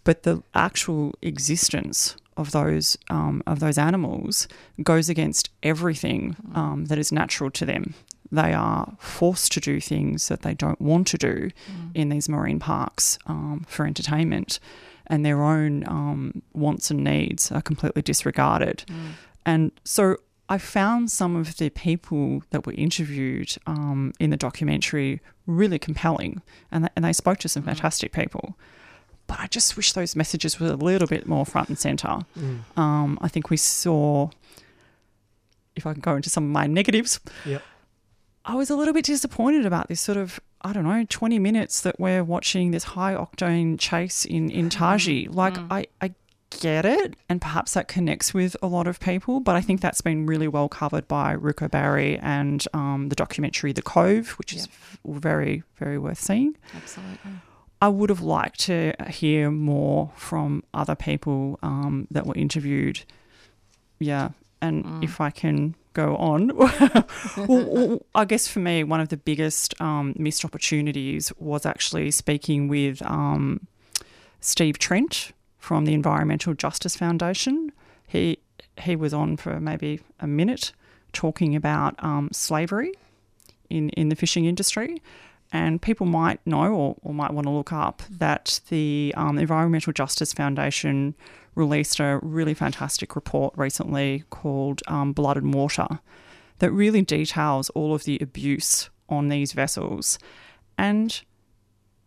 But 0.03 0.23
the 0.23 0.41
actual 0.53 1.13
existence 1.21 2.15
of 2.37 2.51
those 2.51 2.97
um, 3.09 3.41
of 3.47 3.59
those 3.59 3.77
animals 3.79 4.47
goes 4.83 5.09
against 5.09 5.49
everything 5.63 6.35
um, 6.53 6.85
that 6.85 6.97
is 6.99 7.11
natural 7.11 7.49
to 7.51 7.65
them. 7.65 7.93
They 8.31 8.53
are 8.53 8.95
forced 8.99 9.51
to 9.53 9.59
do 9.59 9.79
things 9.81 10.27
that 10.27 10.41
they 10.43 10.53
don't 10.53 10.79
want 10.79 11.07
to 11.07 11.17
do 11.17 11.49
in 11.93 12.09
these 12.09 12.29
marine 12.29 12.59
parks 12.59 13.17
um, 13.25 13.65
for 13.67 13.85
entertainment, 13.85 14.59
and 15.07 15.25
their 15.25 15.41
own 15.43 15.83
um, 15.87 16.41
wants 16.53 16.91
and 16.91 17.03
needs 17.03 17.51
are 17.51 17.61
completely 17.61 18.01
disregarded. 18.01 18.83
And 19.45 19.71
so 19.83 20.17
I 20.49 20.57
found 20.57 21.11
some 21.11 21.35
of 21.35 21.57
the 21.57 21.69
people 21.69 22.43
that 22.51 22.65
were 22.65 22.73
interviewed 22.73 23.57
um, 23.67 24.13
in 24.19 24.29
the 24.29 24.37
documentary 24.37 25.19
really 25.45 25.77
compelling, 25.79 26.41
and 26.71 26.85
they, 26.85 26.89
and 26.95 27.03
they 27.05 27.13
spoke 27.13 27.39
to 27.39 27.49
some 27.49 27.63
fantastic 27.63 28.11
people. 28.13 28.57
But 29.27 29.39
I 29.41 29.47
just 29.47 29.75
wish 29.75 29.91
those 29.91 30.15
messages 30.15 30.57
were 30.59 30.67
a 30.67 30.75
little 30.75 31.07
bit 31.07 31.27
more 31.27 31.45
front 31.45 31.67
and 31.67 31.77
center. 31.77 32.19
Um, 32.77 33.17
I 33.21 33.27
think 33.27 33.49
we 33.49 33.57
saw, 33.57 34.29
if 35.75 35.85
I 35.85 35.91
can 35.91 35.99
go 36.01 36.15
into 36.15 36.29
some 36.29 36.45
of 36.45 36.49
my 36.49 36.65
negatives, 36.65 37.19
Yep. 37.45 37.61
I 38.45 38.55
was 38.55 38.69
a 38.69 38.77
little 38.77 38.93
bit 38.93 39.03
disappointed 39.03 39.65
about 39.65 39.89
this 39.89 39.99
sort 39.99 40.17
of, 40.17 40.39
I 40.61 40.71
don't 40.71 40.85
know, 40.85 41.05
20 41.09 41.37
minutes 41.39 41.81
that 41.81 41.99
we're 41.99 42.23
watching 42.23 42.71
this 42.71 42.85
high 42.85 43.13
octane 43.13 43.77
chase 43.77 44.23
in, 44.23 44.49
in 44.49 44.69
Taiji. 44.69 45.27
Like, 45.33 45.57
I, 45.69 45.87
I 46.01 46.13
get 46.49 46.85
it, 46.85 47.15
and 47.29 47.41
perhaps 47.41 47.73
that 47.73 47.87
connects 47.87 48.33
with 48.33 48.55
a 48.61 48.67
lot 48.67 48.87
of 48.87 48.99
people. 48.99 49.39
But 49.39 49.55
I 49.55 49.61
think 49.61 49.81
that's 49.81 50.01
been 50.01 50.25
really 50.25 50.47
well 50.47 50.69
covered 50.69 51.07
by 51.07 51.31
Ric 51.31 51.61
O'Barry 51.61 52.17
and 52.19 52.65
um, 52.73 53.09
the 53.09 53.15
documentary 53.15 53.73
The 53.73 53.81
Cove, 53.81 54.29
which 54.37 54.53
is 54.53 54.67
very, 55.05 55.63
very 55.75 55.97
worth 55.97 56.19
seeing. 56.19 56.55
Absolutely. 56.75 57.31
I 57.81 57.89
would 57.89 58.09
have 58.09 58.21
liked 58.21 58.59
to 58.61 58.93
hear 59.07 59.51
more 59.51 60.11
from 60.15 60.63
other 60.73 60.95
people 60.95 61.59
um, 61.61 62.07
that 62.09 62.25
were 62.25 62.35
interviewed. 62.35 63.03
Yeah, 63.99 64.29
and 64.61 65.03
if 65.03 65.21
I 65.21 65.29
can 65.29 65.75
go 65.93 66.15
on, 66.17 66.55
well, 66.57 67.05
well, 67.47 68.05
I 68.15 68.25
guess 68.25 68.47
for 68.47 68.59
me, 68.59 68.83
one 68.83 68.99
of 68.99 69.09
the 69.09 69.17
biggest 69.17 69.79
um, 69.79 70.13
missed 70.17 70.43
opportunities 70.43 71.31
was 71.37 71.65
actually 71.65 72.11
speaking 72.11 72.67
with 72.67 73.01
um, 73.03 73.67
Steve 74.39 74.79
Trent 74.79 75.33
from 75.67 75.83
the 75.83 75.93
Environmental 75.93 76.53
Justice 76.53 76.95
Foundation. 76.95 77.73
He 78.07 78.39
he 78.79 78.95
was 78.95 79.13
on 79.13 79.35
for 79.35 79.59
maybe 79.59 79.99
a 80.21 80.25
minute 80.25 80.71
talking 81.11 81.57
about 81.57 82.01
um, 82.01 82.29
slavery 82.31 82.93
in, 83.69 83.89
in 83.89 84.07
the 84.07 84.15
fishing 84.15 84.45
industry. 84.45 85.01
And 85.51 85.81
people 85.81 86.05
might 86.05 86.39
know 86.45 86.73
or, 86.73 86.95
or 87.01 87.13
might 87.13 87.33
want 87.33 87.47
to 87.47 87.51
look 87.51 87.73
up 87.73 88.01
that 88.09 88.61
the 88.69 89.13
um, 89.17 89.37
Environmental 89.37 89.91
Justice 89.91 90.31
Foundation 90.31 91.15
released 91.53 91.99
a 91.99 92.19
really 92.21 92.53
fantastic 92.53 93.13
report 93.13 93.53
recently 93.57 94.23
called 94.29 94.81
um, 94.87 95.11
Blood 95.11 95.35
and 95.35 95.53
Water 95.53 95.99
that 96.59 96.71
really 96.71 97.01
details 97.01 97.69
all 97.71 97.93
of 97.93 98.05
the 98.05 98.17
abuse 98.21 98.89
on 99.09 99.27
these 99.27 99.51
vessels. 99.51 100.17
And 100.77 101.21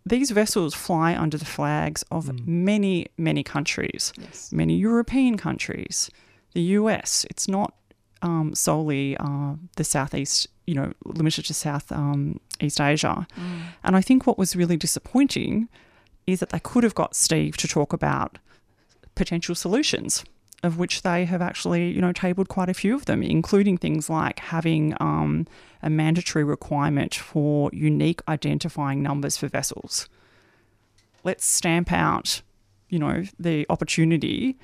these 0.06 0.30
vessels 0.30 0.74
fly 0.74 1.14
under 1.16 1.36
the 1.38 1.44
flags 1.44 2.04
of 2.10 2.46
many, 2.46 3.06
many 3.18 3.42
countries, 3.42 4.12
Yes. 4.18 4.52
many 4.52 4.76
European 4.76 5.36
countries, 5.36 6.10
the 6.54 6.62
US. 6.78 7.26
It's 7.30 7.46
not 7.48 7.74
um, 8.22 8.54
solely 8.54 9.16
uh, 9.18 9.54
the 9.76 9.84
Southeast, 9.84 10.48
you 10.66 10.74
know, 10.74 10.92
limited 11.04 11.44
to 11.46 11.54
South 11.54 11.90
um, 11.92 12.40
East 12.60 12.80
Asia. 12.80 13.26
And 13.84 13.96
I 13.96 14.00
think 14.02 14.26
what 14.26 14.36
was 14.38 14.54
really 14.56 14.76
disappointing 14.76 15.68
is 16.26 16.40
that 16.40 16.50
they 16.50 16.60
could 16.60 16.84
have 16.84 16.94
got 16.94 17.14
Steve 17.16 17.56
to 17.58 17.68
talk 17.68 17.92
about 17.92 18.38
potential 19.14 19.54
solutions, 19.54 20.24
of 20.62 20.78
which 20.78 21.02
they 21.02 21.24
have 21.24 21.40
actually, 21.40 21.90
you 21.90 22.00
know, 22.00 22.12
tabled 22.12 22.48
quite 22.48 22.68
a 22.68 22.74
few 22.74 22.94
of 22.94 23.06
them, 23.06 23.22
including 23.22 23.78
things 23.78 24.10
like 24.10 24.38
having 24.38 24.94
um, 25.00 25.46
a 25.82 25.88
mandatory 25.88 26.44
requirement 26.44 27.14
for 27.14 27.70
unique 27.72 28.20
identifying 28.28 29.02
numbers 29.02 29.36
for 29.36 29.48
vessels. 29.48 30.08
Let's 31.24 31.44
stamp 31.44 31.92
out, 31.92 32.42
you 32.88 32.98
know, 32.98 33.24
the 33.38 33.66
opportunity 33.70 34.58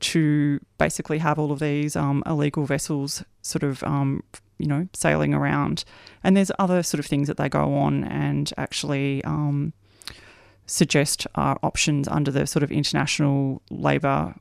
to 0.00 0.60
basically 0.76 1.18
have 1.18 1.38
all 1.38 1.50
of 1.50 1.58
these 1.58 1.96
um, 1.96 2.22
illegal 2.26 2.64
vessels 2.64 3.24
sort 3.42 3.62
of, 3.62 3.82
um, 3.82 4.22
you 4.58 4.66
know, 4.66 4.88
sailing 4.92 5.34
around. 5.34 5.84
And 6.22 6.36
there's 6.36 6.52
other 6.58 6.82
sort 6.82 7.00
of 7.00 7.06
things 7.06 7.26
that 7.28 7.36
they 7.36 7.48
go 7.48 7.74
on 7.74 8.04
and 8.04 8.52
actually 8.56 9.24
um, 9.24 9.72
suggest 10.66 11.26
options 11.34 12.06
under 12.06 12.30
the 12.30 12.46
sort 12.46 12.62
of 12.62 12.70
international 12.70 13.62
labour 13.70 14.34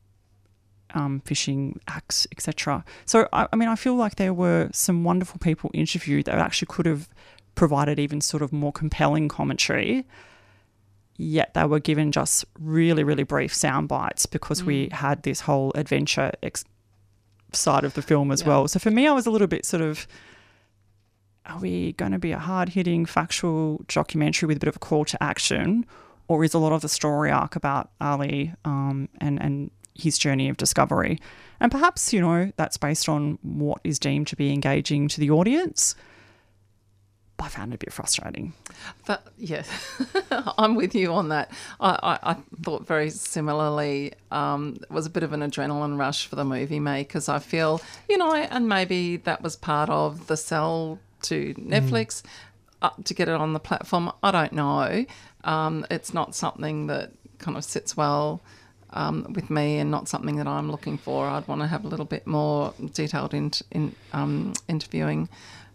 um, 0.98 1.22
fishing 1.26 1.80
acts, 1.88 2.28
etc. 2.32 2.84
So, 3.06 3.28
I, 3.32 3.48
I 3.52 3.56
mean, 3.56 3.70
I 3.70 3.76
feel 3.76 3.96
like 3.96 4.16
there 4.16 4.34
were 4.34 4.70
some 4.74 5.04
wonderful 5.04 5.40
people 5.40 5.70
interviewed 5.74 6.26
that 6.26 6.38
actually 6.40 6.68
could 6.76 6.86
have 6.86 7.08
provided 7.56 8.00
even 8.00 8.22
sort 8.22 8.44
of 8.44 8.52
more 8.52 8.72
compelling 8.72 9.28
commentary. 9.30 10.06
Yet 11.20 11.54
they 11.56 11.64
were 11.66 11.80
given 11.80 12.12
just 12.12 12.46
really, 12.60 13.04
really 13.04 13.24
brief 13.24 13.54
sound 13.54 13.88
bites 13.88 14.26
because 14.28 14.64
we 14.64 14.90
had 14.92 15.24
this 15.24 15.42
whole 15.42 15.72
adventure 15.74 16.32
ex- 16.44 16.64
side 17.54 17.84
of 17.84 17.94
the 17.96 18.04
film 18.04 18.32
as 18.32 18.42
Yeah. 18.42 18.48
well. 18.50 18.68
So 18.68 18.78
for 18.80 18.92
me, 18.92 19.08
I 19.08 19.14
was 19.14 19.26
a 19.26 19.32
little 19.32 19.48
bit 19.48 19.66
sort 19.66 19.82
of 19.82 20.06
are 21.48 21.60
we 21.60 21.94
going 21.94 22.12
to 22.12 22.20
be 22.20 22.34
a 22.34 22.40
hard 22.40 22.70
hitting 22.70 23.06
factual 23.06 23.82
documentary 23.88 24.48
with 24.48 24.58
a 24.58 24.60
bit 24.60 24.68
of 24.68 24.76
a 24.76 24.80
call 24.80 25.06
to 25.06 25.24
action? 25.24 25.86
Or 26.28 26.44
is 26.44 26.54
a 26.54 26.60
lot 26.60 26.74
of 26.74 26.82
the 26.82 26.90
story 26.90 27.32
arc 27.32 27.56
about 27.56 27.90
Ali 28.02 28.54
um, 28.66 29.08
and, 29.22 29.42
and 29.42 29.72
his 29.98 30.18
journey 30.18 30.50
of 30.50 30.58
discovery? 30.58 31.20
And 31.60 31.72
perhaps, 31.72 32.14
you 32.14 32.22
know, 32.22 32.52
that's 32.56 32.78
based 32.78 33.10
on 33.10 33.40
what 33.42 33.82
is 33.84 34.00
deemed 34.00 34.28
to 34.28 34.36
be 34.36 34.54
engaging 34.54 35.08
to 35.10 35.20
the 35.20 35.32
audience. 35.32 35.96
But 37.38 37.46
I 37.46 37.48
found 37.50 37.72
it 37.72 37.76
a 37.76 37.78
bit 37.78 37.94
frustrating. 37.94 38.54
But 39.06 39.28
yeah, 39.38 39.64
I'm 40.58 40.76
with 40.76 40.96
you 40.96 41.14
on 41.14 41.30
that. 41.30 41.52
I, 41.80 41.92
I, 42.02 42.32
I 42.32 42.38
thought 42.64 42.88
very 42.88 43.12
similarly. 43.12 44.14
Um, 44.32 44.78
it 44.82 44.92
was 44.92 45.06
a 45.06 45.10
bit 45.10 45.22
of 45.24 45.34
an 45.34 45.42
adrenaline 45.42 46.00
rush 46.00 46.26
for 46.26 46.36
the 46.36 46.46
movie 46.46 46.80
makers. 46.80 47.30
I 47.30 47.40
feel, 47.40 47.80
you 48.10 48.18
know, 48.18 48.34
and 48.34 48.68
maybe 48.68 49.18
that 49.18 49.44
was 49.44 49.56
part 49.56 49.90
of 49.90 50.26
the 50.28 50.38
sell 50.38 51.00
to 51.24 51.54
Netflix 51.56 52.24
uh, 52.82 52.90
to 53.04 53.14
get 53.14 53.28
it 53.28 53.36
on 53.36 53.54
the 53.54 53.60
platform. 53.60 54.12
I 54.24 54.32
don't 54.32 54.54
know. 54.54 55.06
Um, 55.44 55.86
it's 55.92 56.14
not 56.14 56.36
something 56.36 56.88
that 56.88 57.12
kind 57.40 57.58
of 57.58 57.64
sits 57.64 57.96
well. 57.96 58.42
Um, 58.92 59.34
with 59.36 59.50
me, 59.50 59.80
and 59.80 59.92
not 59.92 60.08
something 60.08 60.38
that 60.38 60.48
I'm 60.48 60.72
looking 60.72 60.98
for. 60.98 61.28
I'd 61.28 61.46
want 61.48 61.60
to 61.62 61.68
have 61.68 61.84
a 61.84 61.90
little 61.90 62.06
bit 62.06 62.26
more 62.26 62.74
detailed 62.94 63.34
in, 63.34 63.52
in 63.70 63.94
um, 64.14 64.54
interviewing 64.70 65.28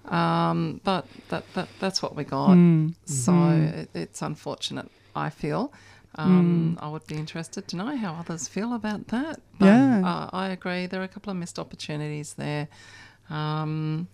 um, 0.06 0.80
but 0.84 1.06
that, 1.28 1.44
that 1.54 1.68
that's 1.78 2.02
what 2.02 2.16
we 2.16 2.24
got. 2.24 2.56
So 3.04 3.32
it, 3.74 3.90
it's 3.94 4.22
unfortunate. 4.22 4.90
I 5.14 5.30
feel. 5.30 5.72
Um, 6.16 6.78
I 6.80 6.88
would 6.88 7.06
be 7.06 7.14
interested 7.14 7.68
to 7.68 7.76
know 7.76 7.96
how 7.96 8.14
others 8.14 8.46
feel 8.48 8.74
about 8.74 9.08
that. 9.08 9.40
But, 9.58 9.66
Yeah. 9.66 10.02
uh, 10.04 10.30
I 10.32 10.48
agree. 10.48 10.86
There 10.86 11.00
are 11.00 11.04
a 11.04 11.08
couple 11.08 11.30
of 11.30 11.36
missed 11.36 11.58
opportunities 11.58 12.34
there. 12.34 12.68
Um, 13.30 14.08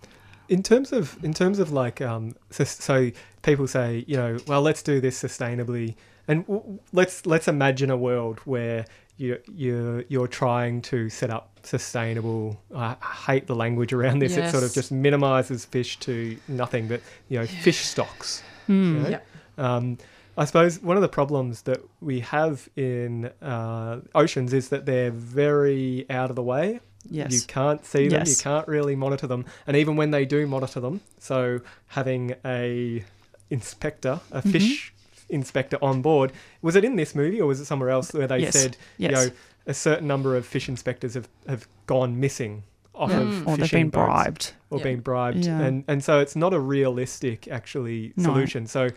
in 0.49 0.63
terms 0.63 0.93
of 0.93 1.23
in 1.23 1.35
terms 1.35 1.59
of 1.59 1.73
like 1.73 2.01
um 2.01 2.35
so, 2.51 2.65
so 2.65 3.11
people 3.43 3.67
say 3.67 4.05
you 4.07 4.17
know 4.17 4.39
well 4.47 4.63
let's 4.63 4.83
do 4.83 4.99
this 5.01 5.23
sustainably 5.23 5.95
and 6.29 6.47
w- 6.47 6.79
let's 6.93 7.27
let's 7.27 7.49
imagine 7.49 7.91
a 7.91 7.97
world 7.97 8.39
where 8.45 8.85
you 9.17 9.39
you 9.53 10.05
you're 10.09 10.29
trying 10.29 10.81
to 10.83 11.09
set 11.11 11.31
up 11.31 11.59
sustainable 11.65 12.61
I 12.75 12.97
hate 13.27 13.47
the 13.49 13.57
language 13.57 13.93
around 13.93 14.21
this 14.21 14.37
it 14.37 14.51
sort 14.51 14.63
of 14.63 14.73
just 14.73 14.93
minimizes 14.93 15.65
fish 15.65 15.99
to 16.01 16.37
nothing 16.47 16.87
but 16.89 17.01
you 17.29 17.39
know 17.41 17.47
fish 17.47 17.79
stocks 17.79 18.43
you 18.69 18.75
know? 18.75 19.09
Yep. 19.09 19.27
um, 19.59 19.99
I 20.37 20.45
suppose 20.45 20.81
one 20.81 20.97
of 20.97 21.03
the 21.03 21.09
problems 21.09 21.63
that 21.63 21.81
we 22.01 22.21
have 22.21 22.69
in 22.77 23.27
uh, 23.43 24.01
oceans 24.15 24.53
is 24.53 24.69
that 24.69 24.87
they're 24.87 25.11
very 25.11 26.07
out 26.11 26.31
of 26.31 26.37
the 26.37 26.45
way. 26.45 26.79
Yes. 27.11 27.33
You 27.33 27.41
can't 27.49 27.85
see 27.85 28.07
them, 28.07 28.21
yes. 28.21 28.29
you 28.39 28.43
can't 28.45 28.69
really 28.69 28.95
monitor 28.95 29.27
them. 29.27 29.47
And 29.67 29.77
even 29.77 29.97
when 29.97 30.11
they 30.13 30.25
do 30.27 30.47
monitor 30.47 30.79
them, 30.79 31.01
so 31.19 31.61
having 31.89 32.37
a 32.45 33.05
inspector, 33.51 34.21
a 34.31 34.39
Mm-hmm. 34.41 34.51
fish 34.51 34.95
inspector 35.29 35.79
on 35.83 36.03
board, 36.03 36.33
was 36.63 36.77
it 36.77 36.85
in 36.85 36.97
this 36.97 37.15
movie 37.15 37.41
or 37.41 37.47
was 37.47 37.61
it 37.61 37.65
somewhere 37.67 37.91
else 37.91 38.13
where 38.13 38.27
they 38.27 38.39
Yes. 38.39 38.55
said, 38.55 38.77
Yes. 38.97 39.11
you 39.11 39.17
know, 39.17 39.31
a 39.67 39.75
certain 39.75 40.07
number 40.07 40.37
of 40.37 40.47
fish 40.47 40.69
inspectors 40.69 41.15
have, 41.15 41.29
have 41.47 41.69
gone 41.87 42.19
missing 42.19 42.63
off 42.95 43.11
Yeah. 43.11 43.21
of 43.21 43.47
or 43.49 43.57
they've 43.57 43.71
been 43.71 43.91
boats 43.91 44.07
bribed. 44.07 44.53
or 44.71 44.79
Yeah. 44.79 44.85
being 44.85 45.01
bribed, 45.01 45.45
Yeah. 45.45 45.61
and 45.61 45.85
and 45.87 46.03
so 46.03 46.19
it's 46.21 46.35
not 46.35 46.53
a 46.55 46.59
realistic 46.61 47.47
actually 47.49 48.13
No. 48.17 48.25
solution. 48.25 48.67
So 48.67 48.89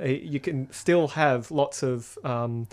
uh, 0.00 0.04
you 0.04 0.40
can 0.40 0.70
still 0.72 1.08
have 1.08 1.50
lots 1.50 1.82
of 1.82 2.16
um, 2.24 2.68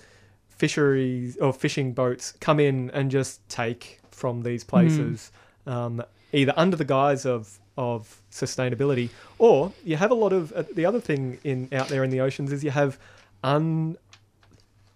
fisheries 0.47 1.37
or 1.37 1.53
fishing 1.53 1.93
boats 1.93 2.33
come 2.39 2.59
in 2.59 2.89
and 2.91 3.11
just 3.11 3.47
take 3.49 3.99
from 4.11 4.41
these 4.43 4.63
Hmm. 4.63 4.69
places, 4.69 5.31
um, 5.65 6.03
either 6.33 6.53
under 6.55 6.75
the 6.77 6.85
guise 6.85 7.25
of 7.25 7.59
of 7.77 8.21
sustainability, 8.31 9.09
or 9.37 9.71
you 9.83 9.95
have 9.97 10.11
a 10.11 10.15
lot 10.15 10.33
of 10.33 10.51
uh, 10.53 10.63
the 10.73 10.85
other 10.85 10.99
thing 10.99 11.39
in 11.43 11.69
out 11.71 11.87
there 11.89 12.03
in 12.03 12.09
the 12.09 12.19
oceans 12.21 12.51
is 12.51 12.63
you 12.63 12.71
have 12.71 12.97
un 13.43 13.97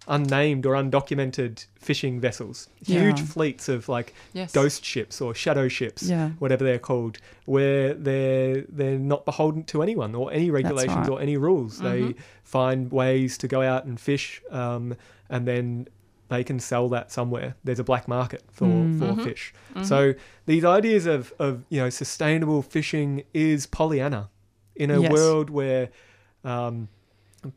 unnamed 0.07 0.65
or 0.65 0.73
undocumented 0.73 1.63
fishing 1.75 2.19
vessels, 2.19 2.67
huge 2.83 3.21
fleets 3.21 3.69
of 3.69 3.87
like 3.87 4.13
Yes. 4.33 4.51
ghost 4.51 4.83
ships 4.83 5.21
or 5.21 5.35
shadow 5.35 5.67
ships, 5.67 6.01
Yeah. 6.03 6.29
whatever 6.39 6.63
they're 6.63 6.79
called, 6.79 7.19
where 7.45 7.93
they're 7.93 8.61
they're 8.67 8.97
not 8.97 9.25
beholden 9.25 9.63
to 9.65 9.83
anyone 9.83 10.15
or 10.15 10.33
any 10.33 10.49
regulations 10.49 10.97
right. 11.07 11.09
or 11.09 11.21
any 11.21 11.37
rules. 11.37 11.77
They 11.77 12.15
find 12.43 12.91
ways 12.91 13.37
to 13.39 13.47
go 13.47 13.61
out 13.61 13.85
and 13.85 13.99
fish, 13.99 14.41
um, 14.49 14.95
and 15.29 15.47
then 15.47 15.87
they 16.31 16.43
can 16.43 16.59
sell 16.59 16.87
that 16.89 17.11
somewhere. 17.11 17.55
There's 17.63 17.79
a 17.79 17.83
black 17.83 18.07
market 18.07 18.41
for, 18.51 18.69
for 18.97 19.15
fish. 19.23 19.53
So 19.83 20.13
these 20.45 20.63
ideas 20.65 21.05
of, 21.05 21.33
of 21.39 21.63
you 21.69 21.79
know 21.81 21.89
sustainable 21.89 22.61
fishing 22.61 23.23
is 23.33 23.67
Pollyanna 23.67 24.29
in 24.75 24.89
a 24.91 24.99
Yes. 25.01 25.11
world 25.11 25.49
where 25.49 25.89
um, 26.43 26.87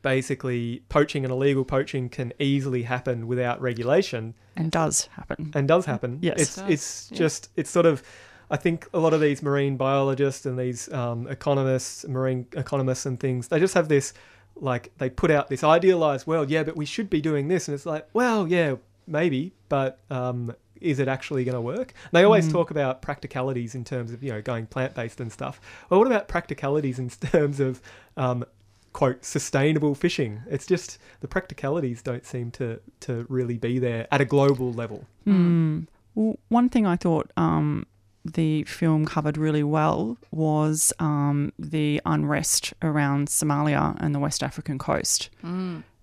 basically 0.03 0.83
poaching 0.89 1.25
and 1.25 1.33
illegal 1.33 1.65
poaching 1.65 2.09
can 2.09 2.33
easily 2.39 2.83
happen 2.83 3.27
without 3.27 3.61
regulation 3.61 4.35
and 4.57 4.71
does 4.71 5.07
happen. 5.13 5.51
and 5.55 5.69
does 5.69 5.87
happen. 5.87 6.19
Yes. 6.23 6.41
it's 6.41 6.57
It 6.57 6.61
does, 6.61 6.71
it's 6.71 7.09
yeah. 7.13 7.19
just 7.19 7.49
it's 7.57 7.71
sort 7.71 7.87
of. 7.87 8.03
I 8.51 8.57
think 8.59 8.87
a 8.93 8.99
lot 8.99 9.15
of 9.15 9.21
these 9.23 9.43
marine 9.43 9.77
biologists 9.79 10.45
and 10.47 10.59
these 10.59 10.93
um, 10.93 11.27
economists, 11.29 12.07
marine 12.07 12.47
economists 12.55 13.07
and 13.07 13.19
things, 13.19 13.49
they 13.49 13.59
just 13.59 13.75
have 13.75 13.89
this 13.89 14.13
like 14.57 14.93
they 14.99 15.11
put 15.11 15.31
out 15.31 15.49
this 15.49 15.65
idealized 15.65 16.27
world. 16.27 16.51
Yeah, 16.51 16.63
but 16.63 16.77
we 16.77 16.87
should 16.87 17.11
be 17.11 17.21
doing 17.21 17.49
this, 17.49 17.69
and 17.69 17.75
it's 17.75 17.87
like, 17.87 18.09
well, 18.13 18.47
yeah, 18.47 18.77
maybe, 19.07 19.53
but 19.69 20.01
um, 20.11 20.55
is 20.81 20.99
it 20.99 21.09
actually 21.09 21.45
going 21.45 21.55
to 21.55 21.61
work? 21.61 21.95
And 22.05 22.13
they 22.13 22.25
always 22.25 22.51
talk 22.51 22.71
about 22.71 23.03
practicalities 23.03 23.75
in 23.75 23.85
terms 23.85 24.13
of 24.13 24.23
you 24.23 24.33
know 24.33 24.43
going 24.43 24.67
plant 24.67 24.95
based 24.95 25.21
and 25.21 25.33
stuff. 25.33 25.61
Well, 25.89 26.01
what 26.01 26.07
about 26.07 26.29
practicalities 26.29 26.99
in 26.99 27.09
terms 27.33 27.61
of 27.61 27.81
um, 28.17 28.45
quote 28.93 29.25
sustainable 29.25 29.95
fishing? 29.95 30.43
It's 30.49 30.67
just 30.67 30.99
the 31.21 31.29
practicalities 31.29 32.03
don't 32.03 32.27
seem 32.27 32.51
to 32.53 32.81
to 33.01 33.27
really 33.29 33.59
be 33.59 33.79
there 33.79 34.07
at 34.13 34.21
a 34.21 34.25
global 34.25 34.73
level. 34.73 35.07
Mm. 35.27 35.87
Well, 36.15 36.39
one 36.49 36.69
thing 36.69 36.87
I 36.87 36.97
thought 36.97 37.33
um, 37.37 37.87
the 38.25 38.63
film 38.65 39.05
covered 39.05 39.37
really 39.37 39.63
well 39.63 40.17
was 40.31 40.93
um, 40.99 41.53
the 41.59 42.01
unrest 42.07 42.73
around 42.83 43.29
Somalia 43.29 43.97
and 44.01 44.15
the 44.15 44.19
West 44.19 44.43
African 44.43 44.79
coast, 44.79 45.31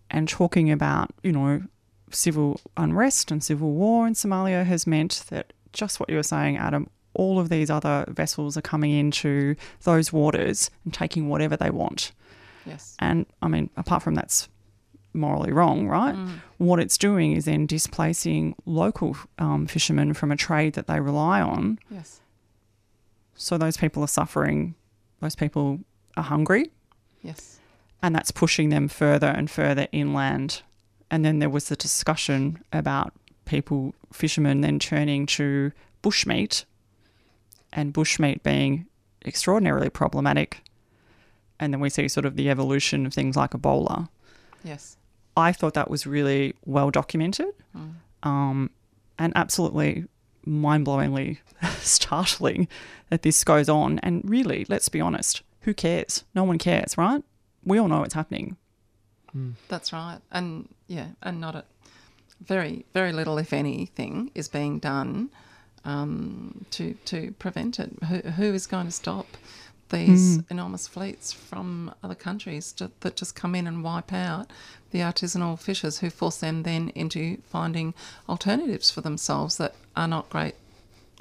and 0.10 0.28
talking 0.30 0.72
about 0.72 1.12
you 1.24 1.32
know 1.32 1.64
civil 2.12 2.60
unrest 2.78 3.32
and 3.32 3.44
civil 3.44 3.72
war 3.72 4.06
in 4.06 4.14
Somalia 4.14 4.66
has 4.66 4.86
meant 4.86 5.24
that 5.30 5.54
just 5.74 6.00
what 6.00 6.10
you 6.10 6.16
were 6.16 6.24
saying, 6.24 6.58
Adam. 6.58 6.90
All 7.14 7.40
of 7.40 7.50
these 7.50 7.70
other 7.70 8.06
vessels 8.08 8.56
are 8.56 8.62
coming 8.62 8.92
into 8.92 9.56
those 9.84 10.14
waters 10.14 10.70
and 10.86 10.94
taking 10.94 11.28
whatever 11.28 11.58
they 11.58 11.70
want. 11.70 12.14
Yes. 12.66 12.96
And 13.00 13.26
I 13.42 13.48
mean, 13.50 13.70
apart 13.76 14.04
from 14.04 14.16
that's 14.16 14.48
morally 15.14 15.51
wrong, 15.51 15.88
right? 15.88 16.16
What 16.57 16.80
it's 16.80 16.97
doing 16.97 17.34
is 17.34 17.45
then 17.45 17.66
displacing 17.66 18.55
local 18.66 19.18
um, 19.39 19.68
fishermen 19.68 20.14
from 20.14 20.32
a 20.32 20.38
trade 20.38 20.74
that 20.74 20.88
they 20.88 20.99
rely 20.99 21.41
on. 21.41 21.80
Yes. 21.89 22.22
So 23.36 23.57
those 23.57 23.78
people 23.78 24.03
are 24.03 24.07
suffering, 24.07 24.76
those 25.20 25.36
people 25.36 25.80
are 26.16 26.24
hungry, 26.24 26.70
Yes. 27.24 27.59
and 28.03 28.14
that's 28.16 28.32
pushing 28.32 28.70
them 28.70 28.88
further 28.88 29.28
and 29.28 29.49
further 29.49 29.88
inland. 29.91 30.62
And 31.09 31.26
then 31.26 31.39
there 31.39 31.49
was 31.49 31.68
the 31.68 31.76
discussion 31.76 32.64
about 32.72 33.14
people, 33.45 33.93
fishermen, 34.14 34.62
then 34.62 34.80
turning 34.80 35.26
to 35.28 35.72
bushmeat, 36.03 36.66
and 37.74 37.93
bushmeat 37.93 38.43
being 38.43 38.86
extraordinarily 39.26 39.89
problematic. 39.89 40.62
And 41.59 41.74
then 41.74 41.80
we 41.80 41.89
see 41.89 42.07
sort 42.07 42.26
of 42.26 42.36
the 42.36 42.49
evolution 42.49 43.05
of 43.05 43.14
things 43.14 43.36
like 43.36 43.51
Ebola. 43.51 44.09
Yes. 44.64 44.97
I 45.42 45.52
thought 45.52 45.74
that 45.74 45.89
was 45.89 46.08
really 46.08 46.54
well 46.66 46.92
documented 46.92 47.54
um, 48.24 48.70
and 49.20 49.34
absolutely 49.36 50.06
mind 50.46 50.86
blowingly 50.86 51.39
startling 51.80 52.68
that 53.10 53.22
this 53.24 53.44
goes 53.44 53.70
on. 53.70 54.00
And 54.00 54.22
really, 54.30 54.66
let's 54.70 54.89
be 54.89 55.02
honest, 55.02 55.42
who 55.62 55.74
cares? 55.74 56.24
No 56.34 56.44
one 56.44 56.58
cares, 56.58 56.98
right? 56.98 57.24
We 57.64 57.78
all 57.78 57.88
know 57.88 58.04
it's 58.04 58.14
happening. 58.14 58.58
That's 59.68 59.94
right. 59.94 60.20
And 60.32 60.68
yeah, 60.88 61.08
and 61.22 61.39
not 61.39 61.56
a 61.56 61.64
very, 62.46 62.86
very 62.94 63.14
little, 63.14 63.38
if 63.38 63.54
anything, 63.54 64.32
is 64.36 64.48
being 64.48 64.80
done 64.80 65.30
um, 65.86 66.66
to 66.72 66.94
to 67.06 67.32
prevent 67.39 67.80
it. 67.80 67.92
Who, 68.10 68.18
who 68.32 68.54
is 68.54 68.68
going 68.68 68.88
to 68.88 68.92
stop 68.92 69.28
these 69.92 70.39
mm. 70.39 70.52
enormous 70.52 70.88
fleets 70.88 71.32
from 71.32 71.94
other 72.04 72.16
countries 72.16 72.72
to, 72.74 72.92
that 73.02 73.16
just 73.16 73.36
come 73.36 73.54
in 73.56 73.68
and 73.68 73.84
wipe 73.84 74.12
out 74.12 74.50
the 74.92 75.00
artisanal 75.00 75.60
fishers, 75.60 76.00
who 76.00 76.10
force 76.10 76.38
them 76.38 76.64
then 76.64 76.89
into 76.96 77.38
finding 77.50 77.94
alternatives 78.28 78.89
for 78.92 79.02
themselves 79.02 79.58
that 79.58 79.76
are 79.96 80.08
not 80.08 80.30
great 80.30 80.56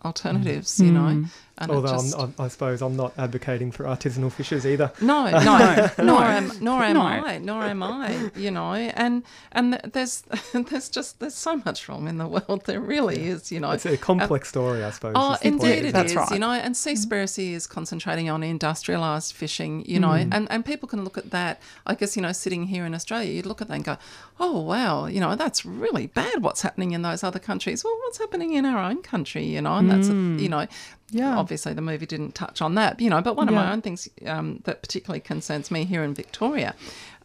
alternatives, 0.04 0.80
you 0.80 0.90
mm. 0.90 0.94
know. 0.94 1.00
Mm. 1.00 1.26
And 1.60 1.70
Although 1.70 1.88
just- 1.88 2.16
I'm, 2.16 2.34
I'm, 2.38 2.46
I 2.46 2.48
suppose 2.48 2.80
I'm 2.80 2.96
not 2.96 3.12
advocating 3.18 3.70
for 3.70 3.84
artisanal 3.84 4.32
fishers 4.32 4.66
either. 4.66 4.90
no, 5.02 5.28
no, 5.30 5.90
nor 6.02 6.22
am 6.22 6.50
nor 6.60 6.82
am 6.82 6.94
No. 6.94 7.02
I, 7.02 7.38
nor 7.38 7.62
am 7.62 7.82
I. 7.82 8.30
You 8.34 8.50
know, 8.50 8.72
and 8.72 9.22
and 9.52 9.74
there's 9.92 10.22
there's 10.54 10.88
just 10.88 11.20
there's 11.20 11.34
so 11.34 11.56
much 11.66 11.86
wrong 11.86 12.08
in 12.08 12.16
the 12.16 12.26
world. 12.26 12.64
There 12.64 12.80
really 12.80 13.26
is. 13.26 13.52
You 13.52 13.60
know, 13.60 13.72
It's 13.72 13.84
a 13.84 13.98
complex 13.98 14.48
uh, 14.48 14.50
story, 14.50 14.82
I 14.82 14.90
suppose. 14.90 15.12
Oh, 15.14 15.34
is 15.34 15.40
the 15.40 15.50
point. 15.50 15.62
indeed 15.62 15.78
it 15.78 15.84
is. 15.84 15.92
That's 15.92 16.14
right. 16.14 16.30
You 16.30 16.38
know, 16.38 16.50
and 16.52 16.74
mm. 16.74 16.78
Seaspiracy 16.78 17.52
is 17.52 17.66
concentrating 17.66 18.30
on 18.30 18.40
industrialised 18.40 19.34
fishing. 19.34 19.84
You 19.86 20.00
know, 20.00 20.08
mm. 20.08 20.30
and, 20.32 20.50
and 20.50 20.64
people 20.64 20.88
can 20.88 21.04
look 21.04 21.18
at 21.18 21.30
that. 21.30 21.60
I 21.86 21.94
guess 21.94 22.16
you 22.16 22.22
know, 22.22 22.32
sitting 22.32 22.68
here 22.68 22.86
in 22.86 22.94
Australia, 22.94 23.30
you'd 23.30 23.46
look 23.46 23.60
at 23.60 23.68
that 23.68 23.74
and 23.74 23.84
go, 23.84 23.98
"Oh 24.38 24.62
wow, 24.62 25.04
you 25.06 25.20
know, 25.20 25.36
that's 25.36 25.66
really 25.66 26.06
bad. 26.06 26.42
What's 26.42 26.62
happening 26.62 26.92
in 26.92 27.02
those 27.02 27.22
other 27.22 27.38
countries? 27.38 27.84
Well, 27.84 27.96
what's 28.04 28.16
happening 28.18 28.54
in 28.54 28.64
our 28.64 28.82
own 28.82 29.02
country? 29.02 29.44
You 29.44 29.60
know, 29.60 29.76
and 29.76 29.90
that's 29.90 30.08
a, 30.08 30.42
you 30.42 30.48
know, 30.48 30.66
Yeah. 31.12 31.36
Obviously, 31.36 31.74
the 31.74 31.82
movie 31.82 32.06
didn't 32.06 32.34
touch 32.34 32.62
on 32.62 32.74
that. 32.76 33.00
You 33.00 33.10
know, 33.10 33.20
but 33.20 33.36
one 33.36 33.48
of 33.48 33.54
my 33.54 33.72
own 33.72 33.82
things 33.82 34.08
um, 34.26 34.60
that 34.64 34.82
particularly 34.82 35.20
concerns 35.20 35.70
me 35.70 35.84
here 35.84 36.02
in 36.02 36.14
Victoria 36.14 36.74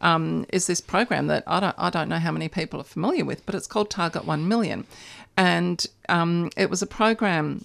um, 0.00 0.46
is 0.52 0.66
this 0.66 0.80
program 0.80 1.26
that 1.28 1.44
I 1.46 1.60
don't 1.60 1.74
I 1.78 1.90
don't 1.90 2.08
know 2.08 2.18
how 2.18 2.32
many 2.32 2.48
people 2.48 2.80
are 2.80 2.84
familiar 2.84 3.24
with, 3.24 3.44
but 3.46 3.54
it's 3.54 3.66
called 3.66 3.90
Target 3.90 4.24
One 4.24 4.48
Million, 4.48 4.86
and 5.36 5.84
um, 6.08 6.50
it 6.56 6.70
was 6.70 6.82
a 6.82 6.86
program 6.86 7.64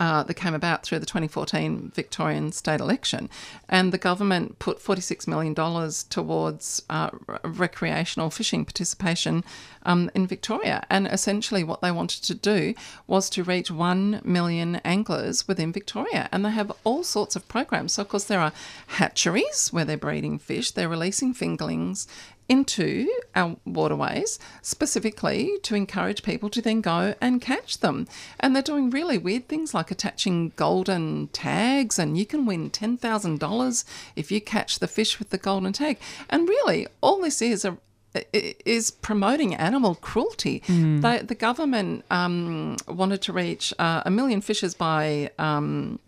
uh, 0.00 0.22
that 0.22 0.34
came 0.34 0.54
about 0.54 0.84
through 0.84 0.98
the 0.98 1.06
2014 1.06 1.92
Victorian 1.94 2.52
state 2.52 2.80
election. 2.80 3.28
And 3.68 3.92
the 3.92 3.98
government 3.98 4.58
put 4.58 4.78
$46 4.78 5.26
million 5.26 5.54
towards 5.54 6.82
uh, 6.88 7.10
re- 7.26 7.38
recreational 7.44 8.30
fishing 8.30 8.64
participation 8.64 9.44
um, 9.84 10.10
in 10.14 10.26
Victoria. 10.26 10.84
And 10.90 11.06
essentially, 11.06 11.64
what 11.64 11.80
they 11.80 11.90
wanted 11.90 12.22
to 12.24 12.34
do 12.34 12.74
was 13.06 13.28
to 13.30 13.42
reach 13.42 13.70
1 13.70 14.22
million 14.24 14.76
anglers 14.76 15.48
within 15.48 15.72
Victoria. 15.72 16.28
And 16.30 16.44
they 16.44 16.50
have 16.50 16.72
all 16.84 17.02
sorts 17.02 17.36
of 17.36 17.48
programs. 17.48 17.92
So, 17.92 18.02
of 18.02 18.08
course, 18.08 18.24
there 18.24 18.40
are 18.40 18.52
hatcheries 18.88 19.68
where 19.72 19.84
they're 19.84 19.96
breeding 19.96 20.38
fish, 20.38 20.70
they're 20.70 20.88
releasing 20.88 21.34
fingerlings 21.34 22.06
into 22.48 23.06
our 23.34 23.56
waterways 23.66 24.38
specifically 24.62 25.52
to 25.62 25.74
encourage 25.74 26.22
people 26.22 26.48
to 26.50 26.62
then 26.62 26.80
go 26.80 27.14
and 27.20 27.40
catch 27.42 27.78
them. 27.80 28.06
And 28.40 28.54
they're 28.54 28.62
doing 28.62 28.88
really 28.90 29.18
weird 29.18 29.48
things 29.48 29.74
like 29.74 29.90
attaching 29.90 30.52
golden 30.56 31.28
tags, 31.28 31.98
and 31.98 32.16
you 32.16 32.24
can 32.24 32.46
win 32.46 32.70
$10,000 32.70 33.84
if 34.16 34.32
you 34.32 34.40
catch 34.40 34.78
the 34.78 34.88
fish 34.88 35.18
with 35.18 35.30
the 35.30 35.38
golden 35.38 35.72
tag. 35.72 35.98
And 36.30 36.48
really, 36.48 36.86
all 37.02 37.20
this 37.20 37.42
is 37.42 37.64
a 37.64 37.76
i- 38.14 38.54
is 38.64 38.90
promoting 38.90 39.54
animal 39.54 39.94
cruelty. 39.94 40.62
They, 41.02 41.18
the 41.18 41.34
government 41.34 42.04
um, 42.10 42.76
wanted 42.88 43.20
to 43.22 43.32
reach 43.32 43.74
uh, 43.78 44.02
a 44.06 44.10
million 44.10 44.40
fishers 44.40 44.74
by 44.74 45.30
um, 45.38 45.98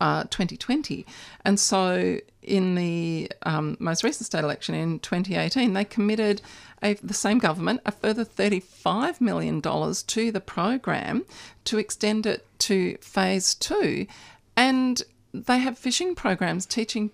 uh, 0.00 0.24
2020. 0.24 1.06
And 1.44 1.58
so 1.58 2.18
in 2.42 2.74
the 2.74 3.30
um, 3.42 3.76
most 3.78 4.02
recent 4.02 4.26
state 4.26 4.44
election 4.44 4.74
in 4.74 4.98
2018, 5.00 5.72
they 5.72 5.84
committed 5.84 6.40
a, 6.82 6.94
the 6.94 7.14
same 7.14 7.38
government 7.38 7.80
a 7.84 7.92
further 7.92 8.24
$35 8.24 9.20
million 9.20 9.60
to 9.60 10.32
the 10.32 10.40
program 10.40 11.24
to 11.64 11.78
extend 11.78 12.26
it 12.26 12.46
to 12.60 12.96
phase 12.98 13.54
two. 13.54 14.06
And 14.56 15.02
they 15.32 15.58
have 15.58 15.78
fishing 15.78 16.14
programs 16.14 16.66
teaching 16.66 17.10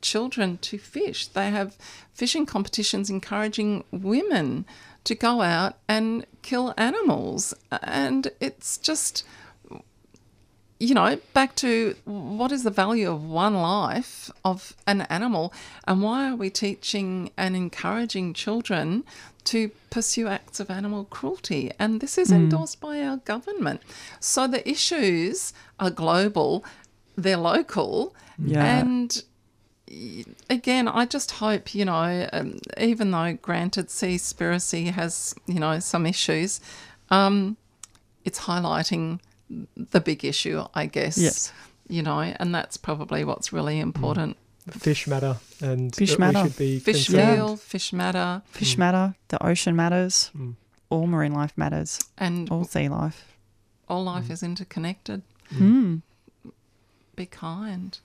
children 0.00 0.58
to 0.58 0.78
fish. 0.78 1.26
They 1.26 1.50
have 1.50 1.76
fishing 2.14 2.46
competitions 2.46 3.10
encouraging 3.10 3.84
women 3.90 4.64
to 5.04 5.14
go 5.14 5.42
out 5.42 5.78
and 5.88 6.26
kill 6.42 6.74
animals. 6.76 7.54
And 7.70 8.30
it's 8.40 8.78
just 8.78 9.24
you 10.80 10.94
know, 10.94 11.18
back 11.34 11.54
to 11.56 11.94
what 12.04 12.50
is 12.52 12.62
the 12.64 12.70
value 12.70 13.10
of 13.10 13.22
one 13.22 13.54
life 13.54 14.30
of 14.44 14.74
an 14.86 15.02
animal, 15.02 15.52
and 15.86 16.02
why 16.02 16.30
are 16.30 16.36
we 16.36 16.48
teaching 16.48 17.30
and 17.36 17.54
encouraging 17.54 18.32
children 18.32 19.04
to 19.44 19.70
pursue 19.90 20.26
acts 20.26 20.58
of 20.58 20.70
animal 20.70 21.04
cruelty? 21.04 21.70
And 21.78 22.00
this 22.00 22.16
is 22.16 22.32
endorsed 22.32 22.80
by 22.80 23.02
our 23.02 23.18
government. 23.18 23.82
So 24.20 24.46
the 24.46 24.66
issues 24.68 25.52
are 25.78 25.90
global, 25.90 26.64
they're 27.14 27.36
local, 27.36 28.14
Yeah. 28.38 28.64
and 28.80 29.22
again, 30.48 30.88
I 30.88 31.04
just 31.04 31.32
hope, 31.32 31.74
you 31.74 31.84
know, 31.84 32.28
um, 32.32 32.58
even 32.78 33.10
though 33.10 33.36
granted 33.42 33.88
Seaspiracy 33.88 34.90
has, 34.92 35.34
you 35.46 35.60
know, 35.60 35.78
some 35.80 36.06
issues, 36.06 36.60
um, 37.10 37.56
it's 38.24 38.40
highlighting 38.40 39.20
the 39.76 40.00
big 40.00 40.24
issue, 40.24 40.64
I 40.74 40.86
guess. 40.86 41.18
Yes. 41.18 41.52
You 41.88 42.02
know, 42.02 42.20
and 42.20 42.54
that's 42.54 42.76
probably 42.76 43.24
what's 43.24 43.52
really 43.52 43.80
important. 43.80 44.36
Fish 44.70 45.06
matter, 45.08 45.38
and 45.60 45.94
Fish 45.94 46.18
matter. 46.18 46.42
we 46.42 46.48
should 46.48 46.58
be 46.58 46.78
Fish 46.78 47.06
concerned. 47.06 47.36
feel, 47.36 47.56
fish 47.56 47.92
matter, 47.92 48.42
Fish 48.52 48.78
matter, 48.78 49.14
the 49.28 49.44
ocean 49.44 49.74
matters, 49.74 50.30
Mm. 50.36 50.54
all 50.90 51.06
marine 51.08 51.32
life 51.32 51.52
matters, 51.56 51.98
and 52.18 52.48
all 52.50 52.64
sea 52.64 52.88
life. 52.88 53.24
all 53.88 54.04
life 54.04 54.30
is 54.30 54.42
interconnected. 54.42 55.22
Mm. 55.52 56.02
Be 57.16 57.26
kind. 57.26 57.98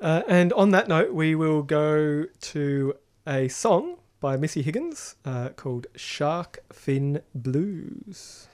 Uh, 0.00 0.22
and 0.28 0.52
on 0.52 0.70
that 0.70 0.86
note, 0.88 1.12
we 1.12 1.34
will 1.34 1.62
go 1.62 2.26
to 2.52 2.94
a 3.26 3.48
song 3.48 3.96
by 4.20 4.36
Missy 4.36 4.62
Higgins 4.62 5.16
uh, 5.24 5.48
called 5.56 5.86
Shark 5.96 6.60
Fin 6.72 7.22
Blues. 7.34 8.46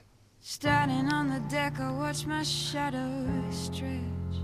Standing 0.51 1.13
on 1.13 1.29
the 1.29 1.41
deck, 1.41 1.79
I 1.79 1.91
watch 1.91 2.25
my 2.25 2.41
shadow 2.41 3.23
stretch. 3.51 4.35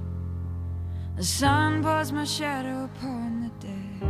The 1.17 1.23
sun 1.23 1.81
pours 1.81 2.11
my 2.11 2.25
shadow 2.25 2.83
upon 2.83 3.41
the 3.41 3.49
deck. 3.67 4.09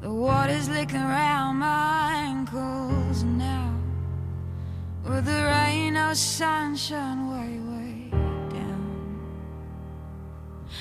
The 0.00 0.10
water's 0.10 0.70
licking 0.70 0.96
around 0.96 1.56
my 1.56 2.14
ankles 2.14 3.24
now. 3.24 3.74
With 5.04 5.26
the 5.26 5.32
rain 5.32 5.98
or 5.98 6.14
sunshine 6.14 7.28
way, 7.28 7.60
way 7.70 8.10
down. 8.48 9.20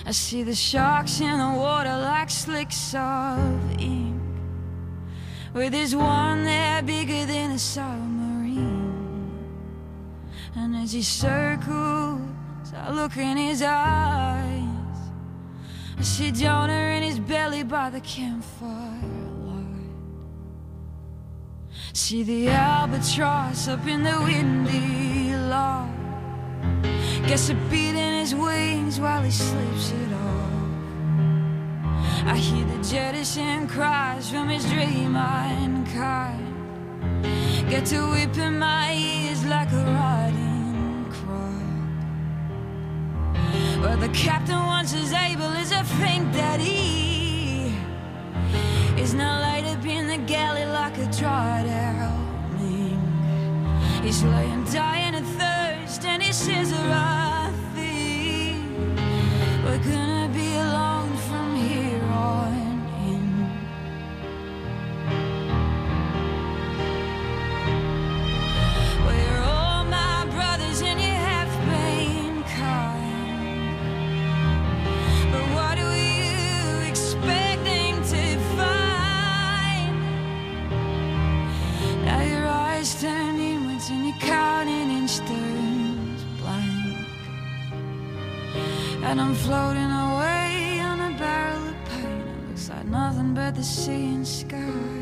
I 0.05 0.11
see 0.11 0.43
the 0.43 0.55
sharks 0.55 1.19
in 1.19 1.37
the 1.37 1.59
water 1.59 1.89
like 1.89 2.29
slicks 2.29 2.95
of 2.95 3.81
ink. 3.81 4.21
Where 5.51 5.69
there's 5.69 5.93
one 5.93 6.45
there 6.45 6.81
bigger 6.83 7.25
than 7.25 7.51
a 7.51 7.59
submarine. 7.59 8.26
And 10.59 10.75
as 10.75 10.91
he 10.91 11.03
circles, 11.03 12.73
I 12.75 12.91
look 12.91 13.15
in 13.15 13.37
his 13.37 13.61
eyes. 13.61 14.97
I 15.97 16.01
see 16.01 16.31
Jonah 16.31 16.95
in 16.97 17.03
his 17.03 17.19
belly 17.19 17.63
by 17.63 17.91
the 17.91 18.01
campfire 18.01 18.71
light. 19.45 19.93
See 21.93 22.23
the 22.23 22.49
albatross 22.49 23.67
up 23.67 23.85
in 23.85 24.01
the 24.01 24.19
windy 24.23 25.35
loft. 25.35 25.93
Guess 27.27 27.49
a 27.49 27.55
beat 27.69 27.95
in 27.95 28.19
his 28.21 28.33
wings 28.33 28.99
while 28.99 29.21
he 29.21 29.31
sleeps 29.31 29.91
it 29.91 30.11
off. 30.13 30.47
I 32.25 32.35
hear 32.35 32.65
the 32.65 32.83
jettison 32.83 33.67
cries 33.67 34.29
from 34.31 34.49
his 34.49 34.65
dreaming 34.65 35.85
kind. 35.93 36.47
Get 37.69 37.85
to 37.87 38.09
whip 38.11 38.35
in 38.37 38.57
my 38.57 38.93
ears 38.93 39.45
like 39.45 39.71
a 39.71 39.83
riding 39.85 40.26
Well, 43.81 43.97
the 43.97 44.09
captain 44.09 44.57
once 44.57 44.93
as 44.93 45.13
able 45.13 45.43
as 45.43 45.71
I 45.71 45.83
think 45.83 46.33
that 46.33 46.59
he 46.59 47.75
is 48.99 49.13
now 49.13 49.39
laid 49.41 49.65
up 49.65 49.85
in 49.85 50.07
the 50.07 50.17
galley 50.17 50.65
like 50.65 50.97
a 50.97 51.05
dried 51.11 51.67
out. 51.67 52.27
He's 54.03 54.23
laying 54.23 54.63
dying 54.65 55.15
of 55.15 55.25
And 89.09 89.21
I'm 89.21 89.35
floating 89.35 89.91
away 90.05 90.81
on 90.81 90.99
a 90.99 91.17
barrel 91.17 91.69
of 91.69 91.75
pain. 91.85 92.27
It 92.27 92.49
looks 92.49 92.69
like 92.69 92.85
nothing 92.87 93.33
but 93.33 93.55
the 93.55 93.63
sea 93.63 94.07
and 94.15 94.27
sky 94.27 94.96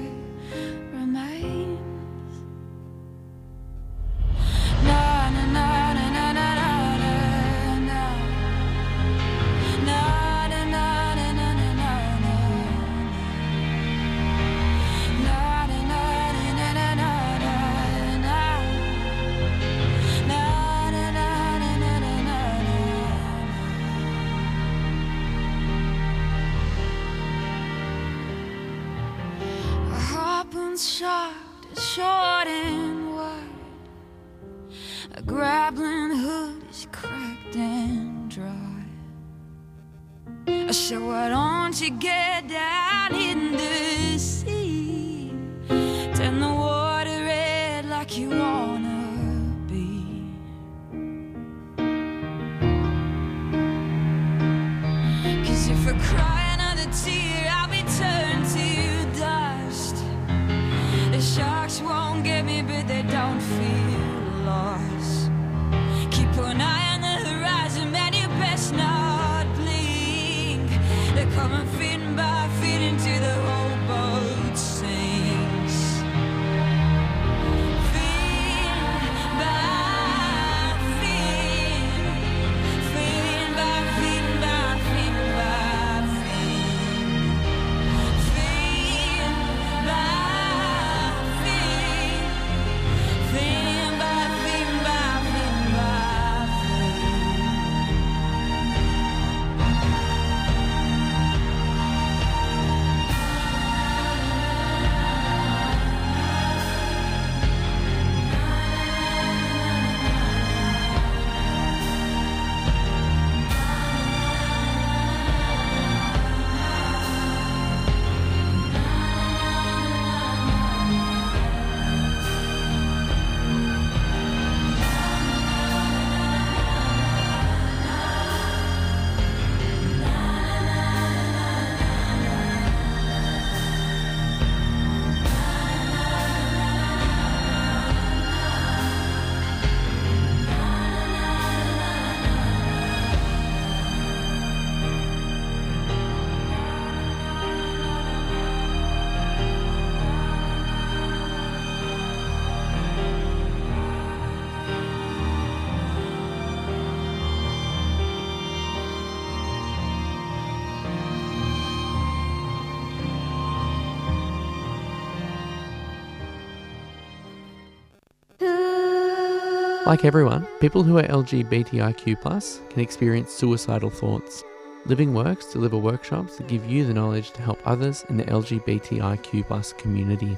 Like 169.86 170.04
everyone, 170.04 170.48
people 170.60 170.82
who 170.82 170.98
are 170.98 171.04
LGBTIQ 171.04 172.70
can 172.72 172.80
experience 172.80 173.32
suicidal 173.32 173.92
thoughts. 173.92 174.44
Living 174.88 175.14
Works 175.14 175.54
deliver 175.54 175.78
workshops 175.78 176.38
that 176.38 176.48
give 176.48 176.66
you 176.66 176.88
the 176.88 176.94
knowledge 176.94 177.30
to 177.34 177.44
help 177.44 177.60
others 177.66 178.04
in 178.10 178.18
the 178.18 178.24
LGBTIQ 178.24 179.78
community. 179.78 180.36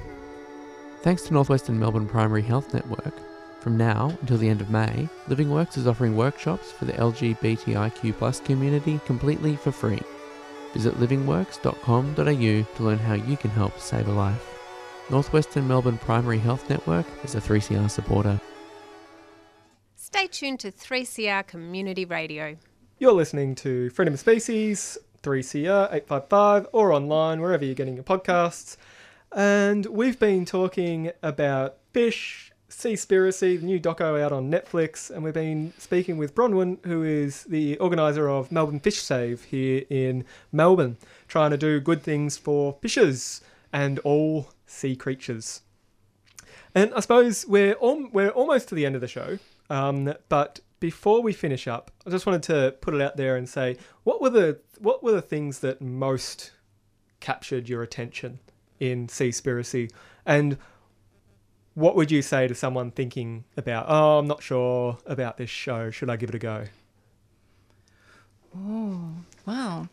Thanks 1.00 1.22
to 1.22 1.32
Northwestern 1.32 1.78
Melbourne 1.78 2.06
Primary 2.06 2.42
Health 2.42 2.74
Network, 2.74 3.14
from 3.60 3.78
now 3.78 4.14
until 4.20 4.36
the 4.36 4.50
end 4.50 4.60
of 4.60 4.68
May, 4.68 5.08
Living 5.28 5.50
Works 5.50 5.78
is 5.78 5.86
offering 5.86 6.14
workshops 6.14 6.70
for 6.70 6.84
the 6.84 6.92
LGBTIQ 6.92 8.44
community 8.44 9.00
completely 9.06 9.56
for 9.56 9.72
free. 9.72 10.02
Visit 10.74 10.96
livingworks.com.au 10.96 12.76
to 12.76 12.82
learn 12.82 12.98
how 12.98 13.14
you 13.14 13.38
can 13.38 13.50
help 13.52 13.80
save 13.80 14.08
a 14.08 14.12
life. 14.12 14.58
Northwestern 15.08 15.66
Melbourne 15.66 15.96
Primary 15.96 16.38
Health 16.38 16.68
Network 16.68 17.06
is 17.24 17.34
a 17.34 17.40
3CR 17.40 17.90
supporter. 17.90 18.38
Stay 20.10 20.26
tuned 20.26 20.58
to 20.58 20.72
3CR 20.72 21.46
Community 21.46 22.06
Radio. 22.06 22.56
You're 22.98 23.12
listening 23.12 23.54
to 23.56 23.90
Freedom 23.90 24.14
of 24.14 24.20
Species, 24.20 24.96
3CR 25.22 25.92
855, 25.92 26.66
or 26.72 26.94
online, 26.94 27.42
wherever 27.42 27.62
you're 27.62 27.74
getting 27.74 27.94
your 27.94 28.04
podcasts. 28.04 28.78
And 29.36 29.84
we've 29.84 30.18
been 30.18 30.46
talking 30.46 31.12
about 31.22 31.76
fish, 31.92 32.50
Seaspiracy, 32.70 33.60
the 33.60 33.66
new 33.66 33.78
doco 33.78 34.18
out 34.18 34.32
on 34.32 34.50
Netflix, 34.50 35.10
and 35.10 35.22
we've 35.22 35.34
been 35.34 35.74
speaking 35.76 36.16
with 36.16 36.34
Bronwyn, 36.34 36.82
who 36.86 37.02
is 37.02 37.44
the 37.44 37.76
organiser 37.76 38.30
of 38.30 38.50
Melbourne 38.50 38.80
Fish 38.80 39.02
Save 39.02 39.44
here 39.44 39.84
in 39.90 40.24
Melbourne, 40.50 40.96
trying 41.28 41.50
to 41.50 41.58
do 41.58 41.80
good 41.80 42.02
things 42.02 42.38
for 42.38 42.78
fishers 42.80 43.42
and 43.74 43.98
all 43.98 44.48
sea 44.64 44.96
creatures. 44.96 45.60
And 46.74 46.94
I 46.94 47.00
suppose 47.00 47.44
we're 47.46 47.76
we're 47.78 48.30
almost 48.30 48.68
to 48.68 48.74
the 48.74 48.86
end 48.86 48.94
of 48.94 49.02
the 49.02 49.08
show, 49.08 49.38
um, 49.70 50.14
but 50.28 50.60
before 50.80 51.22
we 51.22 51.32
finish 51.32 51.66
up, 51.66 51.90
I 52.06 52.10
just 52.10 52.26
wanted 52.26 52.42
to 52.44 52.74
put 52.80 52.94
it 52.94 53.00
out 53.00 53.16
there 53.16 53.36
and 53.36 53.48
say 53.48 53.76
what 54.04 54.20
were 54.20 54.30
the 54.30 54.60
what 54.78 55.02
were 55.02 55.12
the 55.12 55.22
things 55.22 55.60
that 55.60 55.80
most 55.80 56.52
captured 57.20 57.68
your 57.68 57.82
attention 57.82 58.38
in 58.78 59.08
Seaspiracy, 59.08 59.90
and 60.24 60.56
what 61.74 61.96
would 61.96 62.10
you 62.10 62.22
say 62.22 62.48
to 62.48 62.54
someone 62.54 62.90
thinking 62.90 63.44
about 63.56 63.86
oh 63.88 64.18
I'm 64.18 64.26
not 64.26 64.42
sure 64.42 64.98
about 65.06 65.36
this 65.36 65.50
show, 65.50 65.90
should 65.90 66.10
I 66.10 66.16
give 66.16 66.28
it 66.30 66.34
a 66.34 66.38
go? 66.38 66.64
Oh, 68.56 69.10
wow. 69.46 69.88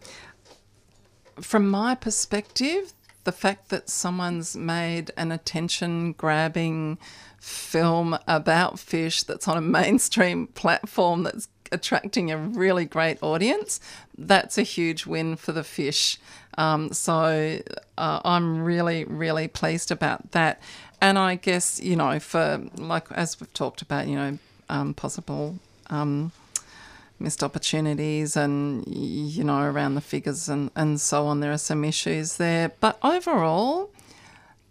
From 1.42 1.70
my 1.70 1.96
perspective, 1.96 2.94
the 3.26 3.32
fact 3.32 3.70
that 3.70 3.90
someone's 3.90 4.56
made 4.56 5.12
an 5.18 5.32
attention 5.32 6.14
grabbing 6.14 6.98
film 7.40 8.18
about 8.28 8.80
fish 8.80 9.24
that's 9.24 9.48
on 9.48 9.58
a 9.58 9.62
mainstream 9.80 10.48
platform 10.48 11.24
that's 11.24 11.50
attracting 11.72 12.32
a 12.32 12.38
really 12.38 12.86
great 12.86 13.22
audience, 13.22 13.80
that's 14.18 14.58
a 14.58 14.64
huge 14.64 15.06
win 15.06 15.36
for 15.36 15.52
the 15.52 15.64
fish. 15.64 16.18
Um, 16.58 16.94
so 16.94 17.60
uh, 17.98 18.20
I'm 18.24 18.64
really, 18.64 19.04
really 19.04 19.48
pleased 19.48 19.92
about 19.92 20.32
that. 20.32 20.62
And 21.02 21.20
I 21.20 21.36
guess, 21.36 21.82
you 21.82 21.96
know, 21.96 22.20
for 22.20 22.64
like 22.78 23.12
as 23.12 23.40
we've 23.40 23.54
talked 23.54 23.82
about, 23.82 24.08
you 24.08 24.16
know, 24.16 24.40
um, 24.70 24.94
possible. 24.94 25.60
Um, 25.90 26.32
missed 27.20 27.44
opportunities 27.44 28.36
and 28.36 28.84
you 28.88 29.44
know 29.44 29.62
around 29.62 29.96
the 29.96 30.02
figures 30.02 30.50
and, 30.50 30.70
and 30.76 31.00
so 31.00 31.26
on 31.28 31.40
there 31.40 31.52
are 31.52 31.58
some 31.58 31.84
issues 31.84 32.38
there. 32.38 32.72
But 32.80 32.98
overall 33.04 33.92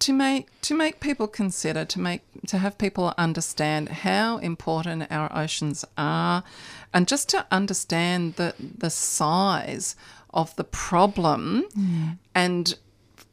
to 0.01 0.12
make 0.12 0.49
to 0.61 0.74
make 0.74 1.01
people 1.01 1.26
consider 1.26 1.84
to 1.84 2.01
make 2.01 2.22
to 2.47 2.59
have 2.59 2.76
people 2.76 3.14
understand 3.16 3.88
how 3.88 4.38
important 4.38 5.07
our 5.11 5.34
oceans 5.34 5.84
are 5.97 6.45
and 6.92 7.09
just 7.09 7.28
to 7.30 7.47
understand 7.51 8.34
the 8.34 8.55
the 8.59 8.90
size 8.90 9.97
of 10.32 10.55
the 10.57 10.64
problem 10.64 11.64
mm. 11.76 12.18
and 12.34 12.76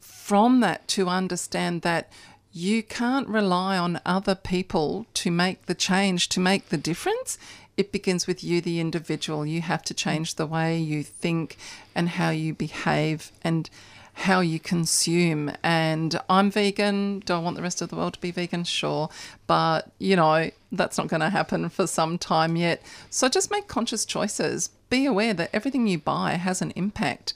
from 0.00 0.60
that 0.60 0.86
to 0.88 1.08
understand 1.08 1.82
that 1.82 2.10
you 2.52 2.82
can't 2.82 3.28
rely 3.28 3.76
on 3.76 4.00
other 4.06 4.34
people 4.34 5.04
to 5.14 5.30
make 5.30 5.66
the 5.66 5.74
change 5.74 6.28
to 6.28 6.38
make 6.38 6.68
the 6.68 6.76
difference 6.76 7.38
it 7.76 7.92
begins 7.92 8.26
with 8.26 8.44
you, 8.44 8.60
the 8.60 8.80
individual. 8.80 9.46
You 9.46 9.62
have 9.62 9.82
to 9.84 9.94
change 9.94 10.34
the 10.34 10.46
way 10.46 10.78
you 10.78 11.02
think 11.02 11.56
and 11.94 12.10
how 12.10 12.30
you 12.30 12.54
behave 12.54 13.32
and 13.42 13.68
how 14.14 14.40
you 14.40 14.60
consume. 14.60 15.52
And 15.62 16.20
I'm 16.28 16.50
vegan. 16.50 17.20
Do 17.20 17.34
I 17.34 17.38
want 17.38 17.56
the 17.56 17.62
rest 17.62 17.80
of 17.80 17.88
the 17.88 17.96
world 17.96 18.14
to 18.14 18.20
be 18.20 18.30
vegan? 18.30 18.64
Sure. 18.64 19.08
But, 19.46 19.90
you 19.98 20.16
know, 20.16 20.50
that's 20.70 20.98
not 20.98 21.08
going 21.08 21.20
to 21.20 21.30
happen 21.30 21.68
for 21.68 21.86
some 21.86 22.18
time 22.18 22.56
yet. 22.56 22.82
So 23.10 23.28
just 23.28 23.50
make 23.50 23.68
conscious 23.68 24.04
choices. 24.04 24.68
Be 24.90 25.06
aware 25.06 25.34
that 25.34 25.50
everything 25.52 25.86
you 25.86 25.98
buy 25.98 26.32
has 26.34 26.60
an 26.60 26.72
impact 26.76 27.32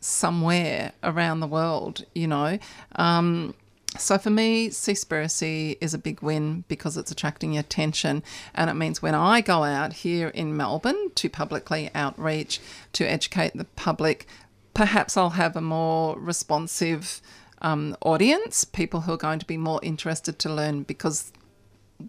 somewhere 0.00 0.92
around 1.02 1.40
the 1.40 1.46
world, 1.46 2.04
you 2.14 2.26
know. 2.26 2.58
Um, 2.96 3.54
so 3.98 4.18
for 4.18 4.30
me, 4.30 4.70
Seaspiracy 4.70 5.78
is 5.80 5.94
a 5.94 5.98
big 5.98 6.20
win 6.20 6.64
because 6.68 6.96
it's 6.96 7.10
attracting 7.10 7.56
attention, 7.56 8.22
and 8.54 8.68
it 8.68 8.74
means 8.74 9.00
when 9.00 9.14
I 9.14 9.40
go 9.40 9.62
out 9.62 9.92
here 9.92 10.28
in 10.28 10.56
Melbourne 10.56 11.10
to 11.14 11.28
publicly 11.28 11.90
outreach 11.94 12.60
to 12.94 13.04
educate 13.04 13.52
the 13.54 13.64
public, 13.64 14.26
perhaps 14.74 15.16
I'll 15.16 15.30
have 15.30 15.56
a 15.56 15.60
more 15.60 16.18
responsive 16.18 17.20
um, 17.62 17.96
audience, 18.02 18.64
people 18.64 19.02
who 19.02 19.12
are 19.12 19.18
going 19.18 19.38
to 19.38 19.46
be 19.46 19.56
more 19.56 19.80
interested 19.82 20.38
to 20.40 20.52
learn 20.52 20.82
because 20.82 21.32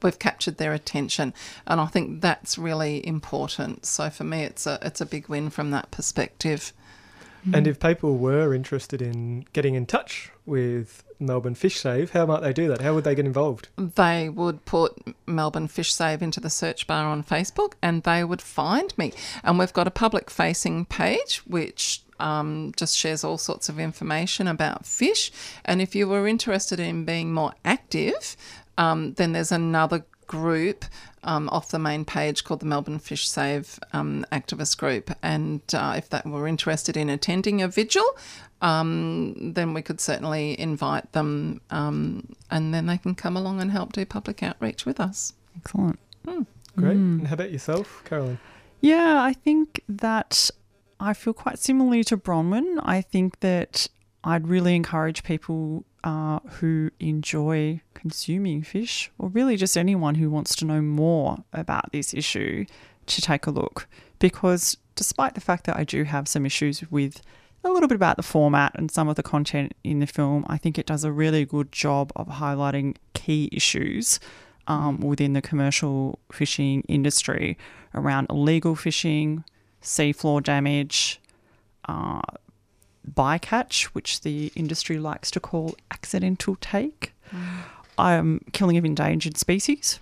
we've 0.02 0.20
captured 0.20 0.58
their 0.58 0.74
attention, 0.74 1.34
and 1.68 1.80
I 1.80 1.86
think 1.86 2.22
that's 2.22 2.58
really 2.58 3.06
important. 3.06 3.86
So 3.86 4.10
for 4.10 4.24
me, 4.24 4.44
it's 4.44 4.66
a 4.66 4.80
it's 4.82 5.02
a 5.02 5.06
big 5.06 5.30
win 5.30 5.50
from 5.50 5.72
that 5.72 5.92
perspective. 5.92 6.74
And 7.54 7.68
if 7.68 7.80
people 7.80 8.18
were 8.18 8.56
interested 8.56 9.04
in 9.04 9.46
getting 9.54 9.76
in 9.76 9.86
touch 9.86 10.32
with 10.48 11.04
Melbourne 11.20 11.55
Fish 11.55 11.80
Save, 11.80 12.11
how 12.11 12.26
might 12.26 12.41
they 12.41 12.53
do 12.53 12.68
that? 12.68 12.82
How 12.82 12.93
would 12.93 13.03
they 13.03 13.16
get 13.16 13.26
involved? 13.26 13.70
they 13.78 14.30
would 14.30 14.66
put 14.66 15.16
Melbourne 15.26 15.68
Fish 15.68 15.93
Save 15.93 16.22
into 16.22 16.39
the 16.39 16.49
search 16.49 16.88
bar 16.88 17.05
on 17.05 17.24
Facebook 17.24 17.74
and 17.82 18.03
they 18.03 18.24
would 18.24 18.41
find 18.41 18.97
me. 18.97 19.13
And 19.43 19.57
we've 19.57 19.74
got 19.74 19.88
a 19.88 19.91
public 19.91 20.30
facing 20.30 20.86
page 20.86 21.38
which 21.45 22.03
um, 22.20 22.74
just 22.78 22.97
shares 22.97 23.24
all 23.24 23.38
sorts 23.38 23.70
of 23.70 23.80
information 23.80 24.47
about 24.47 24.86
fish. 24.86 25.32
And 25.63 25.82
if 25.82 25.95
you 25.95 26.07
were 26.07 26.28
interested 26.28 26.80
in 26.80 27.05
being 27.05 27.34
more 27.34 27.53
active, 27.63 28.38
um, 28.78 29.13
then 29.13 29.32
there's 29.32 29.51
another 29.51 30.05
group 30.28 30.86
um, 31.26 31.49
off 31.49 31.69
the 31.69 31.80
main 31.80 32.05
page 32.05 32.43
called 32.43 32.61
the 32.61 32.65
Melbourne 32.65 32.99
Fish 32.99 33.28
Save 33.28 33.80
um, 33.93 34.26
Activist 34.32 34.78
Group. 34.78 35.11
And 35.21 35.61
uh, 35.73 35.95
if 35.97 36.09
that 36.09 36.26
were 36.26 36.47
interested 36.47 36.95
in 36.95 37.09
attending 37.09 37.61
a 37.61 37.67
vigil, 37.67 38.05
um, 38.61 39.53
then 39.53 39.73
we 39.73 39.82
could 39.82 39.99
certainly 39.99 40.59
invite 40.59 41.11
them 41.11 41.61
um, 41.69 42.36
and 42.49 42.73
then 42.73 42.86
they 42.86 42.97
can 42.97 43.15
come 43.15 43.36
along 43.36 43.61
and 43.61 43.71
help 43.71 43.93
do 43.93 44.05
public 44.05 44.41
outreach 44.41 44.86
with 44.86 44.99
us. 44.99 45.34
Excellent. 45.57 45.99
Great. 46.26 46.91
And 46.91 47.28
how 47.28 47.34
about 47.34 47.51
yourself, 47.51 48.03
Carolyn? 48.05 48.39
Yeah, 48.82 49.21
I 49.21 49.34
think 49.34 49.82
that 49.88 50.49
I 50.99 51.13
feel 51.13 51.34
quite 51.34 51.59
similarly 51.59 52.03
to 52.05 52.17
Bronwyn. 52.17 52.80
I 52.84 53.01
think 53.01 53.39
that 53.39 53.88
I'd 54.23 54.47
really 54.47 54.76
encourage 54.76 55.23
people 55.23 55.86
uh, 56.03 56.39
who 56.59 56.91
enjoy 56.99 57.82
consuming 57.96 58.62
fish, 58.62 59.10
or 59.18 59.30
really 59.30 59.58
just 59.58 59.76
anyone 59.78 60.16
who 60.16 60.30
wants 60.30 60.56
to 60.58 60.66
know 60.66 60.82
more 60.82 61.43
about 61.52 61.91
this 61.91 62.14
issue, 62.14 62.66
to 63.08 63.22
take 63.22 63.48
a 63.48 63.52
look. 63.52 63.88
Because 64.20 64.78
despite 64.96 65.34
the 65.36 65.41
fact 65.41 65.66
that 65.66 65.78
I 65.78 65.84
do 65.84 66.04
have 66.04 66.28
some 66.28 66.46
issues 66.46 66.84
with 66.91 67.22
a 67.64 67.70
little 67.70 67.89
bit 67.89 67.96
about 67.96 68.18
the 68.18 68.24
format 68.24 68.74
and 68.76 68.91
some 68.91 69.08
of 69.08 69.16
the 69.16 69.24
content 69.24 69.74
in 69.84 70.00
the 70.00 70.08
film, 70.08 70.46
I 70.48 70.58
think 70.58 70.78
it 70.78 70.86
does 70.86 71.04
a 71.04 71.12
really 71.12 71.46
good 71.46 71.72
job 71.72 72.12
of 72.16 72.28
highlighting 72.28 72.96
key 73.14 73.50
issues 73.52 74.20
um, 74.68 75.00
within 75.00 75.34
the 75.34 75.41
commercial 75.41 76.20
fishing 76.32 76.84
industry 76.88 77.58
around 77.93 78.28
illegal 78.30 78.76
fishing, 78.76 79.43
seafloor 79.82 80.43
damage, 80.43 81.20
uh, 81.88 82.22
bycatch, 83.12 83.86
which 83.86 84.22
the 84.22 84.52
industry 84.56 84.98
likes 85.00 85.30
to 85.32 85.39
call 85.39 85.76
accidental 85.91 86.56
take, 86.62 87.14
um, 87.98 88.41
killing 88.52 88.78
of 88.78 88.86
endangered 88.86 89.38
species, 89.38 90.00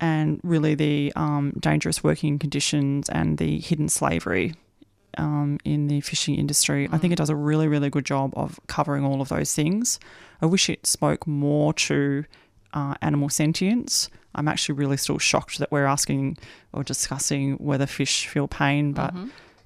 and 0.00 0.40
really 0.42 0.74
the 0.74 1.12
um, 1.16 1.52
dangerous 1.58 2.02
working 2.02 2.38
conditions 2.38 3.08
and 3.08 3.38
the 3.38 3.60
hidden 3.60 3.88
slavery 3.88 4.54
um, 5.18 5.58
in 5.64 5.88
the 5.88 6.00
fishing 6.00 6.36
industry. 6.36 6.88
I 6.90 6.98
think 6.98 7.12
it 7.12 7.16
does 7.16 7.30
a 7.30 7.36
really, 7.36 7.68
really 7.68 7.90
good 7.90 8.04
job 8.06 8.32
of 8.36 8.58
covering 8.66 9.04
all 9.04 9.20
of 9.20 9.28
those 9.28 9.54
things. 9.54 9.98
I 10.40 10.46
wish 10.46 10.70
it 10.70 10.86
spoke 10.86 11.26
more 11.26 11.72
to 11.74 12.24
uh, 12.72 12.94
animal 13.02 13.28
sentience. 13.28 14.08
I'm 14.34 14.48
actually 14.48 14.76
really 14.76 14.96
still 14.96 15.18
shocked 15.18 15.58
that 15.58 15.72
we're 15.72 15.86
asking 15.86 16.38
or 16.72 16.84
discussing 16.84 17.54
whether 17.54 17.86
fish 17.86 18.26
feel 18.28 18.46
pain, 18.48 18.92
but 18.92 19.12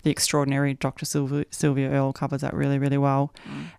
the 0.03 0.11
extraordinary 0.11 0.75
Dr. 0.75 1.05
Sylvia, 1.05 1.45
Sylvia 1.51 1.91
Earle 1.91 2.12
covers 2.12 2.41
that 2.41 2.55
really, 2.55 2.79
really 2.79 2.99
well. 2.99 3.33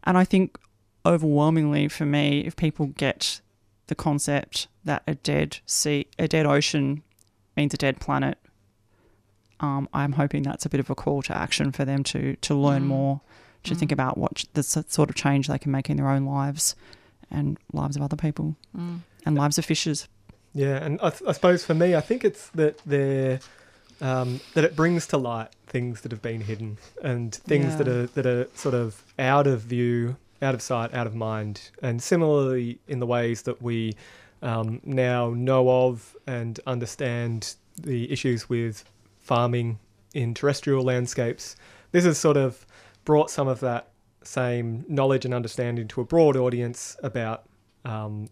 And 0.04 0.18
I 0.18 0.24
think 0.26 0.58
overwhelmingly 1.06 1.88
for 1.88 2.06
me, 2.06 2.40
if 2.42 2.56
people 2.56 2.88
get 2.88 3.42
the 3.88 3.96
concept 3.96 4.68
that 4.84 5.04
a 5.08 5.16
dead 5.16 5.60
sea, 5.66 6.08
a 6.18 6.28
dead 6.28 6.46
ocean 6.46 7.04
means 7.56 7.74
a 7.74 7.78
dead 7.78 8.00
planet, 8.00 8.38
um, 9.60 9.88
I'm 9.94 10.14
hoping 10.14 10.44
that's 10.44 10.66
a 10.66 10.70
bit 10.70 10.80
of 10.80 10.90
a 10.90 10.96
call 10.96 11.22
to 11.24 11.38
action 11.38 11.72
for 11.72 11.86
them 11.86 12.04
to 12.06 12.36
to 12.38 12.56
learn 12.56 12.86
more, 12.86 13.22
to 13.64 13.74
think 13.76 13.92
about 13.92 14.18
what 14.18 14.44
the 14.54 14.64
sort 14.64 15.10
of 15.10 15.16
change 15.16 15.48
they 15.48 15.58
can 15.58 15.72
make 15.72 15.90
in 15.90 15.98
their 15.98 16.10
own 16.10 16.26
lives 16.26 16.76
and 17.32 17.58
lives 17.72 17.96
of 17.96 18.02
other 18.02 18.18
people 18.18 18.56
and 19.26 19.36
lives 19.36 19.58
of 19.58 19.66
fishes. 19.66 20.08
Yeah, 20.54 20.78
and 20.84 21.00
I, 21.02 21.10
th- 21.10 21.24
I 21.28 21.32
suppose 21.34 21.66
for 21.66 21.74
me, 21.74 21.96
I 21.96 22.02
think 22.02 22.24
it's 22.24 22.50
that 22.50 22.80
they're 22.86 23.40
um, 24.02 24.40
that 24.54 24.64
it 24.64 24.76
brings 24.76 25.08
to 25.08 25.18
light 25.18 25.50
things 25.68 26.02
that 26.02 26.12
have 26.12 26.22
been 26.22 26.42
hidden 26.42 26.78
and 27.02 27.34
things 27.34 27.78
that 27.78 27.88
are 27.88 28.08
that 28.08 28.26
are 28.26 28.48
sort 28.56 28.76
of 28.76 29.04
out 29.18 29.48
of 29.48 29.62
view, 29.62 30.18
out 30.42 30.54
of 30.54 30.62
sight, 30.62 30.94
out 30.94 31.08
of 31.08 31.16
mind, 31.16 31.72
and 31.82 32.02
similarly 32.02 32.80
in 32.88 33.00
the 33.00 33.06
ways 33.06 33.44
that 33.44 33.62
we 33.62 33.96
um, 34.42 34.82
now 34.84 35.32
know 35.32 35.88
of 35.88 36.16
and 36.28 36.60
understand 36.68 37.56
the 37.82 38.12
issues 38.12 38.50
with 38.50 38.86
farming 39.20 39.80
in 40.14 40.34
terrestrial 40.34 40.84
landscapes. 40.84 41.56
This 41.92 42.06
has 42.06 42.18
sort 42.18 42.38
of 42.38 42.66
brought 43.06 43.30
some 43.30 43.48
of 43.48 43.60
that 43.62 43.90
same 44.24 44.86
knowledge 44.88 45.26
and 45.26 45.34
understanding 45.34 45.88
to 45.90 46.02
a 46.02 46.04
broad 46.04 46.36
audience 46.36 46.98
about 47.04 47.44
um, 47.84 48.30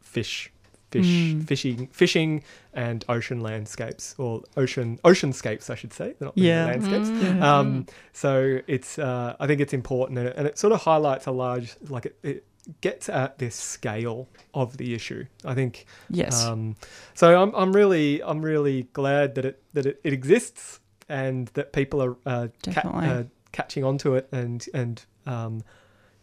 fish, 0.00 0.50
fish, 0.92 1.06
Mm. 1.06 1.46
fishing, 1.46 1.88
fishing, 1.92 2.42
and 2.74 3.04
ocean 3.08 3.40
landscapes 3.40 4.14
or 4.18 4.42
ocean 4.56 4.98
oceanscapes, 5.04 5.70
I 5.70 5.74
should 5.74 5.92
say. 5.92 6.14
They're 6.18 6.26
not 6.28 6.36
really 6.36 6.48
Yeah. 6.48 6.66
landscapes. 6.66 7.08
Mm. 7.10 7.42
Um, 7.42 7.86
so 8.12 8.60
it's 8.66 8.98
uh, 8.98 9.34
I 9.40 9.46
think 9.46 9.60
it's 9.60 9.72
important 9.72 10.18
and 10.18 10.28
it, 10.28 10.34
and 10.36 10.46
it 10.46 10.58
sort 10.58 10.72
of 10.72 10.82
highlights 10.82 11.26
a 11.26 11.32
large 11.32 11.74
like 11.88 12.06
it, 12.06 12.16
it 12.22 12.44
gets 12.80 13.08
at 13.08 13.38
this 13.38 13.56
scale 13.56 14.28
of 14.54 14.76
the 14.76 14.94
issue. 14.94 15.24
I 15.44 15.54
think 15.54 15.84
Yes. 16.10 16.44
um, 16.44 16.76
so 17.14 17.42
I'm, 17.42 17.52
I'm 17.56 17.72
really 17.72 18.22
I'm 18.22 18.40
really 18.42 18.84
glad 18.92 19.34
that 19.36 19.44
it 19.44 19.62
that 19.74 19.86
it, 19.86 20.00
it 20.04 20.12
exists 20.12 20.78
and 21.08 21.48
that 21.54 21.72
people 21.72 22.00
are 22.02 22.16
uh, 22.24 22.48
ca- 22.64 22.72
Definitely. 22.72 23.08
uh, 23.08 23.22
catching 23.50 23.82
onto 23.84 24.14
it 24.14 24.28
and 24.32 24.64
and 24.72 25.04
um, 25.26 25.62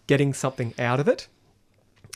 getting 0.08 0.34
something 0.34 0.74
out 0.80 1.00
of 1.00 1.08
it, 1.08 1.28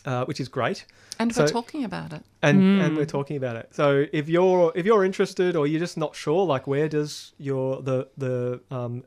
uh, 0.06 0.26
which 0.26 0.40
is 0.40 0.48
great. 0.50 0.86
And 1.20 1.34
we're 1.36 1.48
talking 1.48 1.84
about 1.84 2.12
it. 2.14 2.24
And 2.42 2.64
and 2.80 2.94
Mm. 2.94 2.98
we're 2.98 3.06
talking 3.06 3.38
about 3.38 3.56
it. 3.56 3.70
So 3.72 4.06
if 4.12 4.28
you're 4.28 4.72
if 4.76 4.86
you're 4.86 5.06
interested 5.06 5.56
or 5.56 5.68
you're 5.68 5.80
just 5.80 5.98
not 5.98 6.16
sure, 6.16 6.46
like 6.46 6.68
where 6.68 6.90
does 6.90 7.34
your 7.38 7.82
the 7.82 8.08
the 8.18 8.60
um, 8.72 9.04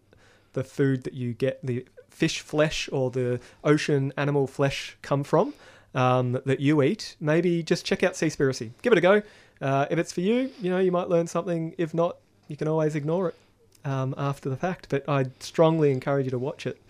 the 0.53 0.65
food 0.65 1.03
that 1.05 1.15
you 1.15 1.33
get 1.35 1.59
the 1.67 1.85
fish 2.09 2.41
flesh 2.41 2.89
or 2.93 3.11
the 3.11 3.41
ocean 3.63 4.13
animal 4.17 4.47
flesh 4.47 4.97
come 5.03 5.23
from 5.23 5.53
um, 5.95 6.41
that 6.47 6.61
you 6.61 6.83
eat, 6.83 7.17
maybe 7.21 7.63
just 7.63 7.85
check 7.85 8.03
out 8.03 8.15
Seaspiracy. 8.15 8.71
Give 8.83 8.93
it 8.93 8.99
a 8.99 9.03
go. 9.03 9.23
Uh, 9.61 9.87
if 9.91 9.99
it's 9.99 10.13
for 10.13 10.21
you, 10.23 10.51
you 10.61 10.71
know 10.71 10.79
you 10.79 10.93
might 10.93 11.09
learn 11.09 11.27
something. 11.27 11.75
If 11.77 11.93
not, 11.93 12.17
you 12.49 12.57
can 12.57 12.69
always 12.69 12.95
ignore 12.95 13.29
it 13.31 13.35
um, 13.85 14.15
after 14.17 14.49
the 14.49 14.57
fact. 14.57 14.87
But 14.89 15.07
I'd 15.09 15.43
strongly 15.43 15.91
encourage 15.91 16.25
you 16.27 16.31
to 16.31 16.39
watch 16.39 16.67
it. 16.67 16.81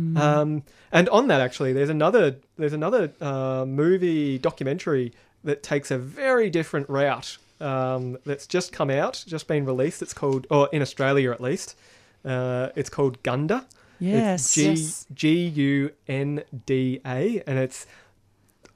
Mm. 0.00 0.18
Um, 0.18 0.62
and 0.92 1.08
on 1.08 1.28
that, 1.28 1.40
actually, 1.40 1.72
there's 1.72 1.90
another 1.90 2.36
there's 2.56 2.72
another 2.72 3.12
uh, 3.20 3.64
movie 3.66 4.38
documentary 4.38 5.12
that 5.44 5.62
takes 5.62 5.90
a 5.90 5.98
very 5.98 6.50
different 6.50 6.88
route. 6.88 7.38
Um, 7.60 8.18
that's 8.26 8.46
just 8.46 8.72
come 8.72 8.90
out, 8.90 9.24
just 9.26 9.46
been 9.46 9.64
released. 9.64 10.02
It's 10.02 10.12
called, 10.12 10.46
or 10.50 10.68
in 10.72 10.82
Australia 10.82 11.30
at 11.30 11.40
least, 11.40 11.76
uh, 12.24 12.70
it's 12.74 12.90
called 12.90 13.22
Gunda. 13.22 13.66
yes. 14.00 14.56
It's 14.56 15.06
G 15.14 15.46
U 15.46 15.92
N 16.08 16.42
D 16.66 17.00
A, 17.06 17.42
and 17.46 17.58
it's 17.58 17.86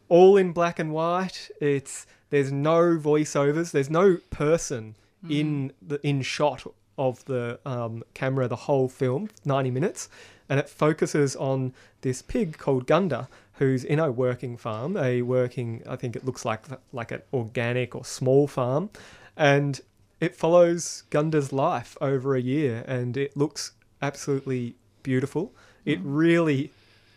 all 0.08 0.36
in 0.36 0.52
black 0.52 0.78
and 0.78 0.92
white. 0.92 1.50
It's 1.60 2.06
there's 2.30 2.52
no 2.52 2.96
voiceovers. 2.96 3.72
There's 3.72 3.90
no 3.90 4.18
person 4.30 4.94
in 5.28 5.72
the 5.82 5.98
in 6.06 6.22
shot 6.22 6.64
of 6.96 7.24
the 7.24 7.58
um, 7.66 8.04
camera 8.14 8.48
the 8.48 8.56
whole 8.56 8.88
film, 8.88 9.28
ninety 9.44 9.70
minutes, 9.70 10.08
and 10.48 10.58
it 10.58 10.68
focuses 10.68 11.36
on 11.36 11.74
this 12.00 12.22
pig 12.22 12.58
called 12.58 12.86
Gunda, 12.86 13.28
who's 13.54 13.84
in 13.84 13.98
a 13.98 14.10
working 14.10 14.56
farm, 14.56 14.96
a 14.96 15.22
working 15.22 15.82
I 15.88 15.96
think 15.96 16.16
it 16.16 16.24
looks 16.24 16.44
like 16.44 16.64
like 16.92 17.12
an 17.12 17.22
organic 17.32 17.94
or 17.94 18.04
small 18.04 18.46
farm, 18.46 18.90
and 19.36 19.80
it 20.20 20.34
follows 20.34 21.04
Gunda's 21.10 21.52
life 21.52 21.96
over 22.00 22.34
a 22.34 22.40
year, 22.40 22.84
and 22.86 23.16
it 23.16 23.36
looks 23.36 23.72
absolutely 24.02 24.74
beautiful. 25.02 25.52
It 25.84 26.00
really, 26.02 26.70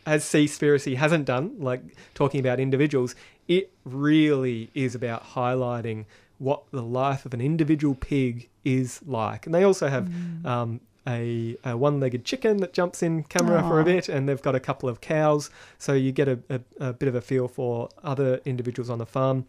as 0.05 0.23
Seaspiracy 0.23 0.95
hasn't 0.95 1.25
done, 1.25 1.55
like 1.59 1.81
talking 2.13 2.39
about 2.39 2.59
individuals, 2.59 3.15
it 3.47 3.71
really 3.83 4.69
is 4.73 4.95
about 4.95 5.23
highlighting 5.33 6.05
what 6.37 6.63
the 6.71 6.81
life 6.81 7.25
of 7.25 7.33
an 7.33 7.41
individual 7.41 7.95
pig 7.95 8.49
is 8.63 9.01
like. 9.05 9.45
And 9.45 9.53
they 9.53 9.63
also 9.63 9.89
have 9.89 10.09
um, 10.45 10.79
a, 11.07 11.57
a 11.63 11.75
one-legged 11.75 12.25
chicken 12.25 12.57
that 12.57 12.73
jumps 12.73 13.01
in 13.01 13.23
camera 13.23 13.61
for 13.63 13.79
a 13.79 13.83
bit, 13.83 14.09
and 14.09 14.27
they've 14.29 14.41
got 14.41 14.55
a 14.55 14.59
couple 14.59 14.87
of 14.87 15.01
cows, 15.01 15.49
so 15.77 15.93
you 15.93 16.11
get 16.11 16.27
a, 16.27 16.39
a, 16.49 16.61
a 16.79 16.93
bit 16.93 17.09
of 17.09 17.15
a 17.15 17.21
feel 17.21 17.47
for 17.47 17.89
other 18.03 18.41
individuals 18.45 18.89
on 18.89 18.99
the 18.99 19.05
farm 19.05 19.45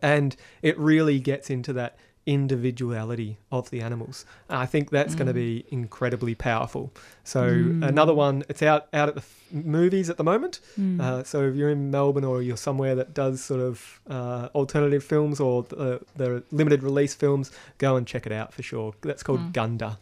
and 0.00 0.36
it 0.62 0.78
really 0.78 1.18
gets 1.18 1.50
into 1.50 1.72
that 1.74 1.96
individuality 2.24 3.36
of 3.50 3.68
the 3.70 3.80
animals. 3.80 4.24
And 4.48 4.58
I 4.58 4.66
think 4.66 4.90
that's 4.90 5.16
going 5.16 5.26
to 5.26 5.34
be 5.34 5.64
incredibly 5.70 6.36
powerful. 6.36 6.92
So 7.24 7.42
another 7.42 8.14
one, 8.14 8.44
it's 8.48 8.62
out 8.62 8.86
out 8.92 9.08
at 9.08 9.16
the 9.16 9.22
f- 9.22 9.42
movies 9.50 10.08
at 10.08 10.18
the 10.18 10.24
moment. 10.24 10.60
Mm. 10.78 11.00
Uh, 11.00 11.24
so 11.24 11.48
if 11.48 11.56
you're 11.56 11.70
in 11.70 11.90
Melbourne 11.90 12.24
or 12.24 12.40
you're 12.40 12.56
somewhere 12.56 12.94
that 12.94 13.12
does 13.12 13.42
sort 13.42 13.60
of 13.60 14.00
uh, 14.08 14.48
alternative 14.54 15.02
films 15.02 15.40
or 15.40 15.64
the, 15.64 16.00
the 16.14 16.44
limited 16.52 16.84
release 16.84 17.12
films, 17.12 17.50
go 17.78 17.96
and 17.96 18.06
check 18.06 18.24
it 18.24 18.32
out 18.32 18.52
for 18.52 18.62
sure. 18.62 18.94
That's 19.00 19.24
called 19.24 19.52
Gunda. 19.52 19.98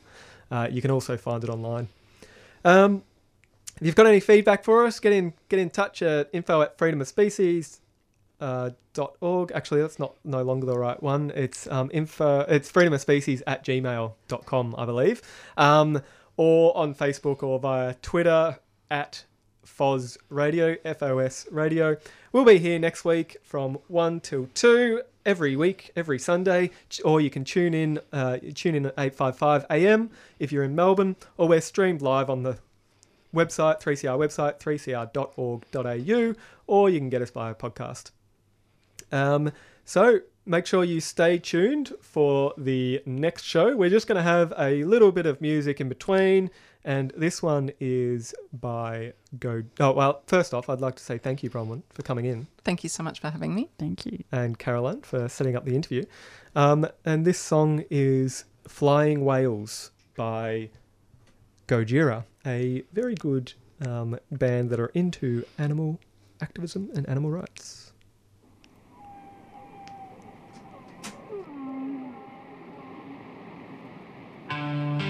Uh, 0.51 0.69
you 0.71 0.83
can 0.83 0.91
also 0.91 1.17
find 1.17 1.45
it 1.45 1.51
online. 1.51 1.89
Um, 2.65 3.03
if 3.81 3.87
you've 3.87 3.95
got 3.95 4.07
any 4.07 4.21
feedback 4.21 4.65
for 4.65 4.85
us, 4.85 5.01
get 5.01 5.13
in 5.13 5.33
get 5.49 5.59
in 5.59 5.71
touch 5.71 6.03
at 6.03 6.29
info 6.33 6.61
at 6.63 6.79
uh, 8.41 8.71
dot 8.93 9.17
org. 9.21 9.53
Actually, 9.55 9.83
that's 9.83 9.99
not 9.99 10.15
no 10.25 10.43
longer 10.43 10.67
the 10.67 10.77
right 10.77 11.03
one. 11.03 11.33
It's 11.35 11.67
um, 11.69 11.91
info. 11.93 12.41
It's 12.41 12.71
freedom 12.71 12.93
of 12.93 13.01
species 13.01 13.43
at 13.47 13.65
gmail.com, 13.65 14.75
I 14.77 14.85
believe, 14.85 15.23
um, 15.57 16.03
or 16.37 16.77
on 16.77 16.95
Facebook 16.95 17.43
or 17.43 17.59
via 17.59 17.95
Twitter 17.95 18.59
at 18.91 19.25
FOS 19.71 20.19
Radio, 20.29 20.77
FOS 20.99 21.47
Radio. 21.51 21.97
We'll 22.33 22.45
be 22.45 22.59
here 22.59 22.79
next 22.79 23.05
week 23.05 23.37
from 23.43 23.79
one 23.89 24.21
till 24.21 24.49
two 24.53 25.03
every 25.25 25.57
week, 25.57 25.91
every 25.97 26.19
Sunday, 26.19 26.71
or 27.05 27.21
you 27.21 27.31
can 27.31 27.45
tune 27.45 27.73
in. 27.73 28.01
Uh, 28.13 28.39
tune 28.55 28.75
in 28.75 28.87
at 28.87 28.95
eight 28.99 29.15
five 29.15 29.39
five 29.39 29.65
AM 29.71 30.11
if 30.39 30.53
you're 30.53 30.65
in 30.65 30.75
Melbourne, 30.75 31.17
or 31.37 31.49
we're 31.49 31.61
streamed 31.61 32.03
live 32.03 32.29
on 32.29 32.43
the 32.43 32.59
website, 33.35 33.81
3CR 33.81 34.19
website, 34.19 34.59
3cr.org.au, 34.59 36.35
or 36.67 36.91
you 36.91 36.99
can 36.99 37.09
get 37.09 37.23
us 37.23 37.31
via 37.31 37.55
podcast. 37.55 38.11
Um, 39.13 39.53
so 39.85 40.21
make 40.47 40.67
sure 40.67 40.85
you 40.85 41.01
stay 41.01 41.39
tuned 41.39 41.93
for 42.01 42.53
the 42.59 43.03
next 43.07 43.45
show. 43.45 43.77
We're 43.77 43.91
just 43.91 44.07
going 44.07 44.17
to 44.17 44.23
have 44.23 44.53
a 44.59 44.85
little 44.85 45.13
bit 45.13 45.27
of 45.27 45.41
music 45.41 45.81
in 45.81 45.89
between, 45.89 46.51
and 46.85 47.13
this 47.17 47.43
one 47.43 47.71
is 47.81 48.35
by 48.53 49.13
Go. 49.39 49.63
Oh 49.79 49.93
well, 49.93 50.23
first 50.27 50.55
off, 50.55 50.69
I'd 50.69 50.81
like 50.81 50.97
to 50.97 51.03
say 51.03 51.19
thank 51.19 51.43
you, 51.43 51.51
Bronwyn, 51.51 51.83
for 51.91 52.03
coming 52.03 52.25
in, 52.25 52.47
Thank 52.65 52.83
you 52.83 52.89
so 52.89 53.03
much 53.03 53.21
for 53.21 53.31
having 53.31 53.55
me. 53.55 53.71
Thank 53.79 54.07
you. 54.07 54.25
and 54.33 54.59
Caroline 54.59 55.03
for 55.03 55.29
setting 55.29 55.57
up 55.57 55.65
the 55.65 55.75
interview. 55.75 56.05
Um, 56.57 56.87
and 57.05 57.25
this 57.25 57.39
song 57.39 57.85
is 57.91 58.45
"Flying 58.67 59.25
Whales" 59.25 59.91
by 60.17 60.71
Gojira, 61.69 62.25
a 62.47 62.83
very 62.93 63.15
good 63.15 63.53
um, 63.87 64.19
band 64.33 64.71
that 64.71 64.81
are 64.81 64.91
into 64.95 65.45
animal 65.59 66.01
activism 66.41 66.91
and 66.95 67.09
animal 67.09 67.31
rights. 67.31 67.93
You've 74.51 75.10